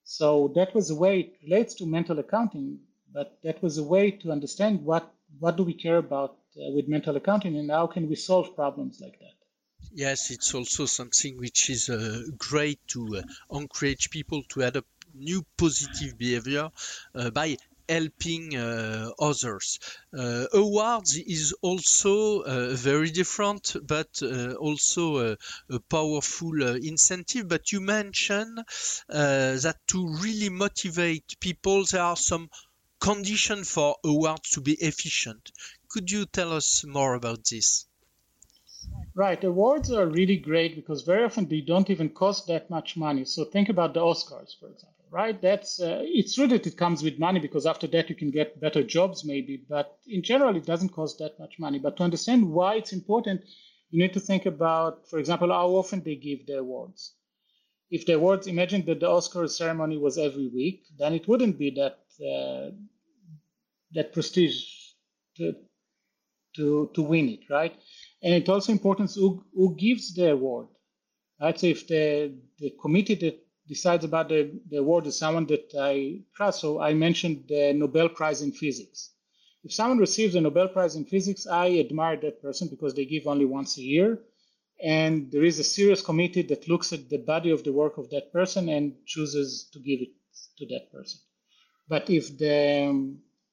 So 0.05 0.53
that 0.55 0.75
was 0.75 0.91
a 0.91 0.95
way, 0.95 1.21
it 1.21 1.37
relates 1.43 1.73
to 1.77 1.87
mental 1.87 2.19
accounting, 2.19 2.81
but 3.11 3.39
that 3.43 3.63
was 3.63 3.79
a 3.79 3.85
way 3.95 4.11
to 4.11 4.33
understand 4.33 4.85
what, 4.85 5.11
what 5.39 5.57
do 5.57 5.63
we 5.63 5.73
care 5.73 5.97
about 5.97 6.37
uh, 6.59 6.71
with 6.75 6.89
mental 6.89 7.17
accounting 7.17 7.57
and 7.57 7.71
how 7.71 7.87
can 7.87 8.07
we 8.07 8.17
solve 8.17 8.55
problems 8.55 9.01
like 9.01 9.19
that. 9.19 9.37
Yes, 9.95 10.31
it's 10.31 10.55
also 10.55 10.85
something 10.85 11.39
which 11.39 11.71
is 11.71 11.89
uh, 11.89 12.21
great 12.37 12.81
to 12.89 13.17
uh, 13.17 13.57
encourage 13.57 14.11
people 14.11 14.43
to 14.51 14.61
adopt 14.61 15.00
new 15.15 15.45
positive 15.57 16.17
behavior 16.19 16.71
uh, 17.15 17.31
by 17.31 17.57
helping 17.91 18.55
uh, 18.55 19.11
others. 19.19 19.81
Uh, 20.17 20.47
awards 20.53 21.17
is 21.17 21.53
also 21.61 22.41
uh, 22.43 22.69
very 22.75 23.11
different, 23.11 23.75
but 23.83 24.23
uh, 24.23 24.53
also 24.55 25.33
a, 25.33 25.37
a 25.69 25.81
powerful 25.81 26.53
uh, 26.63 26.75
incentive. 26.75 27.49
But 27.49 27.73
you 27.73 27.81
mentioned 27.81 28.59
that 29.09 29.77
to 29.89 30.17
really 30.23 30.51
motivate 30.51 31.35
people, 31.41 31.85
there 31.85 32.03
are 32.03 32.17
some 32.17 32.49
conditions 33.01 33.69
for 33.71 33.97
awards 34.05 34.51
to 34.51 34.61
be 34.61 34.75
efficient. 34.75 35.51
Could 35.89 36.11
you 36.11 36.27
tell 36.27 36.53
us 36.53 36.85
more 36.85 37.15
about 37.15 37.41
this? 37.51 37.87
Right. 39.15 39.43
Awards 39.43 39.91
are 39.91 40.07
really 40.07 40.37
great 40.37 40.77
because 40.77 41.03
very 41.03 41.25
often 41.25 41.49
they 41.49 41.61
don't 41.61 41.91
even 41.91 42.11
cost 42.11 42.47
that 42.47 42.71
much 42.71 42.97
money. 42.97 43.25
So 43.25 43.45
think 43.45 43.69
about 43.69 43.95
the 43.95 44.01
Oscars, 44.01 44.59
for 44.59 44.69
example 44.69 44.90
right? 45.11 45.41
That's 45.41 45.81
uh, 45.81 46.01
it's 46.03 46.35
true 46.35 46.47
that 46.49 46.67
it 46.67 46.77
comes 46.77 47.03
with 47.03 47.19
money 47.19 47.41
because 47.41 47.67
after 47.67 47.87
that 47.89 48.09
you 48.11 48.17
can 48.17 48.31
get 48.31 48.61
better 48.61 48.83
jobs 48.83 49.25
maybe, 49.25 49.63
but 49.69 49.99
in 50.07 50.23
general 50.23 50.57
it 50.57 50.67
doesn't 50.67 50.91
cost 50.91 51.19
that 51.19 51.39
much 51.39 51.59
money. 51.59 51.79
But 51.79 51.97
to 51.99 52.03
understand 52.05 52.51
why 52.51 52.77
it's 52.77 52.93
important, 52.93 53.43
you 53.91 54.01
need 54.01 54.13
to 54.15 54.21
think 54.21 54.47
about, 54.47 55.09
for 55.09 55.19
example, 55.19 55.49
how 55.51 55.69
often 55.71 56.03
they 56.03 56.17
give 56.17 56.47
the 56.47 56.59
awards. 56.59 57.15
If 57.91 58.07
the 58.07 58.15
awards, 58.15 58.47
imagine 58.47 58.85
that 58.87 59.01
the 59.01 59.09
Oscar 59.11 59.49
ceremony 59.49 59.99
was 59.99 60.17
every 60.19 60.49
week, 60.49 60.85
then 60.99 61.13
it 61.15 61.27
wouldn't 61.29 61.59
be 61.59 61.71
that 61.73 61.99
uh, 62.25 62.71
that 63.93 64.13
prestige 64.13 64.65
to 65.37 65.55
to 66.57 66.91
to 66.95 67.03
win 67.03 67.29
it, 67.29 67.41
right? 67.51 67.75
And 68.23 68.35
it's 68.35 68.49
also 68.49 68.73
important 68.73 69.13
who 69.15 69.45
who 69.55 69.77
gives 69.77 70.15
the 70.15 70.33
award, 70.33 70.69
right? 71.41 71.59
So 71.59 71.67
if 71.69 71.87
the 71.89 72.35
the 72.59 72.73
committee 72.81 73.17
that 73.17 73.39
decides 73.71 74.05
about 74.05 74.29
the, 74.29 74.51
the 74.69 74.79
award 74.79 75.07
is 75.07 75.17
someone 75.17 75.47
that 75.47 75.73
I 75.79 76.23
trust. 76.37 76.61
So 76.61 76.81
I 76.81 76.93
mentioned 76.93 77.45
the 77.49 77.73
Nobel 77.73 78.09
Prize 78.09 78.43
in 78.43 78.53
Physics. 78.53 79.11
If 79.63 79.73
someone 79.73 79.99
receives 79.99 80.35
a 80.35 80.41
Nobel 80.41 80.69
Prize 80.69 80.97
in 80.97 81.05
Physics, 81.05 81.47
I 81.47 81.79
admire 81.85 82.17
that 82.21 82.43
person 82.43 82.67
because 82.69 82.95
they 82.95 83.05
give 83.05 83.27
only 83.29 83.45
once 83.45 83.79
a 83.79 83.83
year. 83.83 84.19
And 84.83 85.31
there 85.31 85.45
is 85.45 85.59
a 85.61 85.71
serious 85.77 86.03
committee 86.03 86.43
that 86.51 86.69
looks 86.69 86.93
at 86.93 87.09
the 87.09 87.19
body 87.19 87.51
of 87.51 87.63
the 87.63 87.73
work 87.73 87.97
of 87.97 88.11
that 88.11 88.33
person 88.33 88.69
and 88.69 88.85
chooses 89.07 89.69
to 89.73 89.79
give 89.79 90.01
it 90.01 90.15
to 90.59 90.67
that 90.73 90.91
person. 90.91 91.21
But 91.89 92.11
if 92.11 92.25
the 92.39 92.55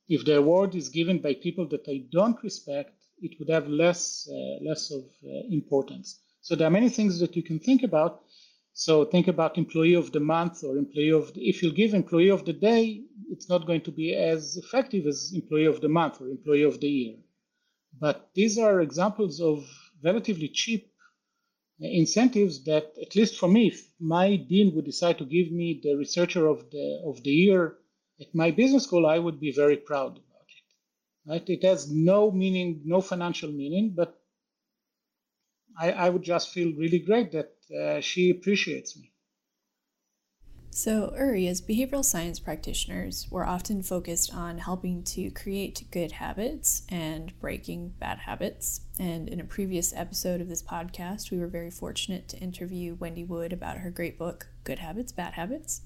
if 0.10 0.24
the 0.26 0.38
award 0.38 0.74
is 0.74 0.88
given 0.90 1.18
by 1.20 1.34
people 1.36 1.68
that 1.68 1.86
I 1.88 1.98
don't 2.12 2.42
respect, 2.42 2.94
it 3.22 3.38
would 3.38 3.50
have 3.50 3.68
less 3.68 4.28
uh, 4.32 4.58
less 4.68 4.90
of 4.92 5.04
uh, 5.04 5.30
importance. 5.60 6.08
So 6.42 6.56
there 6.56 6.68
are 6.68 6.78
many 6.80 6.90
things 6.90 7.20
that 7.20 7.36
you 7.36 7.44
can 7.44 7.60
think 7.60 7.84
about. 7.84 8.24
So 8.80 9.06
think 9.06 9.28
about 9.28 9.58
employee 9.58 9.96
of 9.96 10.12
the 10.12 10.20
month 10.20 10.64
or 10.64 10.78
employee 10.78 11.10
of 11.10 11.34
the, 11.34 11.50
if 11.50 11.64
you 11.64 11.72
give 11.72 11.96
employee 11.96 12.30
of 12.30 12.46
the 12.46 12.54
day, 12.54 13.02
it's 13.32 13.50
not 13.50 13.66
going 13.66 13.82
to 13.82 13.92
be 13.92 14.14
as 14.14 14.56
effective 14.56 15.08
as 15.08 15.32
employee 15.34 15.66
of 15.66 15.82
the 15.82 15.90
month 15.90 16.22
or 16.22 16.30
employee 16.30 16.62
of 16.62 16.80
the 16.80 16.88
year. 16.88 17.16
But 18.00 18.30
these 18.36 18.60
are 18.60 18.80
examples 18.82 19.42
of 19.42 19.66
relatively 20.04 20.48
cheap 20.50 20.92
incentives 21.80 22.66
that, 22.66 22.94
at 23.02 23.16
least 23.16 23.40
for 23.40 23.50
me, 23.50 23.70
if 23.70 23.84
my 24.00 24.36
dean 24.36 24.76
would 24.76 24.86
decide 24.86 25.18
to 25.18 25.26
give 25.26 25.52
me 25.52 25.80
the 25.82 25.96
researcher 25.96 26.46
of 26.46 26.70
the 26.70 27.02
of 27.04 27.24
the 27.24 27.32
year 27.32 27.80
at 28.22 28.36
my 28.36 28.52
business 28.52 28.84
school, 28.84 29.08
I 29.08 29.18
would 29.18 29.40
be 29.40 29.52
very 29.52 29.78
proud 29.78 30.12
about 30.12 30.48
it. 30.58 30.68
Right? 31.30 31.50
It 31.50 31.64
has 31.64 31.92
no 31.92 32.30
meaning, 32.30 32.84
no 32.86 33.02
financial 33.02 33.52
meaning, 33.52 33.96
but 33.96 34.17
I, 35.80 35.92
I 35.92 36.10
would 36.10 36.24
just 36.24 36.50
feel 36.50 36.74
really 36.76 37.00
great 37.00 37.32
that 37.32 37.54
uh, 37.76 38.02
she 38.02 38.32
appreciates 38.32 38.98
me. 38.98 39.12
So, 40.78 41.12
Uri, 41.18 41.48
as 41.48 41.60
behavioral 41.60 42.06
science 42.06 42.40
practitioners, 42.40 43.28
we're 43.32 43.48
often 43.48 43.82
focused 43.82 44.32
on 44.32 44.60
helping 44.60 45.02
to 45.06 45.32
create 45.32 45.88
good 45.90 46.12
habits 46.12 46.84
and 46.88 47.34
breaking 47.40 47.96
bad 48.00 48.20
habits. 48.20 48.82
And 49.00 49.28
in 49.28 49.40
a 49.40 49.44
previous 49.44 49.92
episode 49.96 50.40
of 50.40 50.50
this 50.50 50.62
podcast, 50.62 51.32
we 51.32 51.40
were 51.40 51.48
very 51.48 51.72
fortunate 51.72 52.28
to 52.30 52.38
interview 52.38 52.94
Wendy 52.94 53.24
Wood 53.24 53.54
about 53.54 53.80
her 53.80 53.90
great 53.90 54.20
book, 54.20 54.50
Good 54.66 54.78
Habits, 54.78 55.12
Bad 55.12 55.34
Habits. 55.34 55.82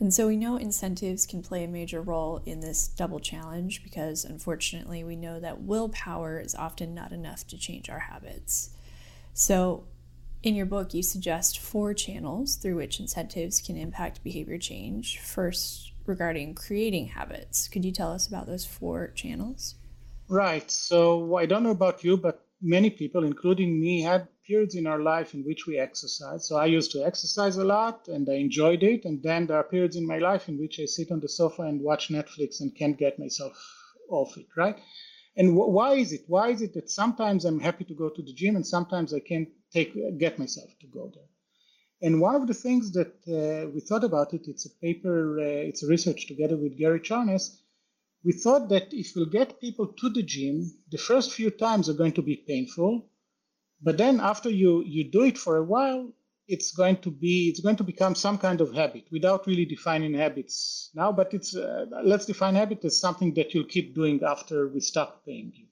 And 0.00 0.12
so 0.12 0.26
we 0.26 0.36
know 0.36 0.56
incentives 0.56 1.24
can 1.24 1.40
play 1.40 1.62
a 1.62 1.68
major 1.68 2.02
role 2.02 2.42
in 2.44 2.58
this 2.58 2.88
double 2.88 3.20
challenge 3.20 3.84
because 3.84 4.24
unfortunately 4.24 5.04
we 5.04 5.14
know 5.14 5.38
that 5.38 5.62
willpower 5.62 6.40
is 6.40 6.54
often 6.54 6.94
not 6.94 7.12
enough 7.12 7.46
to 7.46 7.56
change 7.56 7.88
our 7.88 8.00
habits. 8.00 8.75
So, 9.38 9.84
in 10.42 10.54
your 10.54 10.64
book, 10.64 10.94
you 10.94 11.02
suggest 11.02 11.58
four 11.58 11.92
channels 11.92 12.56
through 12.56 12.76
which 12.76 13.00
incentives 13.00 13.60
can 13.60 13.76
impact 13.76 14.24
behavior 14.24 14.56
change. 14.56 15.18
First, 15.18 15.92
regarding 16.06 16.54
creating 16.54 17.08
habits. 17.08 17.68
Could 17.68 17.84
you 17.84 17.92
tell 17.92 18.10
us 18.12 18.26
about 18.26 18.46
those 18.46 18.64
four 18.64 19.08
channels? 19.08 19.74
Right. 20.30 20.70
So, 20.70 21.36
I 21.36 21.44
don't 21.44 21.62
know 21.64 21.76
about 21.82 22.02
you, 22.02 22.16
but 22.16 22.46
many 22.62 22.88
people, 22.88 23.24
including 23.24 23.78
me, 23.78 24.00
had 24.00 24.26
periods 24.46 24.74
in 24.74 24.86
our 24.86 25.00
life 25.00 25.34
in 25.34 25.42
which 25.44 25.66
we 25.66 25.78
exercise. 25.78 26.48
So, 26.48 26.56
I 26.56 26.64
used 26.64 26.90
to 26.92 27.04
exercise 27.04 27.58
a 27.58 27.64
lot 27.64 28.08
and 28.08 28.26
I 28.30 28.36
enjoyed 28.36 28.82
it. 28.82 29.04
And 29.04 29.22
then 29.22 29.46
there 29.46 29.58
are 29.58 29.64
periods 29.64 29.96
in 29.96 30.06
my 30.06 30.16
life 30.16 30.48
in 30.48 30.58
which 30.58 30.80
I 30.80 30.86
sit 30.86 31.10
on 31.12 31.20
the 31.20 31.28
sofa 31.28 31.60
and 31.60 31.82
watch 31.82 32.08
Netflix 32.08 32.62
and 32.62 32.74
can't 32.74 32.96
get 32.96 33.18
myself 33.18 33.52
off 34.08 34.38
it, 34.38 34.46
right? 34.56 34.78
And 35.36 35.50
wh- 35.56 35.68
why 35.78 35.94
is 35.94 36.12
it? 36.12 36.24
Why 36.28 36.50
is 36.50 36.62
it 36.62 36.74
that 36.74 36.90
sometimes 36.90 37.44
I'm 37.44 37.60
happy 37.60 37.84
to 37.84 37.94
go 37.94 38.08
to 38.10 38.22
the 38.22 38.32
gym 38.32 38.56
and 38.56 38.66
sometimes 38.66 39.14
I 39.14 39.20
can't 39.20 39.48
take 39.72 39.94
get 40.18 40.38
myself 40.38 40.70
to 40.80 40.86
go 40.86 41.12
there? 41.14 41.30
And 42.02 42.20
one 42.20 42.34
of 42.36 42.46
the 42.46 42.54
things 42.54 42.92
that 42.92 43.14
uh, 43.28 43.70
we 43.70 43.80
thought 43.80 44.04
about 44.04 44.34
it, 44.34 44.48
it's 44.48 44.66
a 44.66 44.70
paper, 44.70 45.38
uh, 45.40 45.42
it's 45.70 45.82
a 45.82 45.88
research 45.88 46.26
together 46.26 46.56
with 46.56 46.78
Gary 46.78 47.00
Charness. 47.00 47.58
We 48.24 48.32
thought 48.32 48.68
that 48.70 48.92
if 48.92 49.14
we'll 49.16 49.26
get 49.40 49.60
people 49.60 49.86
to 49.88 50.10
the 50.10 50.22
gym, 50.22 50.72
the 50.90 50.98
first 50.98 51.32
few 51.32 51.50
times 51.50 51.88
are 51.88 51.94
going 52.02 52.12
to 52.14 52.22
be 52.22 52.36
painful, 52.36 53.08
but 53.82 53.98
then 53.98 54.20
after 54.20 54.50
you 54.50 54.82
you 54.84 55.04
do 55.10 55.22
it 55.24 55.38
for 55.38 55.56
a 55.56 55.64
while, 55.64 56.12
it's 56.48 56.72
going 56.72 56.96
to 56.96 57.10
be 57.10 57.48
it's 57.48 57.60
going 57.60 57.76
to 57.76 57.84
become 57.84 58.14
some 58.14 58.38
kind 58.38 58.60
of 58.60 58.72
habit 58.72 59.04
without 59.10 59.46
really 59.46 59.64
defining 59.64 60.14
habits 60.14 60.90
now 60.94 61.10
but 61.10 61.34
it's 61.34 61.56
uh, 61.56 61.86
let's 62.04 62.26
define 62.26 62.54
habit 62.54 62.84
as 62.84 62.98
something 62.98 63.34
that 63.34 63.52
you'll 63.52 63.64
keep 63.64 63.94
doing 63.94 64.22
after 64.22 64.68
we 64.68 64.80
stop 64.80 65.24
paying 65.24 65.52
you 65.54 65.66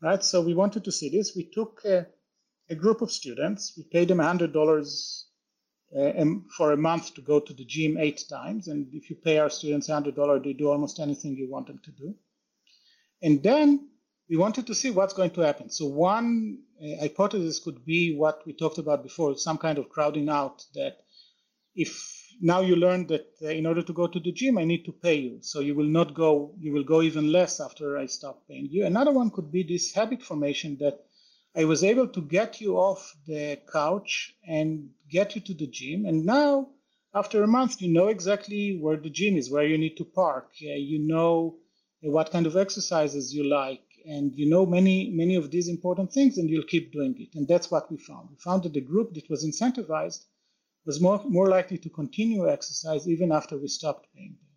right? 0.00 0.22
So 0.22 0.40
we 0.40 0.54
wanted 0.54 0.84
to 0.84 0.92
see 0.92 1.08
this. 1.08 1.34
We 1.34 1.44
took 1.44 1.82
a, 1.84 2.06
a 2.70 2.74
group 2.74 3.02
of 3.02 3.10
students. 3.10 3.74
We 3.76 3.84
paid 3.84 4.08
them 4.08 4.18
$100 4.18 5.22
uh, 5.96 6.24
for 6.56 6.72
a 6.72 6.76
month 6.76 7.14
to 7.14 7.20
go 7.22 7.40
to 7.40 7.52
the 7.52 7.64
gym 7.64 7.96
eight 7.98 8.24
times 8.28 8.68
and 8.68 8.86
if 8.92 9.08
you 9.08 9.16
pay 9.16 9.38
our 9.38 9.48
students 9.48 9.88
$100 9.88 10.44
they 10.44 10.52
do 10.52 10.68
almost 10.68 11.00
anything 11.00 11.34
you 11.34 11.50
want 11.50 11.66
them 11.66 11.80
to 11.84 11.90
do. 11.92 12.14
And 13.22 13.42
then 13.42 13.88
we 14.28 14.36
wanted 14.36 14.66
to 14.66 14.74
see 14.74 14.90
what's 14.90 15.14
going 15.14 15.30
to 15.30 15.40
happen. 15.40 15.70
So 15.70 15.86
one 15.86 16.58
uh, 16.82 17.00
hypothesis 17.00 17.60
could 17.60 17.84
be 17.84 18.14
what 18.14 18.42
we 18.46 18.52
talked 18.52 18.78
about 18.78 19.02
before, 19.02 19.36
some 19.38 19.58
kind 19.58 19.78
of 19.78 19.88
crowding 19.88 20.28
out 20.28 20.64
that 20.74 20.98
if 21.74 22.26
now 22.40 22.60
you 22.60 22.76
learn 22.76 23.06
that 23.06 23.26
uh, 23.42 23.48
in 23.48 23.64
order 23.66 23.82
to 23.82 23.92
go 23.92 24.06
to 24.06 24.20
the 24.20 24.32
gym, 24.32 24.58
I 24.58 24.64
need 24.64 24.84
to 24.84 24.92
pay 24.92 25.14
you. 25.14 25.38
So 25.40 25.60
you 25.60 25.74
will 25.74 25.86
not 25.86 26.14
go, 26.14 26.54
you 26.58 26.72
will 26.72 26.84
go 26.84 27.00
even 27.02 27.32
less 27.32 27.58
after 27.60 27.96
I 27.96 28.06
stop 28.06 28.46
paying 28.48 28.68
you. 28.70 28.84
Another 28.84 29.12
one 29.12 29.30
could 29.30 29.50
be 29.50 29.62
this 29.62 29.92
habit 29.94 30.22
formation 30.22 30.76
that 30.80 31.00
I 31.56 31.64
was 31.64 31.82
able 31.82 32.08
to 32.08 32.20
get 32.20 32.60
you 32.60 32.76
off 32.76 33.16
the 33.26 33.58
couch 33.72 34.34
and 34.46 34.90
get 35.10 35.34
you 35.34 35.40
to 35.40 35.54
the 35.54 35.66
gym. 35.66 36.04
And 36.04 36.26
now, 36.26 36.68
after 37.14 37.42
a 37.42 37.48
month, 37.48 37.80
you 37.80 37.90
know 37.92 38.08
exactly 38.08 38.78
where 38.78 38.98
the 38.98 39.10
gym 39.10 39.36
is, 39.36 39.50
where 39.50 39.66
you 39.66 39.78
need 39.78 39.96
to 39.96 40.04
park. 40.04 40.50
Uh, 40.62 40.74
you 40.74 40.98
know 40.98 41.56
what 42.00 42.30
kind 42.30 42.46
of 42.46 42.56
exercises 42.56 43.34
you 43.34 43.42
like 43.48 43.87
and 44.08 44.34
you 44.34 44.48
know 44.48 44.64
many 44.64 45.10
many 45.10 45.34
of 45.36 45.50
these 45.50 45.68
important 45.68 46.10
things 46.12 46.38
and 46.38 46.48
you'll 46.48 46.72
keep 46.74 46.92
doing 46.92 47.14
it. 47.18 47.34
And 47.34 47.46
that's 47.46 47.70
what 47.70 47.90
we 47.90 47.98
found. 47.98 48.30
We 48.30 48.36
found 48.36 48.62
that 48.62 48.72
the 48.72 48.80
group 48.80 49.14
that 49.14 49.28
was 49.28 49.44
incentivized 49.44 50.24
was 50.86 51.00
more, 51.00 51.22
more 51.28 51.48
likely 51.48 51.76
to 51.78 51.90
continue 51.90 52.48
exercise 52.48 53.06
even 53.06 53.30
after 53.30 53.58
we 53.58 53.68
stopped 53.68 54.06
paying 54.14 54.36
them. 54.40 54.52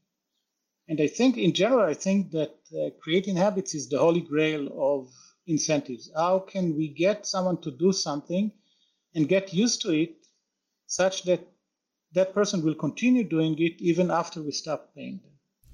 And 0.90 1.02
i 1.02 1.08
think 1.08 1.38
in 1.38 1.54
general 1.54 1.86
i 1.86 1.94
think 1.94 2.32
that 2.32 2.56
uh, 2.80 2.90
creating 3.04 3.36
habits 3.36 3.76
is 3.76 3.90
the 3.90 4.00
holy 4.00 4.22
grail 4.22 4.64
of 4.92 5.10
incentives. 5.48 6.10
How 6.16 6.40
can 6.40 6.78
we 6.78 6.88
get 6.88 7.26
someone 7.26 7.60
to 7.62 7.72
do 7.72 7.92
something 7.92 8.52
and 9.16 9.28
get 9.28 9.54
used 9.54 9.82
to 9.82 9.92
it 9.92 10.16
such 10.88 11.24
that 11.24 11.42
that 12.14 12.34
person 12.34 12.64
will 12.64 12.76
continue 12.76 13.24
doing 13.24 13.56
it 13.60 13.76
even 13.82 14.12
after 14.12 14.42
we 14.42 14.52
stop 14.52 14.94
paying 14.96 15.20
them 15.24 15.31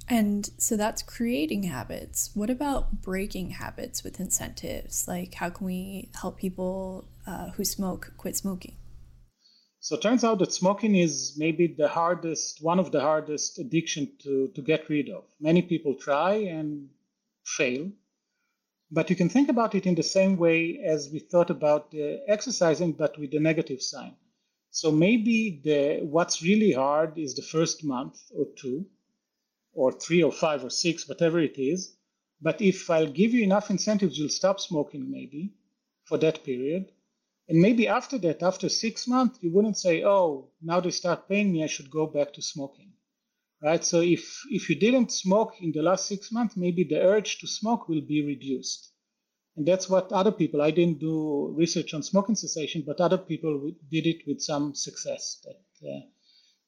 and 0.10 0.50
so 0.58 0.78
that's 0.78 1.02
creating 1.02 1.64
habits. 1.64 2.32
What 2.34 2.50
about 2.50 3.02
breaking 3.02 3.52
habits 3.52 4.04
with 4.04 4.20
incentives? 4.20 5.08
Like, 5.08 5.34
how 5.34 5.50
can 5.50 5.66
we 5.66 6.10
help 6.22 6.38
people 6.38 7.10
uh, 7.26 7.50
who 7.52 7.66
smoke 7.66 8.14
quit 8.18 8.38
smoking? 8.38 8.76
So 9.82 9.96
it 9.96 10.02
turns 10.02 10.24
out 10.24 10.40
that 10.40 10.54
smoking 10.54 10.96
is 10.96 11.36
maybe 11.38 11.68
the 11.68 11.88
hardest, 11.88 12.64
one 12.64 12.80
of 12.80 12.92
the 12.92 13.02
hardest 13.02 13.60
addiction 13.60 14.12
to, 14.24 14.50
to 14.56 14.62
get 14.62 14.90
rid 14.90 15.10
of. 15.10 15.24
Many 15.40 15.62
people 15.62 15.96
try 15.96 16.34
and 16.36 16.90
fail. 17.46 17.92
But 18.90 19.10
you 19.10 19.18
can 19.18 19.28
think 19.28 19.50
about 19.50 19.76
it 19.76 19.86
in 19.86 19.96
the 19.96 20.04
same 20.04 20.38
way 20.38 20.80
as 20.86 21.10
we 21.12 21.20
thought 21.20 21.50
about 21.50 21.92
the 21.92 22.22
exercising, 22.28 22.94
but 22.94 23.20
with 23.20 23.32
the 23.32 23.40
negative 23.40 23.82
sign. 23.82 24.16
So 24.72 24.92
maybe 24.92 25.62
the 25.64 26.06
what's 26.06 26.42
really 26.42 26.72
hard 26.72 27.18
is 27.18 27.36
the 27.36 27.42
first 27.42 27.84
month 27.84 28.20
or 28.34 28.46
two 28.56 28.86
or 29.78 29.92
three 29.92 30.24
or 30.24 30.32
five 30.32 30.64
or 30.64 30.72
six, 30.72 31.08
whatever 31.08 31.40
it 31.40 31.58
is. 31.60 31.96
But 32.42 32.62
if 32.62 32.90
I'll 32.90 33.12
give 33.22 33.32
you 33.34 33.44
enough 33.44 33.70
incentives, 33.70 34.18
you'll 34.18 34.30
stop 34.30 34.60
smoking 34.60 35.10
maybe 35.12 35.54
for 36.06 36.18
that 36.18 36.44
period. 36.44 36.92
And 37.48 37.62
maybe 37.62 37.88
after 37.88 38.18
that, 38.20 38.42
after 38.42 38.70
six 38.70 39.08
months, 39.08 39.38
you 39.42 39.52
wouldn't 39.54 39.78
say, 39.78 40.04
oh, 40.04 40.50
now 40.62 40.80
they 40.80 40.90
start 40.90 41.30
paying 41.30 41.52
me, 41.54 41.64
I 41.64 41.68
should 41.68 41.92
go 41.92 42.08
back 42.08 42.34
to 42.34 42.42
smoking. 42.42 42.92
Right? 43.64 43.84
So 43.84 44.02
if, 44.02 44.42
if 44.50 44.68
you 44.70 44.76
didn't 44.76 45.12
smoke 45.12 45.54
in 45.62 45.72
the 45.72 45.84
last 45.84 46.08
six 46.08 46.32
months, 46.32 46.58
maybe 46.58 46.84
the 46.84 47.02
urge 47.02 47.40
to 47.40 47.48
smoke 47.48 47.88
will 47.88 48.02
be 48.02 48.26
reduced. 48.26 48.92
And 49.56 49.68
that's 49.68 49.90
what 49.90 50.12
other 50.12 50.32
people, 50.32 50.62
I 50.62 50.72
didn't 50.72 51.00
do 51.00 51.54
research 51.56 51.94
on 51.94 52.04
smoking 52.04 52.36
cessation, 52.36 52.84
but 52.86 53.00
other 53.00 53.18
people 53.18 53.72
did 53.92 54.06
it 54.08 54.28
with 54.28 54.42
some 54.42 54.76
success. 54.76 55.42
That 55.44 55.90
uh, 55.90 56.02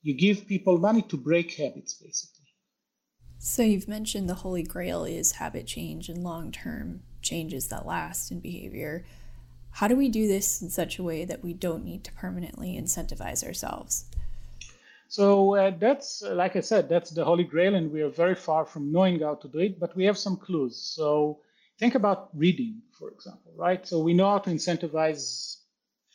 you 0.02 0.16
give 0.16 0.48
people 0.48 0.78
money 0.78 1.02
to 1.04 1.18
break 1.18 1.54
habits, 1.54 1.94
basically. 1.96 2.39
So, 3.42 3.64
you've 3.64 3.88
mentioned 3.88 4.28
the 4.28 4.36
holy 4.36 4.64
grail 4.64 5.06
is 5.06 5.32
habit 5.32 5.66
change 5.66 6.10
and 6.10 6.22
long 6.26 6.52
term 6.52 7.04
changes 7.22 7.70
that 7.70 7.86
last 7.86 8.32
in 8.32 8.42
behavior. 8.42 9.06
How 9.72 9.88
do 9.88 9.96
we 9.96 10.10
do 10.10 10.28
this 10.28 10.62
in 10.62 10.70
such 10.70 11.00
a 11.00 11.04
way 11.04 11.24
that 11.24 11.42
we 11.42 11.54
don't 11.54 11.86
need 11.86 12.04
to 12.04 12.12
permanently 12.12 12.78
incentivize 12.78 13.42
ourselves? 13.42 14.04
So, 15.08 15.56
uh, 15.56 15.72
that's, 15.80 16.22
like 16.22 16.58
I 16.58 16.60
said, 16.60 16.90
that's 16.90 17.12
the 17.12 17.24
holy 17.24 17.46
grail, 17.46 17.76
and 17.76 17.90
we 17.94 18.02
are 18.02 18.10
very 18.10 18.36
far 18.36 18.66
from 18.66 18.92
knowing 18.92 19.22
how 19.22 19.36
to 19.36 19.48
do 19.48 19.60
it, 19.60 19.80
but 19.80 19.96
we 19.96 20.04
have 20.04 20.18
some 20.18 20.36
clues. 20.36 20.76
So, 20.76 21.40
think 21.80 21.96
about 21.96 22.32
reading, 22.34 22.82
for 22.92 23.10
example, 23.10 23.54
right? 23.56 23.88
So, 23.88 24.00
we 24.00 24.14
know 24.14 24.32
how 24.32 24.40
to 24.40 24.50
incentivize 24.50 25.59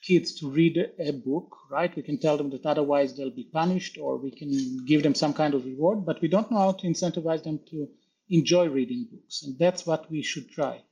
kids 0.06 0.34
to 0.40 0.50
read 0.50 0.76
a 0.98 1.12
book, 1.12 1.56
right? 1.70 1.94
We 1.96 2.02
can 2.02 2.18
tell 2.18 2.36
them 2.36 2.50
that 2.50 2.66
otherwise 2.66 3.14
they'll 3.14 3.30
be 3.30 3.48
punished, 3.52 3.98
or 3.98 4.16
we 4.16 4.30
can 4.30 4.84
give 4.86 5.02
them 5.02 5.14
some 5.14 5.34
kind 5.34 5.54
of 5.54 5.64
reward, 5.64 6.04
but 6.04 6.20
we 6.20 6.28
don't 6.28 6.50
know 6.50 6.58
how 6.58 6.72
to 6.72 6.86
incentivize 6.86 7.42
them 7.42 7.60
to 7.70 7.88
enjoy 8.28 8.68
reading 8.68 9.08
books, 9.10 9.42
and 9.42 9.58
that's 9.58 9.86
what 9.86 10.10
we 10.10 10.22
should 10.22 10.50
try. 10.50 10.82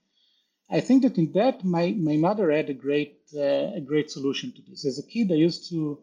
I 0.71 0.81
think 0.81 1.03
that 1.03 1.19
in 1.19 1.33
that, 1.33 1.65
my, 1.65 1.93
my 1.93 2.17
mother 2.17 2.51
had 2.51 2.71
a 2.71 2.75
great 2.75 3.19
uh, 3.35 3.77
a 3.77 3.81
great 3.81 4.11
solution 4.11 4.53
to 4.53 4.63
this. 4.63 4.87
As 4.87 4.99
a 4.99 5.07
kid, 5.07 5.31
I 5.31 5.37
used 5.37 5.69
to 5.71 5.99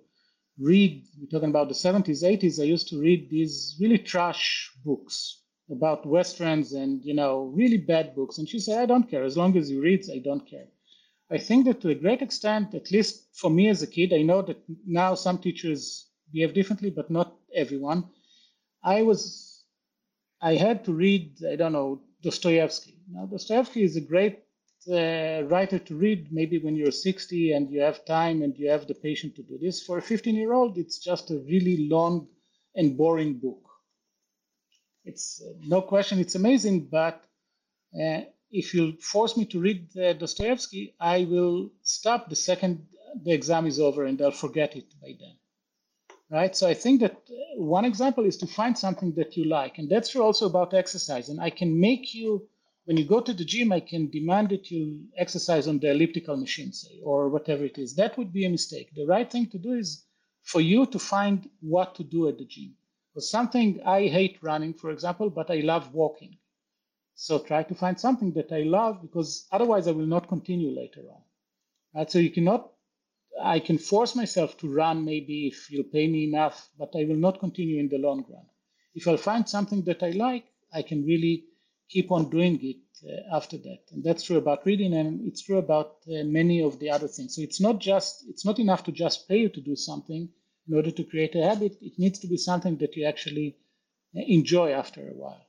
read. 0.59 1.05
We're 1.19 1.27
talking 1.33 1.49
about 1.49 1.69
the 1.69 1.75
70s, 1.75 2.23
80s. 2.23 2.59
I 2.59 2.65
used 2.65 2.89
to 2.89 2.99
read 2.99 3.29
these 3.29 3.77
really 3.79 3.97
trash 3.97 4.71
books, 4.85 5.39
about 5.71 6.05
westerns 6.05 6.73
and 6.73 7.03
you 7.05 7.13
know 7.13 7.51
really 7.55 7.77
bad 7.77 8.15
books 8.15 8.37
and 8.37 8.49
she 8.49 8.59
said 8.59 8.79
i 8.79 8.85
don't 8.85 9.09
care 9.09 9.23
as 9.23 9.37
long 9.37 9.55
as 9.57 9.69
you 9.69 9.81
read 9.81 10.03
i 10.11 10.17
don't 10.17 10.49
care 10.49 10.65
i 11.31 11.37
think 11.37 11.65
that 11.65 11.81
to 11.81 11.89
a 11.89 11.95
great 11.95 12.21
extent 12.21 12.73
at 12.73 12.91
least 12.91 13.27
for 13.33 13.49
me 13.49 13.69
as 13.69 13.81
a 13.81 13.87
kid 13.87 14.13
i 14.13 14.21
know 14.21 14.41
that 14.41 14.57
now 14.85 15.15
some 15.15 15.37
teachers 15.37 16.09
behave 16.31 16.53
differently 16.53 16.89
but 16.89 17.09
not 17.09 17.35
everyone. 17.55 18.03
I 18.83 19.01
was 19.01 19.63
i 20.41 20.55
had 20.55 20.85
to 20.85 20.93
read 20.93 21.43
i 21.51 21.55
don't 21.55 21.73
know 21.73 22.01
dostoevsky. 22.21 22.97
Now 23.11 23.25
dostoevsky 23.25 23.83
is 23.83 23.95
a 23.95 24.01
great 24.01 24.43
uh, 24.91 25.43
writer 25.47 25.79
to 25.79 25.95
read 25.95 26.31
maybe 26.31 26.57
when 26.59 26.75
you're 26.75 26.91
60 26.91 27.51
and 27.53 27.69
you 27.69 27.81
have 27.81 28.05
time 28.05 28.41
and 28.41 28.57
you 28.57 28.69
have 28.69 28.87
the 28.87 28.95
patience 28.95 29.35
to 29.35 29.43
do 29.43 29.57
this. 29.57 29.81
For 29.83 29.97
a 29.97 30.01
15 30.01 30.35
year 30.35 30.53
old 30.53 30.77
it's 30.77 30.99
just 30.99 31.31
a 31.31 31.39
really 31.39 31.87
long 31.89 32.27
and 32.75 32.97
boring 32.97 33.39
book. 33.39 33.61
It's 35.05 35.41
uh, 35.41 35.53
no 35.61 35.81
question 35.81 36.19
it's 36.19 36.35
amazing, 36.35 36.87
but 36.87 37.23
uh, 37.99 38.21
if 38.51 38.73
you 38.73 38.93
force 38.97 39.37
me 39.37 39.45
to 39.45 39.59
read 39.59 39.89
Dostoevsky, 39.93 40.95
I 40.99 41.25
will 41.25 41.71
stop 41.83 42.29
the 42.29 42.35
second 42.35 42.87
the 43.23 43.31
exam 43.33 43.65
is 43.67 43.79
over 43.79 44.05
and 44.05 44.21
I'll 44.21 44.31
forget 44.31 44.75
it 44.75 44.93
by 45.01 45.15
then. 45.19 45.35
Right? 46.31 46.55
So 46.55 46.67
I 46.67 46.73
think 46.75 47.01
that 47.01 47.13
uh, 47.29 47.61
one 47.61 47.85
example 47.85 48.25
is 48.25 48.37
to 48.37 48.47
find 48.47 48.77
something 48.77 49.13
that 49.15 49.37
you 49.37 49.45
like. 49.45 49.79
And 49.79 49.89
that's 49.89 50.15
also 50.15 50.47
about 50.47 50.73
exercise. 50.73 51.29
And 51.29 51.41
I 51.41 51.49
can 51.51 51.79
make 51.79 52.13
you, 52.15 52.47
when 52.85 52.97
you 52.97 53.05
go 53.05 53.19
to 53.21 53.33
the 53.33 53.45
gym, 53.45 53.71
I 53.71 53.79
can 53.79 54.09
demand 54.09 54.49
that 54.49 54.71
you 54.71 55.05
exercise 55.17 55.67
on 55.67 55.79
the 55.79 55.91
elliptical 55.91 56.37
machine, 56.37 56.71
say, 56.73 56.99
or 57.03 57.29
whatever 57.29 57.65
it 57.65 57.77
is. 57.77 57.95
That 57.95 58.17
would 58.17 58.31
be 58.33 58.45
a 58.45 58.49
mistake. 58.49 58.93
The 58.95 59.05
right 59.05 59.29
thing 59.31 59.47
to 59.51 59.59
do 59.59 59.73
is 59.73 60.05
for 60.43 60.61
you 60.61 60.85
to 60.87 60.99
find 60.99 61.49
what 61.61 61.95
to 61.95 62.03
do 62.03 62.27
at 62.27 62.37
the 62.39 62.45
gym 62.45 62.75
For 63.13 63.21
something 63.21 63.81
I 63.85 64.07
hate 64.07 64.41
running, 64.43 64.73
for 64.73 64.91
example, 64.91 65.29
but 65.29 65.51
I 65.51 65.61
love 65.61 65.93
walking. 65.93 66.38
So 67.21 67.37
try 67.37 67.63
to 67.63 67.75
find 67.75 67.99
something 67.99 68.31
that 68.35 68.49
I 68.53 68.61
love 68.61 69.01
because 69.01 69.45
otherwise 69.51 69.89
I 69.89 69.91
will 69.91 70.05
not 70.05 70.29
continue 70.29 70.71
later 70.71 71.01
on. 71.01 71.21
Right? 71.93 72.09
So 72.09 72.17
you 72.17 72.31
cannot, 72.31 72.71
I 73.43 73.59
can 73.59 73.77
force 73.77 74.15
myself 74.15 74.57
to 74.59 74.73
run 74.73 75.03
maybe 75.03 75.47
if 75.47 75.69
you'll 75.69 75.91
pay 75.91 76.07
me 76.07 76.23
enough, 76.23 76.69
but 76.77 76.95
I 76.95 77.03
will 77.03 77.17
not 77.17 77.41
continue 77.41 77.77
in 77.77 77.89
the 77.89 77.97
long 77.97 78.23
run. 78.29 78.45
If 78.95 79.05
I'll 79.05 79.17
find 79.17 79.49
something 79.49 79.83
that 79.83 80.01
I 80.01 80.11
like, 80.11 80.45
I 80.73 80.81
can 80.81 81.05
really 81.05 81.43
keep 81.89 82.09
on 82.09 82.29
doing 82.29 82.57
it 82.63 82.77
uh, 83.05 83.35
after 83.35 83.57
that. 83.57 83.81
And 83.91 84.01
that's 84.01 84.23
true 84.23 84.37
about 84.37 84.65
reading 84.65 84.93
and 84.93 85.27
it's 85.27 85.41
true 85.41 85.57
about 85.57 85.97
uh, 86.07 86.23
many 86.23 86.61
of 86.61 86.79
the 86.79 86.89
other 86.89 87.09
things. 87.09 87.35
So 87.35 87.41
it's 87.41 87.59
not 87.59 87.79
just, 87.79 88.23
it's 88.29 88.45
not 88.45 88.59
enough 88.59 88.85
to 88.85 88.93
just 88.93 89.27
pay 89.27 89.39
you 89.39 89.49
to 89.49 89.61
do 89.61 89.75
something 89.75 90.29
in 90.69 90.73
order 90.73 90.91
to 90.91 91.03
create 91.03 91.35
a 91.35 91.43
habit, 91.43 91.79
it 91.81 91.99
needs 91.99 92.19
to 92.19 92.27
be 92.27 92.37
something 92.37 92.77
that 92.77 92.95
you 92.95 93.03
actually 93.03 93.57
uh, 94.15 94.21
enjoy 94.25 94.71
after 94.71 95.01
a 95.01 95.13
while. 95.13 95.48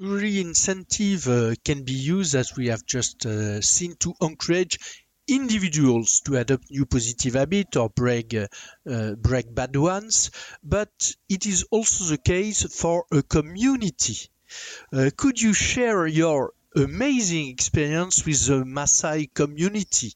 Really, 0.00 0.40
incentive 0.40 1.28
uh, 1.28 1.54
can 1.64 1.84
be 1.84 1.92
used, 1.92 2.34
as 2.34 2.56
we 2.56 2.66
have 2.66 2.84
just 2.84 3.24
uh, 3.26 3.60
seen, 3.60 3.94
to 4.00 4.12
encourage 4.20 5.04
individuals 5.28 6.20
to 6.22 6.36
adopt 6.36 6.68
new 6.68 6.84
positive 6.84 7.34
habits 7.34 7.76
or 7.76 7.90
break, 7.90 8.34
uh, 8.34 8.48
uh, 8.90 9.14
break 9.14 9.54
bad 9.54 9.76
ones, 9.76 10.32
but 10.64 10.90
it 11.28 11.46
is 11.46 11.64
also 11.70 12.06
the 12.06 12.18
case 12.18 12.64
for 12.76 13.04
a 13.12 13.22
community. 13.22 14.16
Uh, 14.92 15.10
could 15.16 15.40
you 15.40 15.52
share 15.52 16.08
your 16.08 16.54
amazing 16.74 17.46
experience 17.46 18.26
with 18.26 18.44
the 18.48 18.64
Maasai 18.64 19.32
community? 19.32 20.12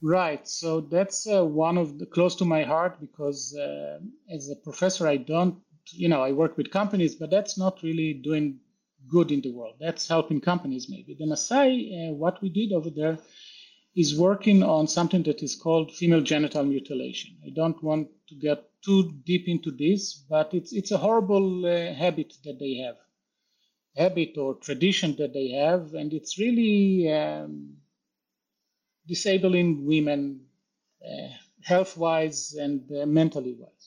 Right. 0.00 0.46
So 0.46 0.80
that's 0.80 1.26
uh, 1.26 1.44
one 1.44 1.76
of 1.76 1.98
the 1.98 2.06
close 2.06 2.36
to 2.36 2.44
my 2.44 2.62
heart 2.62 3.00
because 3.00 3.52
as 4.32 4.48
a 4.48 4.54
professor, 4.54 5.08
I 5.08 5.16
don't, 5.16 5.56
you 5.90 6.08
know, 6.08 6.22
I 6.22 6.30
work 6.30 6.56
with 6.56 6.70
companies, 6.70 7.16
but 7.16 7.30
that's 7.30 7.58
not 7.58 7.82
really 7.82 8.14
doing 8.14 8.60
good 9.08 9.30
in 9.32 9.40
the 9.42 9.52
world. 9.52 9.76
That's 9.80 10.08
helping 10.08 10.40
companies 10.40 10.88
maybe. 10.88 11.14
The 11.14 11.26
Maasai, 11.26 12.10
uh, 12.10 12.14
what 12.14 12.42
we 12.42 12.48
did 12.50 12.72
over 12.72 12.90
there 12.90 13.18
is 13.96 14.18
working 14.18 14.62
on 14.62 14.88
something 14.88 15.22
that 15.24 15.42
is 15.42 15.56
called 15.56 15.92
female 15.94 16.22
genital 16.22 16.64
mutilation. 16.64 17.36
I 17.46 17.50
don't 17.50 17.82
want 17.82 18.08
to 18.28 18.34
get 18.36 18.64
too 18.84 19.12
deep 19.24 19.48
into 19.48 19.70
this, 19.70 20.14
but 20.28 20.54
it's 20.54 20.72
it's 20.72 20.92
a 20.92 20.98
horrible 20.98 21.66
uh, 21.66 21.94
habit 21.94 22.34
that 22.44 22.58
they 22.58 22.74
have, 22.76 22.96
habit 23.96 24.38
or 24.38 24.54
tradition 24.56 25.16
that 25.16 25.32
they 25.34 25.48
have, 25.50 25.94
and 25.94 26.12
it's 26.12 26.38
really. 26.38 27.12
Um, 27.12 27.76
disabling 29.06 29.86
women 29.86 30.40
uh, 31.04 31.28
health 31.62 31.96
wise 31.96 32.54
and 32.54 32.82
uh, 32.92 33.06
mentally 33.06 33.54
wise. 33.58 33.81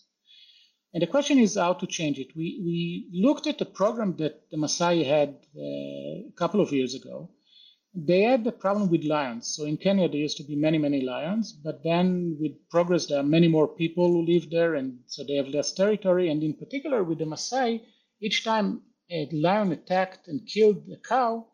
And 0.96 1.02
the 1.02 1.08
question 1.08 1.40
is 1.40 1.58
how 1.58 1.74
to 1.74 1.86
change 1.86 2.20
it. 2.20 2.34
We, 2.38 2.62
we 2.64 3.10
looked 3.22 3.48
at 3.48 3.58
the 3.58 3.66
program 3.66 4.16
that 4.16 4.50
the 4.50 4.56
Maasai 4.56 5.06
had 5.06 5.36
uh, 5.54 6.30
a 6.30 6.34
couple 6.38 6.62
of 6.62 6.72
years 6.72 6.96
ago. 6.96 7.32
They 7.94 8.22
had 8.22 8.46
the 8.46 8.54
problem 8.54 8.90
with 8.90 9.04
lions. 9.04 9.46
So 9.54 9.66
in 9.66 9.76
Kenya, 9.76 10.08
there 10.08 10.22
used 10.22 10.38
to 10.38 10.44
be 10.44 10.56
many, 10.56 10.78
many 10.78 11.02
lions. 11.02 11.52
But 11.52 11.84
then 11.84 12.38
with 12.40 12.54
progress, 12.70 13.08
there 13.08 13.20
are 13.20 13.24
many 13.24 13.50
more 13.50 13.68
people 13.68 14.08
who 14.08 14.26
live 14.26 14.50
there. 14.50 14.76
And 14.76 15.00
so 15.08 15.26
they 15.26 15.36
have 15.36 15.50
less 15.50 15.74
territory. 15.74 16.30
And 16.30 16.42
in 16.42 16.54
particular, 16.54 17.04
with 17.04 17.18
the 17.18 17.26
Maasai, 17.26 17.82
each 18.22 18.46
time 18.46 18.82
a 19.12 19.28
lion 19.34 19.74
attacked 19.74 20.30
and 20.30 20.48
killed 20.48 20.82
a 20.94 20.98
cow, 21.06 21.46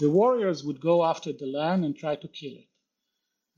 the 0.00 0.10
warriors 0.10 0.64
would 0.64 0.82
go 0.82 1.02
after 1.02 1.32
the 1.32 1.46
lion 1.46 1.84
and 1.84 1.96
try 1.96 2.16
to 2.16 2.28
kill 2.28 2.52
it. 2.52 2.68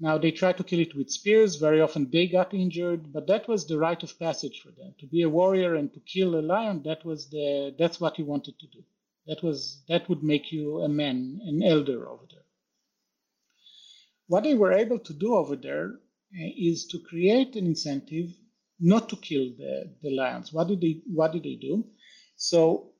Now 0.00 0.18
they 0.18 0.32
tried 0.32 0.56
to 0.58 0.64
kill 0.64 0.80
it 0.80 0.94
with 0.96 1.10
spears. 1.10 1.56
Very 1.56 1.80
often 1.80 2.10
they 2.10 2.26
got 2.26 2.52
injured, 2.52 3.12
but 3.12 3.26
that 3.28 3.46
was 3.46 3.66
the 3.66 3.78
rite 3.78 4.02
of 4.02 4.18
passage 4.18 4.60
for 4.60 4.70
them. 4.72 4.94
To 4.98 5.06
be 5.06 5.22
a 5.22 5.28
warrior 5.28 5.76
and 5.76 5.92
to 5.94 6.00
kill 6.00 6.38
a 6.38 6.42
lion, 6.42 6.82
that 6.82 7.04
was 7.04 7.30
the 7.30 7.74
that's 7.78 8.00
what 8.00 8.18
you 8.18 8.24
wanted 8.24 8.58
to 8.58 8.66
do. 8.66 8.84
That 9.26 9.42
was 9.42 9.82
that 9.88 10.08
would 10.08 10.22
make 10.22 10.50
you 10.50 10.80
a 10.80 10.88
man, 10.88 11.40
an 11.44 11.62
elder 11.62 12.08
over 12.08 12.26
there. 12.30 12.44
What 14.26 14.44
they 14.44 14.54
were 14.54 14.72
able 14.72 14.98
to 14.98 15.14
do 15.14 15.34
over 15.34 15.54
there 15.54 16.00
eh, 16.38 16.74
to 16.90 16.98
create 16.98 17.54
an 17.56 17.66
incentive 17.66 18.30
not 18.80 19.08
to 19.10 19.16
kill 19.16 19.50
the, 19.56 19.94
the 20.02 20.10
lions. 20.10 20.52
What 20.52 20.68
did 20.68 20.80
they 20.80 21.02
what 21.06 21.32
did 21.32 21.44
they 21.44 21.54
do? 21.54 21.86
So 22.36 22.92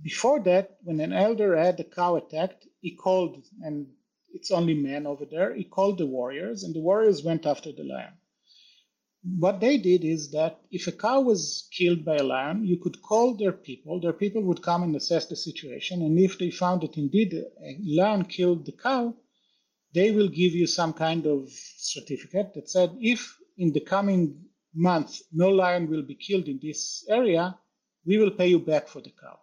before 0.00 0.40
that, 0.44 0.78
when 0.82 1.00
an 1.00 1.12
elder 1.12 1.56
had 1.56 1.80
a 1.80 1.84
cow 1.84 2.16
attacked, 2.16 2.66
he 2.80 2.94
called 2.94 3.44
and 3.62 3.88
it's 4.32 4.50
only 4.50 4.74
men 4.74 5.06
over 5.06 5.24
there. 5.24 5.54
He 5.54 5.64
called 5.64 5.98
the 5.98 6.06
warriors, 6.06 6.62
and 6.62 6.74
the 6.74 6.80
warriors 6.80 7.22
went 7.24 7.46
after 7.46 7.72
the 7.72 7.84
lion. 7.84 8.14
What 9.22 9.60
they 9.60 9.76
did 9.76 10.02
is 10.04 10.30
that 10.30 10.60
if 10.70 10.86
a 10.86 10.92
cow 10.92 11.20
was 11.20 11.68
killed 11.72 12.04
by 12.04 12.16
a 12.16 12.22
lion, 12.22 12.64
you 12.64 12.78
could 12.78 13.02
call 13.02 13.34
their 13.34 13.52
people. 13.52 14.00
Their 14.00 14.14
people 14.14 14.42
would 14.44 14.62
come 14.62 14.82
and 14.82 14.96
assess 14.96 15.26
the 15.26 15.36
situation, 15.36 16.02
and 16.02 16.18
if 16.18 16.38
they 16.38 16.50
found 16.50 16.82
that 16.82 16.96
indeed 16.96 17.34
a 17.34 17.76
lion 17.84 18.24
killed 18.24 18.64
the 18.64 18.72
cow, 18.72 19.14
they 19.92 20.10
will 20.10 20.28
give 20.28 20.54
you 20.54 20.66
some 20.66 20.92
kind 20.92 21.26
of 21.26 21.50
certificate 21.50 22.54
that 22.54 22.70
said 22.70 22.96
if 23.00 23.36
in 23.58 23.72
the 23.72 23.80
coming 23.80 24.46
month 24.74 25.20
no 25.32 25.48
lion 25.50 25.90
will 25.90 26.02
be 26.02 26.14
killed 26.14 26.46
in 26.48 26.58
this 26.62 27.04
area, 27.08 27.58
we 28.06 28.16
will 28.18 28.30
pay 28.30 28.46
you 28.48 28.60
back 28.60 28.88
for 28.88 29.00
the 29.00 29.12
cow. 29.20 29.38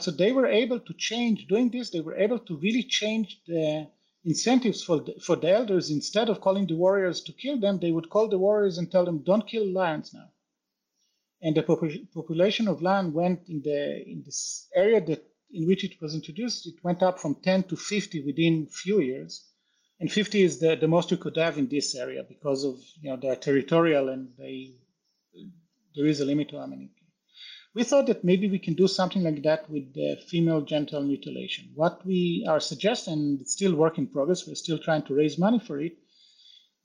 So 0.00 0.10
they 0.10 0.32
were 0.32 0.46
able 0.46 0.80
to 0.80 0.94
change, 0.94 1.46
doing 1.46 1.70
this, 1.70 1.90
they 1.90 2.00
were 2.00 2.16
able 2.16 2.38
to 2.38 2.56
really 2.56 2.84
change 2.84 3.40
the 3.46 3.86
incentives 4.24 4.82
for 4.82 5.00
the, 5.00 5.14
for 5.20 5.36
the 5.36 5.50
elders. 5.50 5.90
Instead 5.90 6.30
of 6.30 6.40
calling 6.40 6.66
the 6.66 6.76
warriors 6.76 7.22
to 7.24 7.32
kill 7.32 7.60
them, 7.60 7.78
they 7.78 7.90
would 7.90 8.08
call 8.08 8.28
the 8.28 8.38
warriors 8.38 8.78
and 8.78 8.90
tell 8.90 9.04
them, 9.04 9.18
don't 9.18 9.46
kill 9.46 9.66
lions 9.70 10.14
now. 10.14 10.30
And 11.42 11.54
the 11.54 11.62
pop- 11.62 11.84
population 12.14 12.68
of 12.68 12.80
lion 12.80 13.12
went 13.12 13.46
in 13.48 13.60
the 13.62 14.02
in 14.08 14.22
this 14.24 14.66
area 14.74 15.04
that 15.04 15.22
in 15.52 15.66
which 15.66 15.84
it 15.84 16.00
was 16.00 16.14
introduced, 16.14 16.66
it 16.66 16.82
went 16.82 17.02
up 17.02 17.18
from 17.18 17.34
10 17.34 17.64
to 17.64 17.76
50 17.76 18.24
within 18.24 18.66
few 18.66 19.00
years. 19.00 19.44
And 20.00 20.10
50 20.10 20.42
is 20.42 20.58
the, 20.58 20.76
the 20.76 20.88
most 20.88 21.10
you 21.10 21.18
could 21.18 21.36
have 21.36 21.58
in 21.58 21.68
this 21.68 21.94
area 21.94 22.24
because 22.26 22.64
of 22.64 22.80
you 23.02 23.10
know 23.10 23.16
they're 23.16 23.36
territorial 23.36 24.08
and 24.08 24.30
they 24.38 24.72
there 25.94 26.06
is 26.06 26.20
a 26.20 26.24
limit 26.24 26.48
to 26.48 26.58
how 26.58 26.66
many 26.66 26.90
we 27.74 27.82
thought 27.82 28.06
that 28.06 28.22
maybe 28.22 28.48
we 28.48 28.58
can 28.58 28.74
do 28.74 28.86
something 28.86 29.24
like 29.24 29.42
that 29.42 29.68
with 29.68 29.92
the 29.94 30.16
female 30.28 30.60
genital 30.60 31.02
mutilation. 31.02 31.70
What 31.74 32.06
we 32.06 32.46
are 32.48 32.60
suggesting, 32.60 33.38
it's 33.40 33.52
still 33.52 33.74
work 33.74 33.98
in 33.98 34.06
progress, 34.06 34.46
we're 34.46 34.54
still 34.54 34.78
trying 34.78 35.02
to 35.06 35.14
raise 35.14 35.38
money 35.38 35.58
for 35.58 35.80
it, 35.80 35.96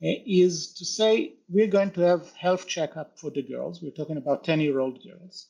eh, 0.02 0.16
is 0.26 0.74
to 0.74 0.86
say 0.86 1.34
we're 1.48 1.68
going 1.68 1.92
to 1.92 2.02
have 2.02 2.32
health 2.32 2.66
checkup 2.68 3.20
for 3.20 3.30
the 3.30 3.44
girls. 3.44 3.84
We're 3.84 3.92
talking 3.92 4.18
about 4.18 4.44
10 4.44 4.62
year 4.62 4.80
old 4.80 5.00
girls. 5.04 5.50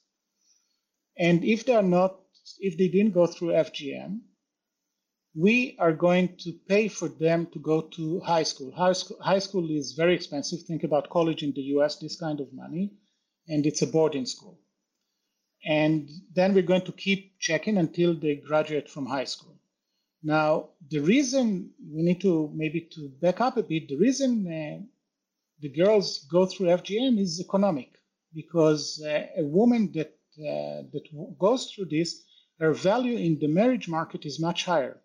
And 1.17 1.45
if 1.45 1.65
they're 1.65 1.83
not, 1.83 2.19
if 2.59 2.77
they 2.77 2.89
didn't 2.89 3.13
go 3.13 3.25
through 3.25 3.53
FGM, 3.53 4.19
we 5.35 5.77
are 5.79 5.93
going 5.93 6.35
to 6.37 6.51
pay 6.67 6.89
for 6.89 7.07
them 7.07 7.45
to 7.53 7.59
go 7.59 7.81
to 7.81 8.19
high 8.21 8.43
school. 8.43 8.71
High 8.71 8.93
school, 8.93 9.17
high 9.21 9.39
school 9.39 9.69
is 9.71 9.93
very 9.93 10.15
expensive. 10.15 10.63
Think 10.63 10.83
about 10.83 11.09
college 11.09 11.43
in 11.43 11.53
the 11.53 11.61
US, 11.77 11.97
this 11.97 12.19
kind 12.19 12.41
of 12.41 12.51
money, 12.51 12.91
and 13.47 13.65
it's 13.65 13.81
a 13.81 13.87
boarding 13.87 14.25
school 14.25 14.59
and 15.65 16.09
then 16.33 16.53
we're 16.53 16.63
going 16.63 16.85
to 16.85 16.91
keep 16.91 17.39
checking 17.39 17.77
until 17.77 18.13
they 18.13 18.35
graduate 18.35 18.89
from 18.89 19.05
high 19.05 19.25
school. 19.25 19.55
Now, 20.23 20.69
the 20.89 20.99
reason 20.99 21.71
we 21.93 22.01
need 22.03 22.21
to 22.21 22.51
maybe 22.53 22.81
to 22.93 23.09
back 23.21 23.39
up 23.41 23.57
a 23.57 23.63
bit, 23.63 23.87
the 23.87 23.97
reason 23.97 24.47
uh, 24.47 24.83
the 25.61 25.69
girls 25.69 26.25
go 26.31 26.45
through 26.45 26.67
FGM 26.67 27.19
is 27.19 27.39
economic, 27.39 27.91
because 28.33 29.01
uh, 29.05 29.27
a 29.37 29.43
woman 29.43 29.91
that 29.93 30.13
uh, 30.39 30.83
that 30.93 31.05
goes 31.37 31.71
through 31.71 31.85
this, 31.85 32.23
her 32.59 32.73
value 32.73 33.17
in 33.17 33.39
the 33.39 33.47
marriage 33.47 33.87
market 33.87 34.25
is 34.25 34.39
much 34.39 34.65
higher. 34.65 34.97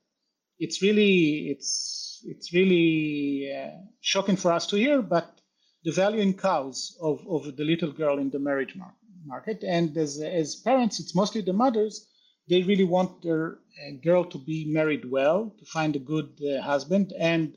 It's 0.59 0.83
really 0.83 1.51
it's 1.51 2.23
it's 2.27 2.53
really 2.53 3.53
uh, 3.53 3.71
shocking 4.01 4.37
for 4.37 4.53
us 4.53 4.67
to 4.69 4.77
hear, 4.77 5.03
but 5.03 5.41
the 5.85 5.93
value 5.93 6.21
in 6.21 6.35
cows 6.35 6.97
of, 7.01 7.21
of 7.29 7.57
the 7.57 7.65
little 7.65 7.93
girl 7.93 8.19
in 8.19 8.31
the 8.31 8.39
marriage 8.39 8.75
mar- 8.75 8.95
market, 9.25 9.63
and 9.65 9.97
as 9.97 10.21
as 10.21 10.57
parents, 10.57 11.01
it's 11.01 11.15
mostly 11.15 11.41
the 11.41 11.53
mothers. 11.53 12.07
They 12.49 12.63
really 12.63 12.85
want 12.85 13.23
their 13.23 13.45
uh, 13.53 13.93
girl 14.03 14.25
to 14.27 14.39
be 14.39 14.67
married 14.67 15.05
well, 15.11 15.55
to 15.59 15.65
find 15.65 15.97
a 15.97 16.07
good 16.13 16.31
uh, 16.43 16.63
husband, 16.63 17.13
and 17.19 17.57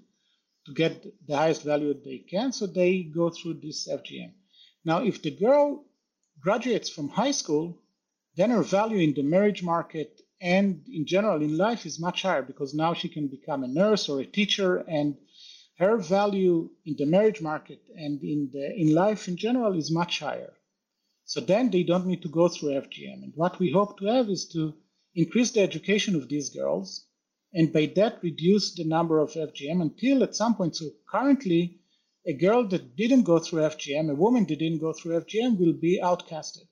to 0.65 0.73
get 0.73 1.05
the 1.27 1.35
highest 1.35 1.63
value 1.63 1.93
they 1.93 2.19
can. 2.19 2.51
So 2.51 2.67
they 2.67 3.03
go 3.03 3.29
through 3.29 3.55
this 3.55 3.87
FGM. 3.87 4.31
Now, 4.85 5.03
if 5.03 5.21
the 5.21 5.31
girl 5.31 5.85
graduates 6.39 6.89
from 6.89 7.09
high 7.09 7.31
school, 7.31 7.81
then 8.35 8.51
her 8.51 8.63
value 8.63 8.99
in 8.99 9.13
the 9.13 9.23
marriage 9.23 9.63
market 9.63 10.21
and 10.39 10.83
in 10.87 11.05
general 11.05 11.41
in 11.41 11.57
life 11.57 11.85
is 11.85 11.99
much 11.99 12.21
higher 12.21 12.43
because 12.43 12.73
now 12.73 12.93
she 12.93 13.09
can 13.09 13.27
become 13.27 13.63
a 13.63 13.67
nurse 13.67 14.07
or 14.07 14.19
a 14.19 14.25
teacher 14.25 14.77
and 14.87 15.17
her 15.79 15.97
value 15.97 16.69
in 16.85 16.95
the 16.97 17.05
marriage 17.05 17.41
market 17.41 17.81
and 17.97 18.21
in 18.23 18.49
the 18.53 18.75
in 18.75 18.93
life 18.93 19.27
in 19.27 19.35
general 19.35 19.75
is 19.75 19.91
much 19.91 20.19
higher 20.19 20.53
so 21.27 21.39
then 21.39 21.69
they 21.69 21.83
don't 21.83 22.07
need 22.07 22.23
to 22.23 22.37
go 22.39 22.47
through 22.47 22.81
fgm 22.85 23.19
and 23.23 23.33
what 23.35 23.59
we 23.59 23.69
hope 23.71 23.97
to 23.99 24.05
have 24.05 24.27
is 24.29 24.45
to 24.47 24.73
increase 25.13 25.51
the 25.51 25.61
education 25.61 26.15
of 26.15 26.27
these 26.27 26.49
girls 26.49 27.05
and 27.53 27.71
by 27.71 27.85
that 27.95 28.21
reduce 28.23 28.73
the 28.73 28.83
number 28.95 29.19
of 29.19 29.29
fgm 29.47 29.81
until 29.81 30.23
at 30.23 30.35
some 30.35 30.55
point 30.55 30.75
so 30.75 30.85
currently 31.15 31.79
a 32.27 32.33
girl 32.33 32.67
that 32.67 32.97
didn't 32.97 33.23
go 33.23 33.39
through 33.39 33.61
FGM, 33.61 34.11
a 34.11 34.15
woman 34.15 34.45
that 34.47 34.59
didn't 34.59 34.79
go 34.79 34.91
through 34.91 35.21
FGM, 35.21 35.57
will 35.57 35.71
be 35.71 36.01
outcasted. 36.03 36.67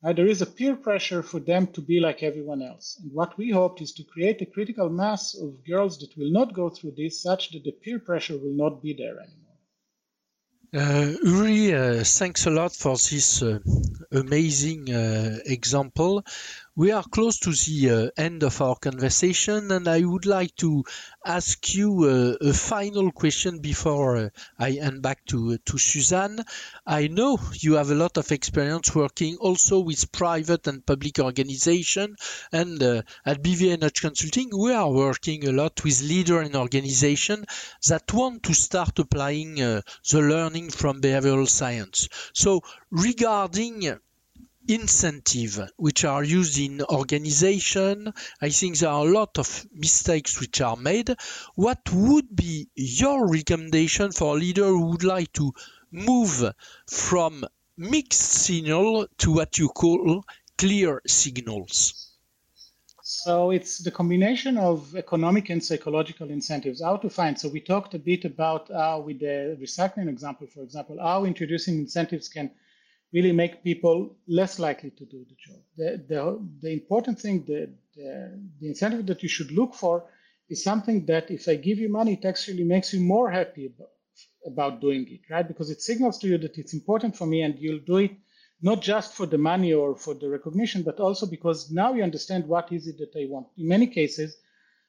Right? 0.00 0.14
There 0.14 0.28
is 0.28 0.40
a 0.40 0.46
peer 0.46 0.76
pressure 0.76 1.24
for 1.24 1.40
them 1.40 1.66
to 1.72 1.80
be 1.80 1.98
like 1.98 2.22
everyone 2.22 2.62
else. 2.62 2.96
And 3.02 3.12
what 3.12 3.36
we 3.36 3.50
hoped 3.50 3.82
is 3.82 3.90
to 3.94 4.04
create 4.04 4.40
a 4.40 4.46
critical 4.46 4.88
mass 4.88 5.34
of 5.34 5.64
girls 5.64 5.98
that 5.98 6.16
will 6.16 6.30
not 6.30 6.54
go 6.54 6.70
through 6.70 6.92
this 6.96 7.20
such 7.20 7.50
that 7.50 7.64
the 7.64 7.72
peer 7.72 7.98
pressure 7.98 8.38
will 8.38 8.54
not 8.54 8.80
be 8.80 8.92
there 8.92 9.18
anymore. 9.18 9.39
Uh, 10.72 11.14
Uri, 11.24 11.74
uh, 11.74 12.04
thanks 12.04 12.46
a 12.46 12.50
lot 12.50 12.72
for 12.72 12.96
this 12.96 13.42
uh, 13.42 13.58
amazing 14.12 14.88
example. 15.46 16.24
We 16.76 16.92
are 16.92 17.02
close 17.02 17.40
to 17.40 17.50
the 17.50 17.90
uh, 17.90 18.10
end 18.16 18.44
of 18.44 18.62
our 18.62 18.76
conversation, 18.76 19.72
and 19.72 19.88
I 19.88 20.02
would 20.02 20.24
like 20.24 20.54
to 20.56 20.84
ask 21.26 21.74
you 21.74 22.04
uh, 22.04 22.48
a 22.48 22.52
final 22.52 23.10
question 23.10 23.58
before 23.58 24.16
uh, 24.16 24.28
I 24.56 24.70
hand 24.72 25.02
back 25.02 25.24
to 25.26 25.58
to 25.58 25.78
Suzanne. 25.78 26.44
I 26.86 27.08
know 27.08 27.40
you 27.54 27.74
have 27.74 27.90
a 27.90 27.96
lot 27.96 28.18
of 28.18 28.30
experience 28.30 28.94
working 28.94 29.36
also 29.38 29.80
with 29.80 30.12
private 30.12 30.68
and 30.68 30.86
public 30.86 31.18
organization, 31.18 32.14
and 32.52 32.80
uh, 32.80 33.02
at 33.26 33.42
BVA 33.42 33.80
Nudge 33.80 34.00
Consulting 34.00 34.50
we 34.56 34.72
are 34.72 34.92
working 34.92 35.48
a 35.48 35.52
lot 35.52 35.82
with 35.82 36.02
leader 36.02 36.40
in 36.40 36.54
organization 36.54 37.46
that 37.88 38.12
want 38.12 38.44
to 38.44 38.54
start 38.54 38.96
applying 39.00 39.60
uh, 39.60 39.82
the 40.08 40.20
learning 40.20 40.70
from 40.70 41.00
behavioral 41.00 41.48
science. 41.48 42.08
So 42.32 42.62
regarding 42.92 43.98
incentive 44.68 45.60
which 45.76 46.04
are 46.04 46.22
used 46.22 46.58
in 46.58 46.82
organization. 46.82 48.12
I 48.40 48.50
think 48.50 48.78
there 48.78 48.90
are 48.90 49.06
a 49.06 49.10
lot 49.10 49.38
of 49.38 49.66
mistakes 49.72 50.40
which 50.40 50.60
are 50.60 50.76
made. 50.76 51.14
What 51.54 51.80
would 51.92 52.34
be 52.34 52.68
your 52.74 53.28
recommendation 53.28 54.12
for 54.12 54.36
a 54.36 54.38
leader 54.38 54.66
who 54.66 54.86
would 54.90 55.04
like 55.04 55.32
to 55.34 55.52
move 55.90 56.52
from 56.88 57.44
mixed 57.76 58.20
signal 58.20 59.06
to 59.18 59.32
what 59.32 59.58
you 59.58 59.68
call 59.68 60.24
clear 60.56 61.02
signals? 61.06 62.06
So 63.02 63.50
it's 63.50 63.78
the 63.78 63.90
combination 63.90 64.56
of 64.56 64.94
economic 64.94 65.50
and 65.50 65.64
psychological 65.64 66.30
incentives. 66.30 66.80
How 66.80 66.96
to 66.98 67.10
find? 67.10 67.36
So 67.36 67.48
we 67.48 67.60
talked 67.60 67.94
a 67.94 67.98
bit 67.98 68.24
about 68.24 68.68
with 69.04 69.18
the 69.18 69.58
recycling 69.60 70.08
example, 70.08 70.46
for 70.46 70.62
example, 70.62 70.98
how 71.00 71.24
introducing 71.24 71.78
incentives 71.78 72.28
can 72.28 72.52
really 73.12 73.32
make 73.32 73.64
people 73.64 74.16
less 74.28 74.58
likely 74.58 74.90
to 74.90 75.04
do 75.04 75.24
the 75.28 75.36
job. 75.46 75.60
The, 75.76 76.04
the, 76.08 76.48
the 76.60 76.72
important 76.72 77.20
thing, 77.20 77.44
the, 77.46 77.70
the, 77.96 78.40
the 78.60 78.68
incentive 78.68 79.06
that 79.06 79.22
you 79.22 79.28
should 79.28 79.50
look 79.50 79.74
for 79.74 80.04
is 80.48 80.62
something 80.62 81.06
that 81.06 81.30
if 81.30 81.48
I 81.48 81.56
give 81.56 81.78
you 81.78 81.88
money, 81.88 82.14
it 82.14 82.24
actually 82.24 82.64
makes 82.64 82.92
you 82.92 83.00
more 83.00 83.30
happy 83.30 83.66
about, 83.66 83.90
about 84.46 84.80
doing 84.80 85.06
it, 85.08 85.20
right? 85.30 85.46
Because 85.46 85.70
it 85.70 85.80
signals 85.80 86.18
to 86.18 86.28
you 86.28 86.38
that 86.38 86.58
it's 86.58 86.74
important 86.74 87.16
for 87.16 87.26
me 87.26 87.42
and 87.42 87.58
you'll 87.58 87.80
do 87.80 87.98
it 87.98 88.12
not 88.62 88.82
just 88.82 89.14
for 89.14 89.26
the 89.26 89.38
money 89.38 89.72
or 89.72 89.96
for 89.96 90.14
the 90.14 90.28
recognition, 90.28 90.82
but 90.82 91.00
also 91.00 91.26
because 91.26 91.70
now 91.70 91.94
you 91.94 92.02
understand 92.02 92.46
what 92.46 92.70
is 92.72 92.86
it 92.86 92.98
that 92.98 93.18
I 93.18 93.26
want. 93.26 93.46
In 93.56 93.68
many 93.68 93.86
cases, 93.86 94.36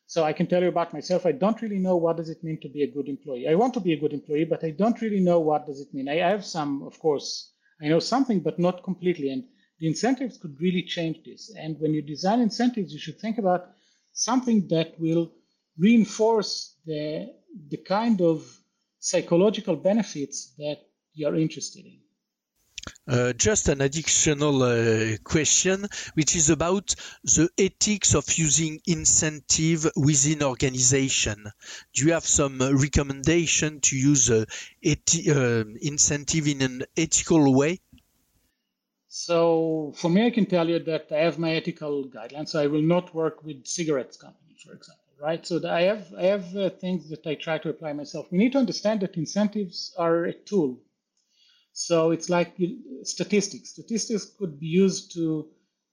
so 0.07 0.25
I 0.25 0.33
can 0.33 0.47
tell 0.47 0.61
you 0.61 0.67
about 0.67 0.91
myself, 0.91 1.25
I 1.25 1.31
don't 1.31 1.61
really 1.61 1.79
know 1.79 1.95
what 1.95 2.17
does 2.17 2.29
it 2.29 2.43
mean 2.43 2.59
to 2.61 2.69
be 2.69 2.83
a 2.83 2.91
good 2.91 3.07
employee. 3.07 3.47
I 3.47 3.55
want 3.55 3.73
to 3.75 3.79
be 3.79 3.93
a 3.93 3.99
good 3.99 4.11
employee, 4.11 4.43
but 4.43 4.63
I 4.63 4.71
don't 4.71 4.99
really 5.01 5.21
know 5.21 5.39
what 5.39 5.67
does 5.67 5.79
it 5.79 5.93
mean. 5.93 6.09
I 6.09 6.15
have 6.15 6.45
some, 6.45 6.83
of 6.83 6.99
course, 6.99 7.50
I 7.81 7.87
know 7.87 7.99
something, 7.99 8.39
but 8.41 8.59
not 8.59 8.83
completely. 8.83 9.31
And 9.31 9.43
the 9.79 9.87
incentives 9.87 10.37
could 10.37 10.59
really 10.61 10.83
change 10.83 11.23
this. 11.25 11.51
And 11.57 11.79
when 11.79 11.93
you 11.93 12.01
design 12.01 12.39
incentives, 12.39 12.93
you 12.93 12.99
should 12.99 13.19
think 13.19 13.37
about 13.37 13.71
something 14.13 14.67
that 14.67 14.99
will 14.99 15.31
reinforce 15.77 16.75
the, 16.85 17.33
the 17.69 17.77
kind 17.77 18.21
of 18.21 18.45
psychological 18.99 19.75
benefits 19.75 20.53
that 20.57 20.81
you're 21.13 21.35
interested 21.35 21.85
in. 21.85 21.99
Uh, 23.07 23.33
just 23.33 23.67
an 23.67 23.81
additional 23.81 24.61
uh, 24.61 25.17
question, 25.23 25.87
which 26.13 26.35
is 26.35 26.51
about 26.51 26.93
the 27.23 27.49
ethics 27.57 28.13
of 28.13 28.31
using 28.37 28.79
incentive 28.85 29.87
within 29.95 30.43
organization. 30.43 31.51
Do 31.93 32.05
you 32.05 32.13
have 32.13 32.27
some 32.27 32.61
uh, 32.61 32.71
recommendation 32.71 33.81
to 33.81 33.97
use 33.97 34.29
uh, 34.29 34.45
incentive 34.83 36.47
in 36.47 36.61
an 36.61 36.83
ethical 36.95 37.53
way? 37.55 37.81
So 39.07 39.93
for 39.95 40.09
me, 40.09 40.27
I 40.27 40.29
can 40.29 40.45
tell 40.45 40.69
you 40.69 40.77
that 40.79 41.11
I 41.11 41.21
have 41.21 41.39
my 41.39 41.55
ethical 41.55 42.05
guidelines. 42.05 42.49
So 42.49 42.61
I 42.61 42.67
will 42.67 42.83
not 42.83 43.15
work 43.15 43.43
with 43.43 43.65
cigarettes 43.65 44.15
company, 44.15 44.55
for 44.63 44.73
example, 44.73 45.03
right? 45.19 45.43
So 45.45 45.59
I 45.67 45.81
have 45.81 46.13
I 46.13 46.23
have 46.25 46.55
uh, 46.55 46.69
things 46.69 47.09
that 47.09 47.25
I 47.25 47.33
try 47.33 47.57
to 47.57 47.69
apply 47.69 47.93
myself. 47.93 48.31
We 48.31 48.37
need 48.37 48.51
to 48.51 48.59
understand 48.59 48.99
that 49.01 49.17
incentives 49.17 49.93
are 49.97 50.25
a 50.25 50.33
tool 50.33 50.79
so 51.73 52.11
it's 52.11 52.29
like 52.29 52.55
statistics. 53.03 53.69
Statistics 53.69 54.25
could 54.25 54.59
be 54.59 54.67
used 54.67 55.13
to, 55.13 55.47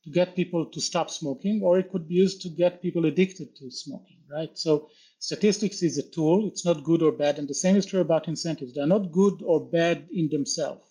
to 0.04 0.10
get 0.10 0.36
people 0.36 0.66
to 0.66 0.80
stop 0.80 1.10
smoking, 1.10 1.62
or 1.62 1.78
it 1.78 1.90
could 1.90 2.08
be 2.08 2.14
used 2.14 2.42
to 2.42 2.48
get 2.48 2.82
people 2.82 3.06
addicted 3.06 3.54
to 3.56 3.70
smoking, 3.70 4.18
right? 4.30 4.56
So 4.58 4.90
statistics 5.18 5.82
is 5.82 5.98
a 5.98 6.02
tool. 6.02 6.48
It's 6.48 6.64
not 6.64 6.84
good 6.84 7.02
or 7.02 7.12
bad. 7.12 7.38
And 7.38 7.48
the 7.48 7.54
same 7.54 7.76
is 7.76 7.86
true 7.86 8.00
about 8.00 8.28
incentives. 8.28 8.74
They're 8.74 8.86
not 8.86 9.12
good 9.12 9.42
or 9.42 9.64
bad 9.64 10.08
in 10.12 10.28
themselves. 10.28 10.84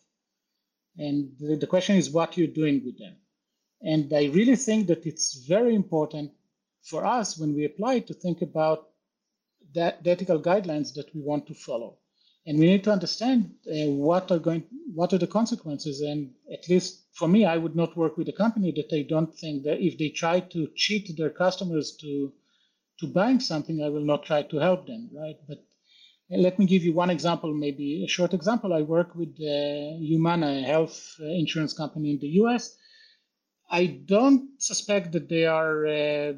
And 0.97 1.31
the, 1.39 1.57
the 1.57 1.67
question 1.67 1.97
is 1.97 2.09
what 2.09 2.37
you're 2.37 2.47
doing 2.47 2.83
with 2.85 2.97
them. 2.97 3.17
And 3.81 4.11
I 4.13 4.25
really 4.25 4.55
think 4.55 4.87
that 4.87 5.05
it's 5.05 5.45
very 5.45 5.75
important 5.75 6.31
for 6.81 7.05
us 7.05 7.37
when 7.37 7.53
we 7.53 7.65
apply 7.65 7.99
to 7.99 8.13
think 8.13 8.41
about 8.41 8.87
that 9.73 10.03
the 10.03 10.11
ethical 10.11 10.41
guidelines 10.41 10.93
that 10.93 11.13
we 11.13 11.21
want 11.21 11.45
to 11.47 11.53
follow 11.53 11.97
and 12.47 12.57
we 12.57 12.65
need 12.65 12.83
to 12.85 12.91
understand 12.91 13.53
uh, 13.67 13.91
what 13.91 14.31
are 14.31 14.39
going 14.39 14.63
what 14.95 15.13
are 15.13 15.19
the 15.19 15.27
consequences. 15.27 16.01
And 16.01 16.33
at 16.51 16.67
least 16.69 17.03
for 17.13 17.27
me 17.27 17.45
i 17.45 17.57
would 17.57 17.75
not 17.75 17.97
work 17.97 18.17
with 18.17 18.29
a 18.29 18.39
company 18.43 18.71
that 18.77 18.91
i 18.99 19.01
don't 19.13 19.33
think 19.37 19.63
that 19.63 19.79
if 19.81 19.97
they 19.97 20.09
try 20.09 20.39
to 20.39 20.67
cheat 20.75 21.05
their 21.17 21.31
customers 21.43 21.97
to 22.01 22.31
to 22.99 23.07
buying 23.07 23.39
something 23.39 23.83
i 23.83 23.89
will 23.89 24.05
not 24.13 24.23
try 24.23 24.41
to 24.43 24.57
help 24.57 24.87
them 24.87 25.09
right? 25.21 25.37
But 25.47 25.59
uh, 26.31 26.37
let 26.45 26.59
me 26.59 26.65
give 26.65 26.83
you 26.83 26.93
one 26.93 27.09
example 27.09 27.53
maybe 27.53 28.03
a 28.03 28.07
short 28.07 28.33
example. 28.33 28.73
I 28.73 28.81
work 28.81 29.15
with 29.15 29.33
uh, 29.41 29.97
humana 30.11 30.47
a 30.47 30.61
health 30.73 30.97
uh, 31.19 31.25
insurance 31.25 31.73
company 31.73 32.11
in 32.11 32.19
the 32.19 32.29
us 32.29 32.75
i 33.69 33.85
don't 33.85 34.43
suspect 34.61 35.11
that 35.13 35.27
they 35.29 35.45
are 35.45 35.85
uh, 35.87 36.33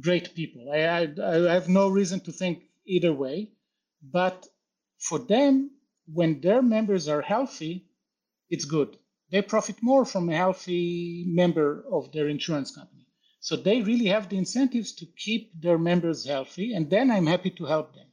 great 0.00 0.34
people. 0.34 0.70
I, 0.72 0.78
I, 0.78 1.50
I 1.50 1.54
have 1.54 1.68
no 1.68 1.88
reason 1.88 2.20
to 2.20 2.32
think 2.32 2.64
either 2.86 3.12
way. 3.12 3.52
But 4.02 4.46
for 5.04 5.18
them, 5.18 5.70
when 6.06 6.40
their 6.40 6.62
members 6.62 7.08
are 7.08 7.20
healthy, 7.20 7.86
it's 8.48 8.64
good. 8.64 8.96
They 9.30 9.42
profit 9.42 9.82
more 9.82 10.04
from 10.06 10.28
a 10.28 10.36
healthy 10.36 11.24
member 11.28 11.84
of 11.92 12.10
their 12.12 12.28
insurance 12.28 12.74
company. 12.74 13.06
So 13.40 13.56
they 13.56 13.82
really 13.82 14.06
have 14.06 14.28
the 14.28 14.38
incentives 14.38 14.92
to 14.92 15.06
keep 15.24 15.60
their 15.60 15.76
members 15.76 16.24
healthy, 16.24 16.72
and 16.72 16.88
then 16.88 17.10
I'm 17.10 17.26
happy 17.26 17.50
to 17.50 17.66
help 17.66 17.94
them. 17.94 18.06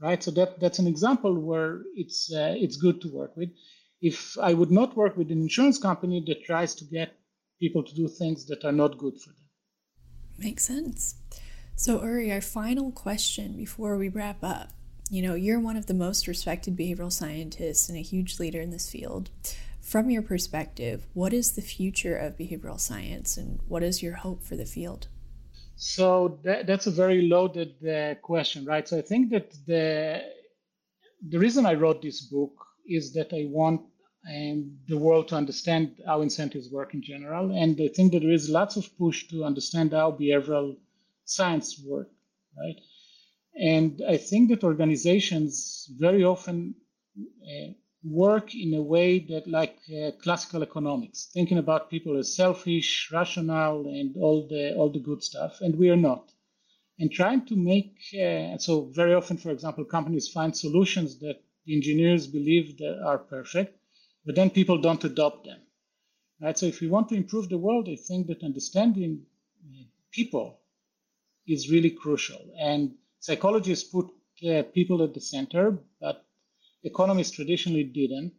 Right? 0.00 0.22
So 0.22 0.30
that, 0.32 0.60
that's 0.60 0.78
an 0.78 0.86
example 0.86 1.34
where 1.40 1.82
it's 1.96 2.30
uh, 2.32 2.54
it's 2.56 2.76
good 2.76 3.00
to 3.00 3.08
work 3.08 3.36
with. 3.36 3.50
If 4.00 4.38
I 4.38 4.52
would 4.54 4.70
not 4.70 4.96
work 4.96 5.16
with 5.16 5.32
an 5.32 5.40
insurance 5.40 5.78
company 5.78 6.22
that 6.28 6.44
tries 6.44 6.74
to 6.76 6.84
get 6.84 7.14
people 7.58 7.82
to 7.82 7.94
do 7.94 8.06
things 8.06 8.46
that 8.46 8.64
are 8.64 8.78
not 8.82 8.98
good 8.98 9.14
for 9.18 9.30
them. 9.30 9.48
Makes 10.38 10.64
sense. 10.66 11.16
So, 11.74 12.02
Uri, 12.02 12.30
our 12.30 12.42
final 12.42 12.92
question 12.92 13.56
before 13.56 13.96
we 13.96 14.08
wrap 14.08 14.44
up 14.44 14.75
you 15.10 15.22
know, 15.22 15.34
you're 15.34 15.60
one 15.60 15.76
of 15.76 15.86
the 15.86 15.94
most 15.94 16.26
respected 16.26 16.76
behavioral 16.76 17.12
scientists 17.12 17.88
and 17.88 17.96
a 17.96 18.02
huge 18.02 18.38
leader 18.38 18.60
in 18.60 18.70
this 18.70 18.90
field. 18.90 19.30
from 19.80 20.10
your 20.10 20.22
perspective, 20.22 21.06
what 21.14 21.32
is 21.32 21.52
the 21.52 21.62
future 21.62 22.16
of 22.16 22.36
behavioral 22.36 22.80
science 22.80 23.36
and 23.36 23.60
what 23.68 23.84
is 23.84 24.02
your 24.02 24.14
hope 24.14 24.42
for 24.42 24.56
the 24.56 24.66
field? 24.66 25.06
So 25.76 26.40
that, 26.42 26.66
that's 26.66 26.88
a 26.88 26.90
very 26.90 27.22
loaded 27.28 27.74
uh, 27.86 28.16
question, 28.16 28.64
right? 28.64 28.88
So 28.88 28.98
I 28.98 29.02
think 29.02 29.30
that 29.30 29.54
the 29.66 30.22
the 31.28 31.38
reason 31.38 31.66
I 31.66 31.74
wrote 31.74 32.02
this 32.02 32.20
book 32.20 32.54
is 32.86 33.12
that 33.12 33.32
I 33.32 33.46
want 33.48 33.80
um, 34.28 34.76
the 34.88 34.98
world 34.98 35.28
to 35.28 35.36
understand 35.36 36.02
how 36.06 36.20
incentives 36.20 36.70
work 36.70 36.94
in 36.94 37.02
general, 37.02 37.52
and 37.52 37.80
I 37.80 37.88
think 37.88 38.12
that 38.12 38.20
there 38.20 38.32
is 38.32 38.48
lots 38.48 38.76
of 38.76 38.84
push 38.98 39.28
to 39.28 39.44
understand 39.44 39.92
how 39.92 40.10
behavioral 40.12 40.76
science 41.24 41.80
work, 41.84 42.10
right? 42.58 42.76
And 43.60 44.02
I 44.06 44.18
think 44.18 44.50
that 44.50 44.64
organizations 44.64 45.90
very 45.98 46.24
often 46.24 46.74
uh, 47.18 47.72
work 48.04 48.54
in 48.54 48.74
a 48.74 48.82
way 48.82 49.18
that 49.18 49.46
like 49.46 49.78
uh, 49.90 50.10
classical 50.22 50.62
economics, 50.62 51.30
thinking 51.32 51.58
about 51.58 51.90
people 51.90 52.16
as 52.18 52.36
selfish, 52.36 53.10
rational, 53.10 53.88
and 53.88 54.14
all 54.16 54.46
the 54.46 54.74
all 54.74 54.90
the 54.90 55.00
good 55.00 55.22
stuff, 55.22 55.60
and 55.60 55.76
we 55.76 55.88
are 55.90 55.96
not. 55.96 56.30
And 56.98 57.10
trying 57.10 57.46
to 57.46 57.56
make 57.56 57.96
uh, 58.14 58.58
so 58.58 58.90
very 58.94 59.14
often, 59.14 59.36
for 59.36 59.50
example, 59.50 59.84
companies 59.84 60.28
find 60.28 60.56
solutions 60.56 61.18
that 61.20 61.42
engineers 61.68 62.26
believe 62.26 62.78
that 62.78 63.02
are 63.04 63.18
perfect, 63.18 63.78
but 64.24 64.34
then 64.34 64.50
people 64.50 64.78
don't 64.78 65.04
adopt 65.04 65.46
them. 65.46 65.60
Right. 66.40 66.58
So 66.58 66.66
if 66.66 66.80
we 66.80 66.88
want 66.88 67.08
to 67.08 67.14
improve 67.14 67.48
the 67.48 67.58
world, 67.58 67.88
I 67.88 67.96
think 67.96 68.26
that 68.26 68.42
understanding 68.44 69.22
uh, 69.64 69.84
people 70.12 70.60
is 71.46 71.70
really 71.70 71.90
crucial. 71.90 72.40
And 72.58 72.94
psychologists 73.26 73.88
put 73.96 74.06
uh, 74.48 74.62
people 74.76 75.02
at 75.02 75.12
the 75.12 75.20
center, 75.20 75.64
but 76.00 76.24
economists 76.84 77.32
traditionally 77.32 77.82
didn't. 78.00 78.34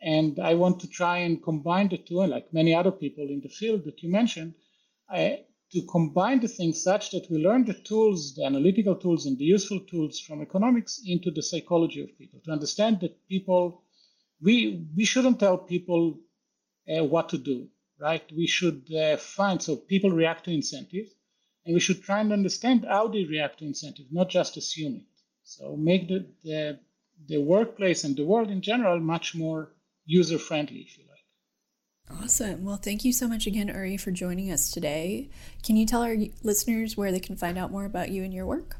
And 0.00 0.38
I 0.38 0.54
want 0.54 0.80
to 0.80 0.88
try 0.88 1.18
and 1.26 1.42
combine 1.42 1.88
the 1.88 1.98
two, 1.98 2.20
and 2.22 2.30
like 2.30 2.52
many 2.60 2.74
other 2.74 2.94
people 3.02 3.26
in 3.34 3.40
the 3.42 3.54
field 3.60 3.84
that 3.84 4.02
you 4.02 4.10
mentioned, 4.10 4.54
I, 5.08 5.40
to 5.72 5.82
combine 5.96 6.40
the 6.40 6.48
things 6.48 6.82
such 6.82 7.10
that 7.10 7.26
we 7.30 7.44
learn 7.46 7.64
the 7.64 7.78
tools, 7.90 8.34
the 8.36 8.44
analytical 8.44 8.96
tools, 8.96 9.26
and 9.26 9.36
the 9.36 9.44
useful 9.56 9.80
tools 9.80 10.18
from 10.18 10.40
economics 10.40 11.02
into 11.06 11.30
the 11.30 11.42
psychology 11.42 12.00
of 12.02 12.18
people, 12.18 12.40
to 12.44 12.52
understand 12.52 13.00
that 13.00 13.28
people, 13.28 13.82
we, 14.40 14.86
we 14.96 15.04
shouldn't 15.04 15.40
tell 15.40 15.58
people 15.58 16.18
uh, 16.88 17.04
what 17.04 17.28
to 17.30 17.38
do, 17.38 17.68
right? 17.98 18.24
We 18.34 18.46
should 18.46 18.82
uh, 18.94 19.16
find, 19.18 19.60
so 19.60 19.76
people 19.76 20.10
react 20.10 20.44
to 20.44 20.52
incentives, 20.52 21.10
and 21.64 21.74
we 21.74 21.80
should 21.80 22.02
try 22.02 22.20
and 22.20 22.32
understand 22.32 22.84
how 22.88 23.08
they 23.08 23.24
react 23.24 23.58
to 23.58 23.64
incentives, 23.64 24.08
not 24.12 24.28
just 24.28 24.56
assume 24.56 24.96
it. 24.96 25.02
So 25.44 25.76
make 25.76 26.08
the, 26.08 26.26
the 26.42 26.78
the 27.28 27.38
workplace 27.38 28.04
and 28.04 28.16
the 28.16 28.24
world 28.24 28.50
in 28.50 28.60
general 28.60 28.98
much 29.00 29.34
more 29.34 29.72
user 30.04 30.38
friendly, 30.38 30.80
if 30.80 30.98
you 30.98 31.04
like. 31.08 32.22
Awesome. 32.22 32.64
Well, 32.64 32.76
thank 32.76 33.04
you 33.04 33.12
so 33.12 33.28
much 33.28 33.46
again, 33.46 33.68
Uri, 33.68 33.96
for 33.96 34.10
joining 34.10 34.50
us 34.50 34.70
today. 34.70 35.30
Can 35.62 35.76
you 35.76 35.86
tell 35.86 36.02
our 36.02 36.16
listeners 36.42 36.96
where 36.96 37.12
they 37.12 37.20
can 37.20 37.36
find 37.36 37.56
out 37.56 37.70
more 37.70 37.84
about 37.84 38.10
you 38.10 38.24
and 38.24 38.34
your 38.34 38.46
work? 38.46 38.76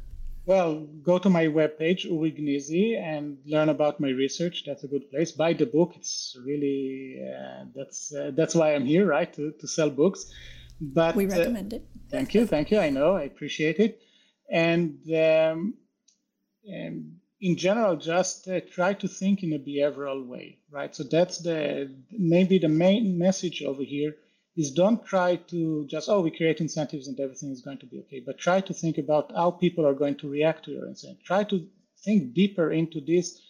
Well, 0.47 0.81
go 1.03 1.19
to 1.19 1.31
my 1.31 1.47
webpage, 1.47 2.05
Uri 2.05 2.33
Gneezy, 2.33 3.01
and 3.01 3.39
learn 3.47 3.71
about 3.71 3.99
my 3.99 4.11
research. 4.11 4.65
That's 4.67 4.85
a 4.85 4.89
good 4.89 5.11
place. 5.11 5.33
Buy 5.33 5.55
the 5.55 5.65
book. 5.65 5.95
It's 5.97 6.37
really 6.45 7.19
uh, 7.27 7.65
that's 7.75 8.13
uh, 8.13 8.31
that's 8.35 8.55
why 8.55 8.75
I'm 8.75 8.85
here, 8.85 9.07
right? 9.07 9.33
To, 9.35 9.53
to 9.53 9.67
sell 9.67 9.89
books. 9.89 10.31
But 10.81 11.17
we 11.17 11.27
uh, 11.27 11.31
recommend 11.31 11.73
it. 11.73 11.87
thank 12.11 12.35
you, 12.35 12.47
thank 12.47 12.71
you. 12.71 12.79
I 12.79 12.91
know, 12.91 13.17
I 13.17 13.23
appreciate 13.23 13.79
it. 13.79 14.01
And 14.51 14.99
um, 15.15 15.75
and 16.67 17.17
in 17.41 17.57
general 17.57 17.97
just 17.97 18.49
uh, 18.49 18.61
try 18.71 18.95
to 18.95 19.09
think 19.09 19.43
in 19.43 19.53
a 19.53 19.59
behavioral 19.59 20.27
way 20.27 20.59
right 20.71 20.95
so 20.95 21.05
that's 21.05 21.39
the 21.39 21.95
maybe 22.11 22.59
the 22.59 22.69
main 22.69 23.19
message 23.19 23.63
over 23.63 23.83
here 23.83 24.15
is 24.57 24.71
don't 24.71 25.05
try 25.05 25.37
to 25.37 25.87
just 25.87 26.09
oh 26.09 26.21
we 26.21 26.31
create 26.31 26.61
incentives 26.61 27.07
and 27.09 27.19
everything 27.21 27.51
is 27.51 27.61
going 27.61 27.79
to 27.79 27.87
be 27.87 27.99
okay 27.99 28.23
but 28.25 28.39
try 28.39 28.61
to 28.61 28.73
think 28.73 28.99
about 28.99 29.31
how 29.37 29.51
people 29.51 29.87
are 29.87 29.95
going 30.03 30.17
to 30.17 30.29
react 30.29 30.65
to 30.65 30.71
your 30.71 30.87
incentive 30.87 31.23
try 31.25 31.45
to 31.45 31.67
think 32.05 32.33
deeper 32.35 32.71
into 32.73 33.01
this 33.01 33.41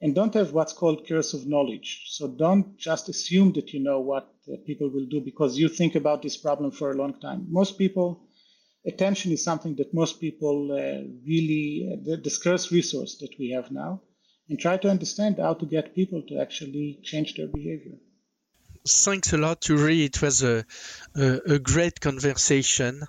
and 0.00 0.14
don't 0.14 0.34
have 0.34 0.52
what's 0.52 0.72
called 0.72 1.06
curse 1.08 1.34
of 1.34 1.46
knowledge 1.46 2.04
so 2.06 2.28
don't 2.28 2.76
just 2.76 3.08
assume 3.08 3.52
that 3.52 3.72
you 3.72 3.80
know 3.80 4.00
what 4.00 4.32
people 4.66 4.88
will 4.90 5.06
do 5.06 5.20
because 5.20 5.58
you 5.58 5.68
think 5.68 5.94
about 5.94 6.22
this 6.22 6.36
problem 6.36 6.70
for 6.70 6.90
a 6.90 6.96
long 6.96 7.14
time 7.20 7.46
most 7.48 7.78
people 7.78 8.28
attention 8.86 9.32
is 9.32 9.44
something 9.44 9.74
that 9.76 9.92
most 9.92 10.20
people 10.20 10.72
uh, 10.72 11.02
really, 11.26 11.90
uh, 11.92 11.96
the, 12.04 12.16
the, 12.16 12.30
scarce 12.30 12.72
resource 12.72 13.18
that 13.18 13.34
we 13.38 13.50
have 13.50 13.70
now, 13.70 14.00
and 14.48 14.58
try 14.58 14.76
to 14.76 14.88
understand 14.88 15.38
how 15.38 15.54
to 15.54 15.66
get 15.66 15.94
people 15.94 16.22
to 16.22 16.38
actually 16.38 16.98
change 17.02 17.34
their 17.34 17.48
behavior. 17.48 17.96
Thanks 18.88 19.32
a 19.32 19.36
lot, 19.36 19.68
Uri. 19.68 20.04
It 20.04 20.22
was 20.22 20.42
a, 20.42 20.64
a, 21.14 21.40
a 21.46 21.58
great 21.58 22.00
conversation. 22.00 23.02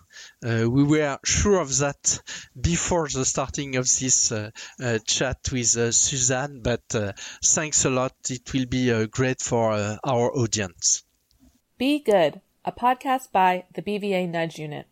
Uh, 0.43 0.69
we 0.69 0.83
were 0.83 1.17
sure 1.23 1.59
of 1.59 1.77
that 1.77 2.21
before 2.59 3.07
the 3.07 3.23
starting 3.23 3.77
of 3.77 3.85
this 3.85 4.31
uh, 4.31 4.51
uh, 4.81 4.99
chat 5.05 5.37
with 5.51 5.77
uh, 5.77 5.91
Suzanne, 5.91 6.61
but 6.61 6.83
thanks 7.43 7.85
a 7.85 7.89
lot. 7.89 8.13
It 8.29 8.51
will 8.53 8.65
be 8.65 9.07
great 9.07 9.41
for 9.41 9.71
our 10.03 10.31
audience. 10.35 11.03
Be 11.77 11.99
Good, 11.99 12.41
a 12.65 12.73
podcast 12.73 13.31
by 13.31 13.63
the 13.73 13.81
BVA 13.81 14.27
Nudge 14.27 14.59
Unit. 14.59 14.85